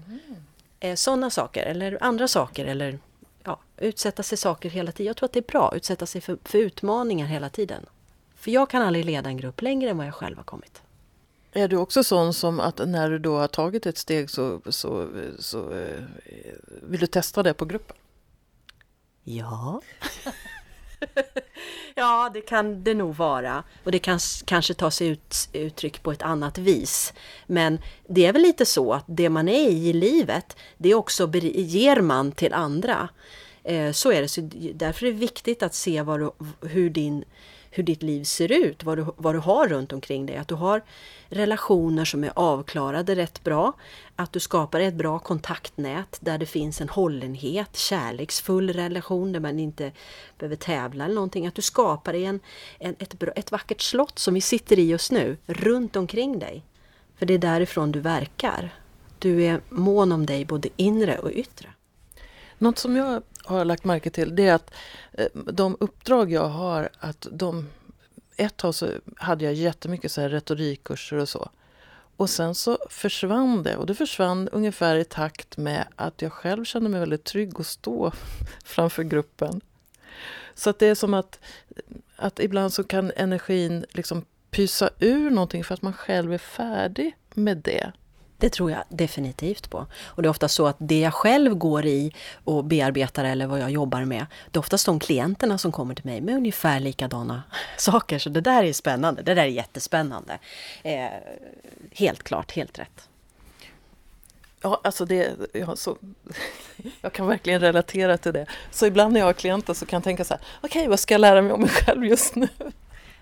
Mm. 0.81 0.97
Sådana 0.97 1.31
saker, 1.31 1.63
eller 1.63 1.99
andra 2.01 2.29
saker, 2.29 2.67
eller 2.67 2.99
ja, 3.43 3.59
utsätta 3.77 4.23
sig 4.23 4.39
saker 4.39 4.71
hela 4.71 4.93
tiden. 4.93 5.07
Jag 5.07 5.17
tror 5.17 5.27
att 5.27 5.33
det 5.33 5.41
är 5.41 5.53
bra, 5.53 5.73
utsätta 5.77 6.07
sig 6.07 6.21
för, 6.21 6.39
för 6.45 6.59
utmaningar 6.59 7.27
hela 7.27 7.49
tiden. 7.49 7.87
För 8.37 8.51
jag 8.51 8.71
kan 8.71 8.83
aldrig 8.83 9.05
leda 9.05 9.29
en 9.29 9.37
grupp 9.37 9.63
längre 9.63 9.91
än 9.91 9.99
vad 9.99 10.07
jag 10.07 10.15
själv 10.15 10.37
har 10.37 10.45
kommit. 10.45 10.83
Är 11.57 11.69
du 11.69 11.77
också 11.77 12.05
sån 12.05 12.35
som 12.35 12.61
att 12.61 12.89
när 12.89 13.11
du 13.11 13.19
då 13.19 13.37
har 13.37 13.49
tagit 13.49 13.87
ett 13.87 13.99
steg 13.99 14.31
så, 14.31 14.61
så, 14.67 15.09
så 15.39 15.71
eh, 15.73 16.03
vill 16.83 17.01
du 17.01 17.07
testa 17.07 17.43
det 17.43 17.55
på 17.55 17.65
gruppen? 17.65 17.97
Ja. 19.25 19.81
ja, 21.95 22.31
det 22.35 22.41
kan 22.41 22.85
det 22.85 22.95
nog 22.95 23.17
vara. 23.17 23.65
Och 23.85 23.93
det 23.93 23.99
kan 23.99 24.19
kanske 24.45 24.75
ta 24.75 24.91
sig 24.91 25.09
ut, 25.09 25.49
uttryck 25.53 26.03
på 26.03 26.13
ett 26.13 26.23
annat 26.23 26.59
vis. 26.59 27.13
Men 27.47 27.79
det 28.09 28.27
är 28.27 28.33
väl 28.33 28.43
lite 28.43 28.67
så 28.67 28.93
att 28.93 29.05
det 29.07 29.29
man 29.29 29.49
är 29.49 29.69
i 29.69 29.89
i 29.89 29.93
livet, 29.93 30.57
det 30.77 30.95
också 30.95 31.31
ger 31.35 32.01
man 32.01 32.33
till 32.33 32.53
andra. 32.53 33.09
Eh, 33.65 33.93
så 33.93 34.13
är 34.13 34.23
det. 34.23 34.29
Så 34.29 34.41
därför 34.75 35.07
är 35.07 35.13
det 35.13 35.19
viktigt 35.19 35.63
att 35.63 35.75
se 35.75 36.03
du, 36.03 36.33
hur 36.69 36.91
din 36.91 37.25
hur 37.77 37.83
ditt 37.83 38.03
liv 38.03 38.25
ser 38.25 38.53
ut, 38.53 38.85
vad 38.85 38.99
du, 38.99 39.07
vad 39.17 39.35
du 39.35 39.39
har 39.39 39.69
runt 39.69 39.93
omkring 39.93 40.27
dig. 40.27 40.37
Att 40.37 40.49
du 40.49 40.55
har 40.55 40.83
relationer 41.29 42.05
som 42.05 42.25
är 42.25 42.33
avklarade 42.37 43.15
rätt 43.15 43.45
bra. 43.45 43.73
Att 44.17 44.33
du 44.33 44.41
skapar 44.41 44.81
ett 44.81 44.95
bra 44.95 45.19
kontaktnät 45.19 46.19
där 46.21 46.39
det 46.39 46.47
finns 46.47 46.81
en 46.81 46.89
hållenhet, 46.89 47.77
kärleksfull 47.77 48.73
relation 48.73 49.33
där 49.33 49.41
man 49.41 49.59
inte 49.59 49.93
behöver 50.39 50.57
tävla 50.57 51.05
eller 51.05 51.15
någonting. 51.15 51.47
Att 51.47 51.55
du 51.55 51.63
skapar 51.63 52.15
en, 52.15 52.41
en, 52.79 52.97
ett, 52.99 53.23
ett 53.37 53.53
vackert 53.53 53.81
slott 53.81 54.19
som 54.19 54.35
vi 54.35 54.41
sitter 54.41 54.79
i 54.79 54.89
just 54.89 55.13
nu, 55.13 55.37
runt 55.47 55.97
omkring 55.97 56.39
dig. 56.39 56.63
För 57.17 57.27
det 57.27 57.35
är 57.35 57.39
därifrån 57.39 57.93
du 57.93 58.01
verkar. 58.01 58.75
Du 59.19 59.45
är 59.45 59.61
mån 59.69 60.13
om 60.13 60.27
dig 60.27 60.45
både 60.45 60.69
inre 60.77 61.19
och 61.19 61.31
yttre. 61.31 61.69
Något 62.59 62.79
som 62.79 62.97
jag 62.97 63.23
har 63.45 63.59
jag 63.59 63.67
lagt 63.67 63.85
märke 63.85 64.11
till 64.11 64.37
det 64.37 64.47
är 64.47 64.55
att 64.55 64.75
eh, 65.13 65.27
de 65.35 65.77
uppdrag 65.81 66.33
jag 66.33 66.49
har, 66.49 66.89
att 66.99 67.27
de... 67.31 67.69
Ett 68.37 68.57
tag 68.57 68.75
så 68.75 68.89
hade 69.17 69.45
jag 69.45 69.55
jättemycket 69.55 70.13
så 70.13 70.21
här 70.21 70.29
retorikkurser 70.29 71.17
och 71.17 71.29
så. 71.29 71.49
Och 72.17 72.31
sen 72.31 72.55
så 72.55 72.79
försvann 72.91 73.63
det 73.63 73.77
och 73.77 73.87
det 73.87 73.95
försvann 73.95 74.49
ungefär 74.49 74.97
i 74.97 75.05
takt 75.05 75.57
med 75.57 75.85
att 75.97 76.23
jag 76.23 76.33
själv 76.33 76.65
kände 76.65 76.89
mig 76.89 77.01
väldigt 77.01 77.25
trygg 77.25 77.53
att 77.61 77.67
stå 77.67 78.13
framför 78.65 79.03
gruppen. 79.03 79.61
Så 80.55 80.71
att 80.71 80.79
det 80.79 80.87
är 80.87 80.95
som 80.95 81.15
att, 81.15 81.41
att 82.17 82.41
ibland 82.41 82.73
så 82.73 82.85
kan 82.85 83.13
energin 83.17 83.85
liksom 83.91 84.25
pysa 84.51 84.91
ur 84.99 85.31
någonting 85.31 85.65
för 85.65 85.75
att 85.75 85.83
man 85.83 85.93
själv 85.93 86.33
är 86.33 86.39
färdig 86.39 87.17
med 87.35 87.57
det. 87.57 87.93
Det 88.39 88.51
tror 88.51 88.71
jag 88.71 88.83
definitivt 88.89 89.71
på. 89.71 89.87
Och 90.05 90.23
det 90.23 90.27
är 90.27 90.31
ofta 90.31 90.49
så 90.49 90.67
att 90.67 90.77
det 90.79 91.01
jag 91.01 91.15
själv 91.15 91.55
går 91.55 91.87
i 91.87 92.13
och 92.45 92.65
bearbetar 92.65 93.25
eller 93.25 93.47
vad 93.47 93.61
jag 93.61 93.71
jobbar 93.71 94.05
med, 94.05 94.27
det 94.51 94.57
är 94.57 94.61
oftast 94.61 94.87
de 94.87 95.01
klienterna 95.01 95.59
som 95.59 95.73
kommer 95.73 95.95
till 95.95 96.05
mig 96.05 96.21
med 96.21 96.35
ungefär 96.35 96.81
likadana 96.81 97.43
saker. 97.79 98.19
Så 98.19 98.29
det 98.29 98.41
där 98.41 98.65
är 98.65 98.73
spännande, 98.73 99.23
det 99.23 99.35
där 99.35 99.43
är 99.43 99.47
jättespännande. 99.47 100.39
Eh, 100.83 101.09
helt 101.93 102.23
klart, 102.23 102.53
helt 102.53 102.79
rätt. 102.79 103.09
Ja, 104.65 104.81
alltså 104.85 105.05
det, 105.05 105.33
ja, 105.53 105.77
så, 105.77 105.97
jag 107.01 107.13
kan 107.13 107.27
verkligen 107.27 107.61
relatera 107.61 108.19
till 108.19 108.33
det. 108.33 108.47
Så 108.71 108.87
ibland 108.87 109.13
när 109.13 109.21
jag 109.21 109.27
har 109.27 109.33
klienter 109.33 109.75
så 109.75 109.87
kan 109.87 109.97
jag 109.97 110.05
tänka 110.05 110.25
så 110.25 110.35
här, 110.35 110.43
okej, 110.57 110.81
okay, 110.81 110.89
vad 110.89 111.01
ska 111.01 111.15
jag 111.15 111.21
lära 111.21 111.43
mig 111.43 111.53
om 111.53 111.61
mig 111.61 111.71
själv 111.71 112.05
just 112.05 112.35
nu? 112.35 112.49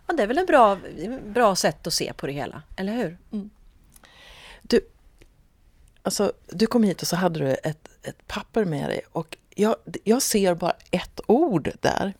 Ja, 0.07 0.15
det 0.15 0.23
är 0.23 0.27
väl 0.27 0.39
en 0.39 0.47
bra, 0.47 0.79
bra 1.25 1.57
sätt 1.57 1.87
att 1.87 1.93
se 1.93 2.13
på 2.13 2.27
det 2.27 2.33
hela, 2.33 2.63
eller 2.77 2.93
hur? 2.93 3.19
Mm. 3.33 3.51
Du, 6.03 6.09
alltså, 6.09 6.33
du 6.47 6.67
kom 6.67 6.83
hit 6.83 7.03
och 7.03 7.09
så 7.09 7.17
hade 7.17 7.39
du 7.39 7.55
ett, 7.55 7.89
ett 8.03 8.27
papper 8.27 8.65
med 8.65 8.89
dig 8.91 9.01
och 9.13 9.37
jag, 9.55 9.77
jag 10.05 10.23
ser 10.23 10.55
bara 10.55 10.77
ett 10.91 11.21
ord 11.27 11.71
där 11.81 12.15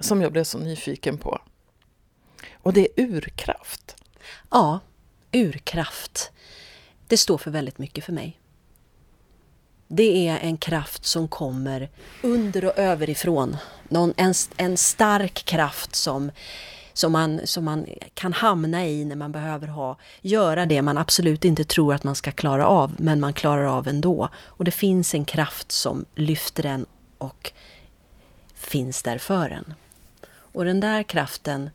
som 0.00 0.22
jag 0.22 0.32
blev 0.32 0.44
så 0.44 0.58
nyfiken 0.58 1.18
på. 1.18 1.40
Och 2.62 2.72
det 2.72 2.80
är 2.80 3.04
urkraft. 3.04 3.96
Ja, 4.50 4.80
urkraft. 5.32 6.30
Det 7.06 7.16
står 7.16 7.38
för 7.38 7.50
väldigt 7.50 7.78
mycket 7.78 8.04
för 8.04 8.12
mig. 8.12 8.40
Det 9.88 10.28
är 10.28 10.38
en 10.38 10.56
kraft 10.56 11.04
som 11.04 11.28
kommer 11.28 11.90
under 12.22 12.64
och 12.64 12.78
överifrån. 12.78 13.56
Någon, 13.88 14.14
en, 14.16 14.34
en 14.56 14.76
stark 14.76 15.34
kraft 15.34 15.94
som 15.94 16.30
som 16.96 17.12
man, 17.12 17.40
som 17.44 17.64
man 17.64 17.86
kan 18.14 18.32
hamna 18.32 18.86
i 18.86 19.04
när 19.04 19.16
man 19.16 19.32
behöver 19.32 19.68
ha, 19.68 19.96
göra 20.20 20.66
det 20.66 20.82
man 20.82 20.98
absolut 20.98 21.44
inte 21.44 21.64
tror 21.64 21.94
att 21.94 22.04
man 22.04 22.14
ska 22.14 22.32
klara 22.32 22.66
av, 22.66 22.94
men 22.98 23.20
man 23.20 23.32
klarar 23.32 23.64
av 23.64 23.88
ändå. 23.88 24.28
Och 24.36 24.64
det 24.64 24.70
finns 24.70 25.14
en 25.14 25.24
kraft 25.24 25.72
som 25.72 26.04
lyfter 26.14 26.66
en 26.66 26.86
och 27.18 27.52
finns 28.54 29.02
där 29.02 29.18
för 29.18 29.50
en. 29.50 29.74
Och 30.28 30.64
den 30.64 30.80
där 30.80 31.02
kraften, 31.02 31.70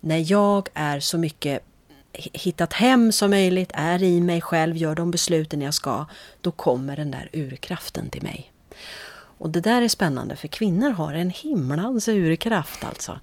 när 0.00 0.30
jag 0.32 0.68
är 0.74 1.00
så 1.00 1.18
mycket 1.18 1.64
hittat 2.12 2.72
hem 2.72 3.12
som 3.12 3.30
möjligt, 3.30 3.70
är 3.74 4.02
i 4.02 4.20
mig 4.20 4.40
själv, 4.40 4.76
gör 4.76 4.94
de 4.94 5.10
besluten 5.10 5.62
jag 5.62 5.74
ska, 5.74 6.06
då 6.40 6.50
kommer 6.50 6.96
den 6.96 7.10
där 7.10 7.28
urkraften 7.32 8.10
till 8.10 8.22
mig. 8.22 8.52
Och 9.38 9.50
det 9.50 9.60
där 9.60 9.82
är 9.82 9.88
spännande 9.88 10.36
för 10.36 10.48
kvinnor 10.48 10.90
har 10.90 11.14
en 11.14 11.30
himlans 11.30 12.08
urkraft 12.08 12.84
alltså. 12.84 13.20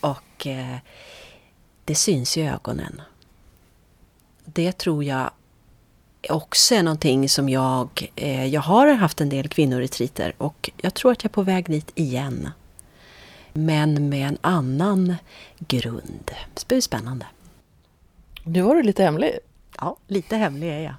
Och 0.00 0.46
eh, 0.46 0.76
det 1.84 1.94
syns 1.94 2.36
i 2.36 2.42
ögonen. 2.42 3.02
Det 4.44 4.72
tror 4.72 5.04
jag 5.04 5.30
också 6.28 6.74
är 6.74 6.82
någonting 6.82 7.28
som 7.28 7.48
jag... 7.48 8.12
Eh, 8.16 8.46
jag 8.46 8.60
har 8.60 8.86
haft 8.94 9.20
en 9.20 9.28
del 9.28 9.48
kvinnoretriter 9.48 10.34
och 10.38 10.70
jag 10.76 10.94
tror 10.94 11.12
att 11.12 11.24
jag 11.24 11.30
är 11.30 11.34
på 11.34 11.42
väg 11.42 11.66
dit 11.66 11.90
igen. 11.94 12.48
Men 13.52 14.08
med 14.08 14.28
en 14.28 14.38
annan 14.40 15.14
grund. 15.58 16.30
Det 16.54 16.68
blir 16.68 16.80
spännande. 16.80 17.26
Nu 18.42 18.62
var 18.62 18.74
du 18.74 18.82
lite 18.82 19.02
hemlig. 19.02 19.38
Ja, 19.80 19.96
lite 20.06 20.36
hemlig 20.36 20.68
är 20.68 20.80
jag. 20.80 20.94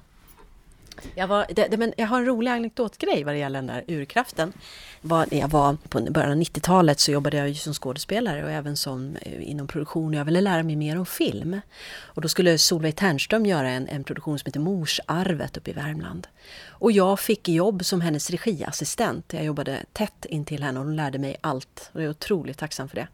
Jag, 1.14 1.26
var, 1.26 1.46
det, 1.48 1.68
det, 1.68 1.76
men 1.76 1.92
jag 1.96 2.06
har 2.06 2.18
en 2.18 2.26
rolig 2.26 2.50
anekdotgrej 2.50 3.24
vad 3.24 3.34
det 3.34 3.38
gäller 3.38 3.58
den 3.58 3.66
där 3.66 3.84
urkraften. 3.86 4.52
Var, 5.00 5.26
jag 5.30 5.48
var 5.48 5.76
på 5.88 6.00
början 6.00 6.32
av 6.32 6.38
90-talet 6.38 7.00
så 7.00 7.12
jobbade 7.12 7.36
jag 7.36 7.48
ju 7.48 7.54
som 7.54 7.74
skådespelare 7.74 8.44
och 8.44 8.50
även 8.50 8.76
som, 8.76 9.16
eh, 9.22 9.50
inom 9.50 9.66
produktion. 9.66 10.12
Jag 10.12 10.24
ville 10.24 10.40
lära 10.40 10.62
mig 10.62 10.76
mer 10.76 10.98
om 10.98 11.06
film. 11.06 11.60
Och 12.02 12.22
då 12.22 12.28
skulle 12.28 12.58
Solveig 12.58 12.96
Ternström 12.96 13.46
göra 13.46 13.68
en, 13.68 13.88
en 13.88 14.04
produktion 14.04 14.38
som 14.38 14.46
heter 14.46 14.60
Morsarvet 14.60 15.56
uppe 15.56 15.70
i 15.70 15.74
Värmland. 15.74 16.26
Och 16.68 16.92
jag 16.92 17.20
fick 17.20 17.48
jobb 17.48 17.84
som 17.84 18.00
hennes 18.00 18.30
regiassistent. 18.30 19.32
Jag 19.32 19.44
jobbade 19.44 19.84
tätt 19.92 20.24
intill 20.28 20.62
henne 20.62 20.80
och 20.80 20.86
hon 20.86 20.96
lärde 20.96 21.18
mig 21.18 21.36
allt. 21.40 21.90
Och 21.92 22.00
jag 22.00 22.06
är 22.06 22.10
otroligt 22.10 22.58
tacksam 22.58 22.88
för 22.88 22.96
det. 22.96 23.08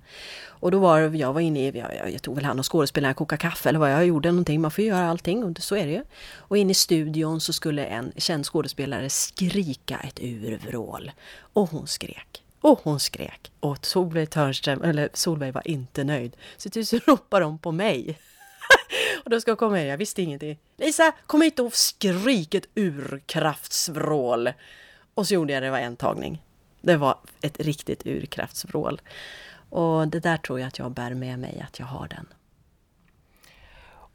Och 0.58 0.70
då 0.70 0.78
var 0.78 0.98
jag 0.98 1.32
var 1.32 1.40
inne 1.40 1.68
i, 1.68 1.78
jag, 1.78 2.12
jag 2.12 2.22
tog 2.22 2.34
väl 2.34 2.44
hand 2.44 2.60
om 2.60 2.64
skådespelarna, 2.64 3.14
kokade 3.14 3.40
kaffe 3.40 3.68
eller 3.68 3.78
vad 3.78 3.92
jag 3.92 4.06
gjorde 4.06 4.30
någonting. 4.30 4.60
Man 4.60 4.70
får 4.70 4.84
ju 4.84 4.90
göra 4.90 5.10
allting 5.10 5.44
och 5.44 5.58
så 5.58 5.76
är 5.76 5.86
det 5.86 5.92
ju. 5.92 6.02
Och 6.36 6.56
inne 6.58 6.70
i 6.70 6.74
studion 6.74 7.40
så 7.40 7.52
skulle 7.52 7.75
skulle 7.76 7.86
en 7.86 8.12
känd 8.16 8.46
skådespelare 8.46 9.10
skrika 9.10 9.98
ett 9.98 10.20
urvrål. 10.20 11.12
Och 11.38 11.70
hon 11.70 11.86
skrek. 11.86 12.44
Och 12.60 12.80
hon 12.82 13.00
skrek. 13.00 13.52
Och 13.60 13.86
Solveig 13.86 14.30
Törnström, 14.30 14.82
eller 14.82 15.08
Solveig 15.12 15.54
var 15.54 15.68
inte 15.68 16.04
nöjd. 16.04 16.36
Så 16.56 16.70
till 16.70 16.86
slut 16.86 17.02
ropade 17.08 17.44
de 17.44 17.58
på 17.58 17.72
mig. 17.72 18.18
och 19.24 19.30
då 19.30 19.40
ska 19.40 19.50
jag 19.50 19.58
komma 19.58 19.80
in. 19.80 19.86
jag 19.86 19.98
visste 19.98 20.22
ingenting. 20.22 20.58
Lisa, 20.76 21.12
kom 21.26 21.42
hit 21.42 21.58
och 21.58 21.74
skrik 21.74 22.54
ett 22.54 22.66
urkraftsvrål. 22.74 24.52
Och 25.14 25.26
så 25.26 25.34
gjorde 25.34 25.52
jag 25.52 25.62
det 25.62 25.70
var 25.70 25.78
en 25.78 25.96
tagning. 25.96 26.42
Det 26.80 26.96
var 26.96 27.18
ett 27.40 27.60
riktigt 27.60 28.06
urkraftsvrål. 28.06 29.00
Och 29.70 30.08
det 30.08 30.20
där 30.20 30.36
tror 30.36 30.60
jag 30.60 30.66
att 30.66 30.78
jag 30.78 30.90
bär 30.90 31.14
med 31.14 31.38
mig, 31.38 31.64
att 31.68 31.78
jag 31.78 31.86
har 31.86 32.08
den. 32.08 32.26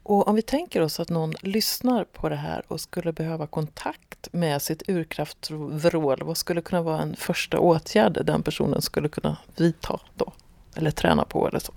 Och 0.02 0.28
om 0.28 0.34
vi 0.34 0.42
tänker 0.42 0.80
oss 0.80 1.00
att 1.00 1.08
någon 1.08 1.32
lyssnar 1.40 2.04
på 2.04 2.28
det 2.28 2.36
här 2.36 2.62
och 2.68 2.80
skulle 2.80 3.12
behöva 3.12 3.46
kontakt 3.46 4.28
med 4.32 4.62
sitt 4.62 4.82
urkraftvrål, 4.88 6.22
vad 6.22 6.36
skulle 6.36 6.60
kunna 6.60 6.82
vara 6.82 7.02
en 7.02 7.16
första 7.16 7.58
åtgärd 7.58 8.26
den 8.26 8.42
personen 8.42 8.82
skulle 8.82 9.08
kunna 9.08 9.36
vidta 9.56 10.00
då? 10.14 10.32
Eller 10.74 10.90
träna 10.90 11.24
på 11.24 11.48
eller 11.48 11.58
så? 11.58 11.72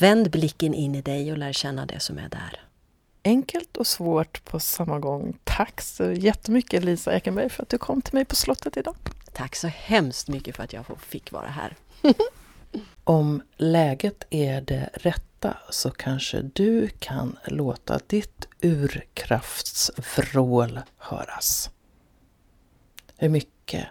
Vänd 0.00 0.30
blicken 0.30 0.74
in 0.74 0.94
i 0.94 1.02
dig 1.02 1.32
och 1.32 1.38
lär 1.38 1.52
känna 1.52 1.86
det 1.86 2.00
som 2.00 2.18
är 2.18 2.28
där. 2.28 2.60
Enkelt 3.24 3.76
och 3.76 3.86
svårt 3.86 4.44
på 4.44 4.60
samma 4.60 4.98
gång. 4.98 5.38
Tack 5.44 5.80
så 5.80 6.12
jättemycket 6.12 6.84
Lisa 6.84 7.14
Ekenberg 7.14 7.48
för 7.48 7.62
att 7.62 7.68
du 7.68 7.78
kom 7.78 8.02
till 8.02 8.14
mig 8.14 8.24
på 8.24 8.36
slottet 8.36 8.76
idag. 8.76 8.96
Tack 9.32 9.56
så 9.56 9.66
hemskt 9.66 10.28
mycket 10.28 10.56
för 10.56 10.62
att 10.62 10.72
jag 10.72 10.84
fick 11.00 11.32
vara 11.32 11.46
här. 11.46 11.76
Om 13.04 13.42
läget 13.56 14.24
är 14.30 14.60
det 14.60 14.90
detta 15.40 15.58
så 15.70 15.90
kanske 15.90 16.42
du 16.42 16.88
kan 16.98 17.38
låta 17.46 18.00
ditt 18.06 18.48
urkraftsvrål 18.62 20.80
höras. 20.96 21.70
Hur 23.16 23.28
mycket 23.28 23.86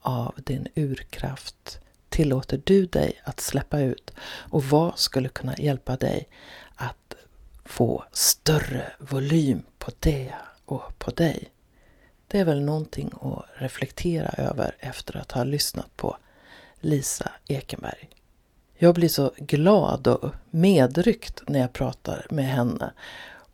av 0.00 0.34
din 0.36 0.68
urkraft 0.74 1.80
tillåter 2.08 2.62
du 2.64 2.86
dig 2.86 3.22
att 3.24 3.40
släppa 3.40 3.80
ut 3.80 4.12
och 4.50 4.64
vad 4.64 4.98
skulle 4.98 5.28
kunna 5.28 5.54
hjälpa 5.58 5.96
dig 5.96 6.28
att 6.74 7.14
få 7.64 8.04
större 8.12 8.92
volym 8.98 9.62
på 9.78 9.90
det 10.00 10.34
och 10.64 10.98
på 10.98 11.10
dig? 11.10 11.50
Det 12.28 12.38
är 12.38 12.44
väl 12.44 12.64
någonting 12.64 13.12
att 13.20 13.44
reflektera 13.54 14.28
över 14.28 14.76
efter 14.78 15.16
att 15.16 15.32
ha 15.32 15.44
lyssnat 15.44 15.96
på 15.96 16.16
Lisa 16.80 17.30
Ekenberg. 17.48 18.15
Jag 18.78 18.94
blir 18.94 19.08
så 19.08 19.32
glad 19.36 20.06
och 20.06 20.34
medryckt 20.50 21.42
när 21.46 21.60
jag 21.60 21.72
pratar 21.72 22.26
med 22.30 22.44
henne. 22.44 22.92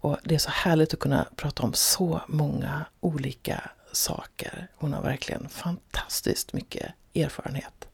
Och 0.00 0.18
Det 0.24 0.34
är 0.34 0.38
så 0.38 0.50
härligt 0.50 0.94
att 0.94 1.00
kunna 1.00 1.26
prata 1.36 1.62
om 1.62 1.72
så 1.72 2.20
många 2.26 2.84
olika 3.00 3.70
saker. 3.92 4.68
Hon 4.76 4.92
har 4.92 5.02
verkligen 5.02 5.48
fantastiskt 5.48 6.52
mycket 6.52 6.92
erfarenhet. 7.14 7.88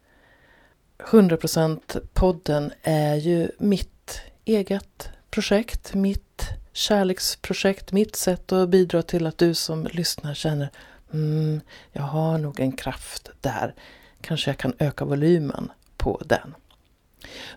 100% 0.99 2.01
podden 2.13 2.73
är 2.83 3.15
ju 3.15 3.51
mitt 3.59 4.21
eget 4.45 5.09
projekt, 5.31 5.95
mitt 5.95 6.43
kärleksprojekt, 6.73 7.93
mitt 7.93 8.17
sätt 8.17 8.53
att 8.53 8.69
bidra 8.69 9.03
till 9.03 9.27
att 9.27 9.39
du 9.39 9.55
som 9.55 9.87
lyssnar 9.93 10.35
känner 10.35 10.71
mm, 11.13 11.61
jag 11.93 12.03
har 12.03 12.39
nog 12.39 12.61
en 12.61 12.73
kraft 12.73 13.31
där. 13.41 13.75
Kanske 14.21 14.51
jag 14.51 14.59
kan 14.59 14.73
öka 14.79 15.05
volymen 15.05 15.73
på 15.97 16.23
den. 16.27 16.55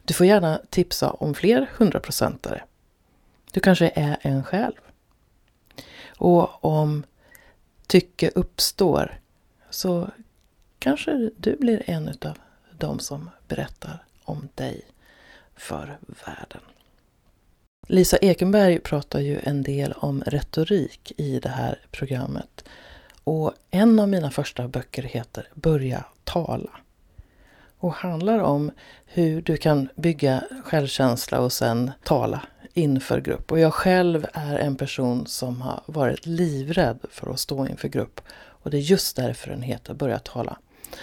Du 0.03 0.13
får 0.13 0.25
gärna 0.25 0.61
tipsa 0.69 1.11
om 1.11 1.33
fler 1.33 1.69
hundraprocentare. 1.77 2.63
Du 3.51 3.59
kanske 3.59 3.91
är 3.95 4.17
en 4.21 4.43
själv. 4.43 4.81
Och 6.17 6.65
om 6.65 7.03
tycke 7.87 8.31
uppstår 8.35 9.19
så 9.69 10.09
kanske 10.79 11.29
du 11.37 11.55
blir 11.55 11.83
en 11.85 12.07
av 12.07 12.37
de 12.77 12.99
som 12.99 13.29
berättar 13.47 14.03
om 14.23 14.49
dig 14.55 14.81
för 15.55 15.97
världen. 16.25 16.61
Lisa 17.87 18.17
Ekenberg 18.17 18.79
pratar 18.79 19.19
ju 19.19 19.39
en 19.43 19.63
del 19.63 19.93
om 19.93 20.23
retorik 20.25 21.11
i 21.17 21.39
det 21.39 21.49
här 21.49 21.79
programmet. 21.91 22.65
Och 23.23 23.53
en 23.71 23.99
av 23.99 24.09
mina 24.09 24.31
första 24.31 24.67
böcker 24.67 25.03
heter 25.03 25.47
Börja 25.53 26.05
tala. 26.23 26.80
Och 27.81 27.93
handlar 27.93 28.39
om 28.39 28.71
hur 29.05 29.41
du 29.41 29.57
kan 29.57 29.89
bygga 29.95 30.43
självkänsla 30.63 31.39
och 31.39 31.53
sen 31.53 31.91
tala 32.03 32.41
inför 32.73 33.21
grupp. 33.21 33.51
Och 33.51 33.59
jag 33.59 33.73
själv 33.73 34.27
är 34.33 34.57
en 34.57 34.75
person 34.75 35.27
som 35.27 35.61
har 35.61 35.83
varit 35.85 36.25
livrädd 36.25 36.99
för 37.11 37.31
att 37.31 37.39
stå 37.39 37.67
inför 37.67 37.87
grupp. 37.87 38.21
Och 38.33 38.71
det 38.71 38.77
är 38.77 38.81
just 38.81 39.15
därför 39.15 39.49
den 39.49 39.61
heter 39.61 39.93
Börja 39.93 40.19
tala. 40.19 40.57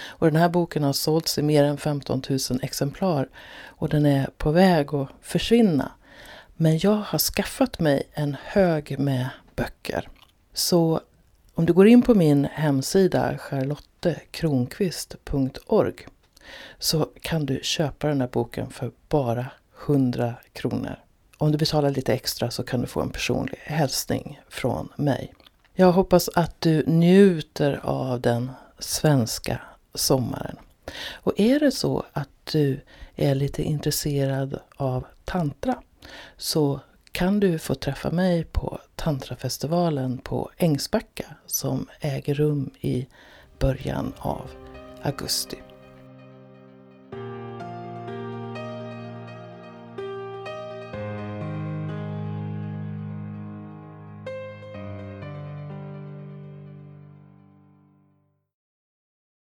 Och 0.07 0.27
den 0.27 0.37
här 0.37 0.49
boken 0.49 0.83
har 0.83 0.93
sålts 0.93 1.39
i 1.39 1.43
mer 1.43 1.65
än 1.65 1.79
15 1.79 2.23
000 2.29 2.39
exemplar 2.63 3.29
och 3.67 3.89
den 3.89 4.07
är 4.07 4.31
på 4.37 4.51
väg 4.51 4.95
att 4.95 5.09
försvinna. 5.23 5.93
Men 6.57 6.79
jag 6.79 7.03
har 7.07 7.19
skaffat 7.19 7.81
mig 7.81 8.03
en 8.13 8.37
hög 8.45 8.99
med 8.99 9.29
böcker. 9.57 10.09
Så 10.53 11.01
om 11.55 11.67
du 11.67 11.73
går 11.73 11.89
in 11.89 12.03
på 12.03 12.15
min 12.15 12.45
hemsida 12.45 13.39
charlottekronqvist.org 13.39 16.07
så 16.79 17.09
kan 17.21 17.47
du 17.47 17.61
köpa 17.63 18.09
den 18.09 18.21
här 18.21 18.29
boken 18.29 18.71
för 18.71 18.93
bara 19.09 19.47
100 19.87 20.35
kronor. 20.53 20.99
Om 21.39 21.53
du 21.53 21.59
betalar 21.59 21.91
lite 21.91 22.15
extra 22.15 22.51
så 22.51 22.63
kan 22.63 22.81
du 22.81 22.87
få 22.87 23.01
en 23.01 23.11
personlig 23.11 23.59
hälsning 23.59 24.41
från 24.49 24.89
mig. 24.97 25.35
Jag 25.75 25.93
hoppas 25.93 26.29
att 26.35 26.61
du 26.61 26.85
njuter 26.87 27.81
av 27.83 28.21
den 28.21 28.51
svenska 28.79 29.61
sommaren. 29.95 30.57
Och 31.13 31.33
är 31.37 31.61
det 31.61 31.71
så 31.71 32.05
att 32.13 32.29
du 32.53 32.81
är 33.17 33.35
lite 33.35 33.63
intresserad 33.63 34.59
av 34.77 35.07
tantra 35.25 35.83
så 36.37 36.81
kan 37.13 37.41
du 37.41 37.59
få 37.59 37.75
träffa 37.75 38.11
mig 38.11 38.45
på 38.45 38.79
Tantrafestivalen 38.95 40.19
på 40.19 40.51
Ängsbacka 40.57 41.25
som 41.47 41.89
äger 42.01 42.35
rum 42.35 42.71
i 42.81 43.07
början 43.59 44.13
av 44.19 44.51
augusti. 45.03 45.57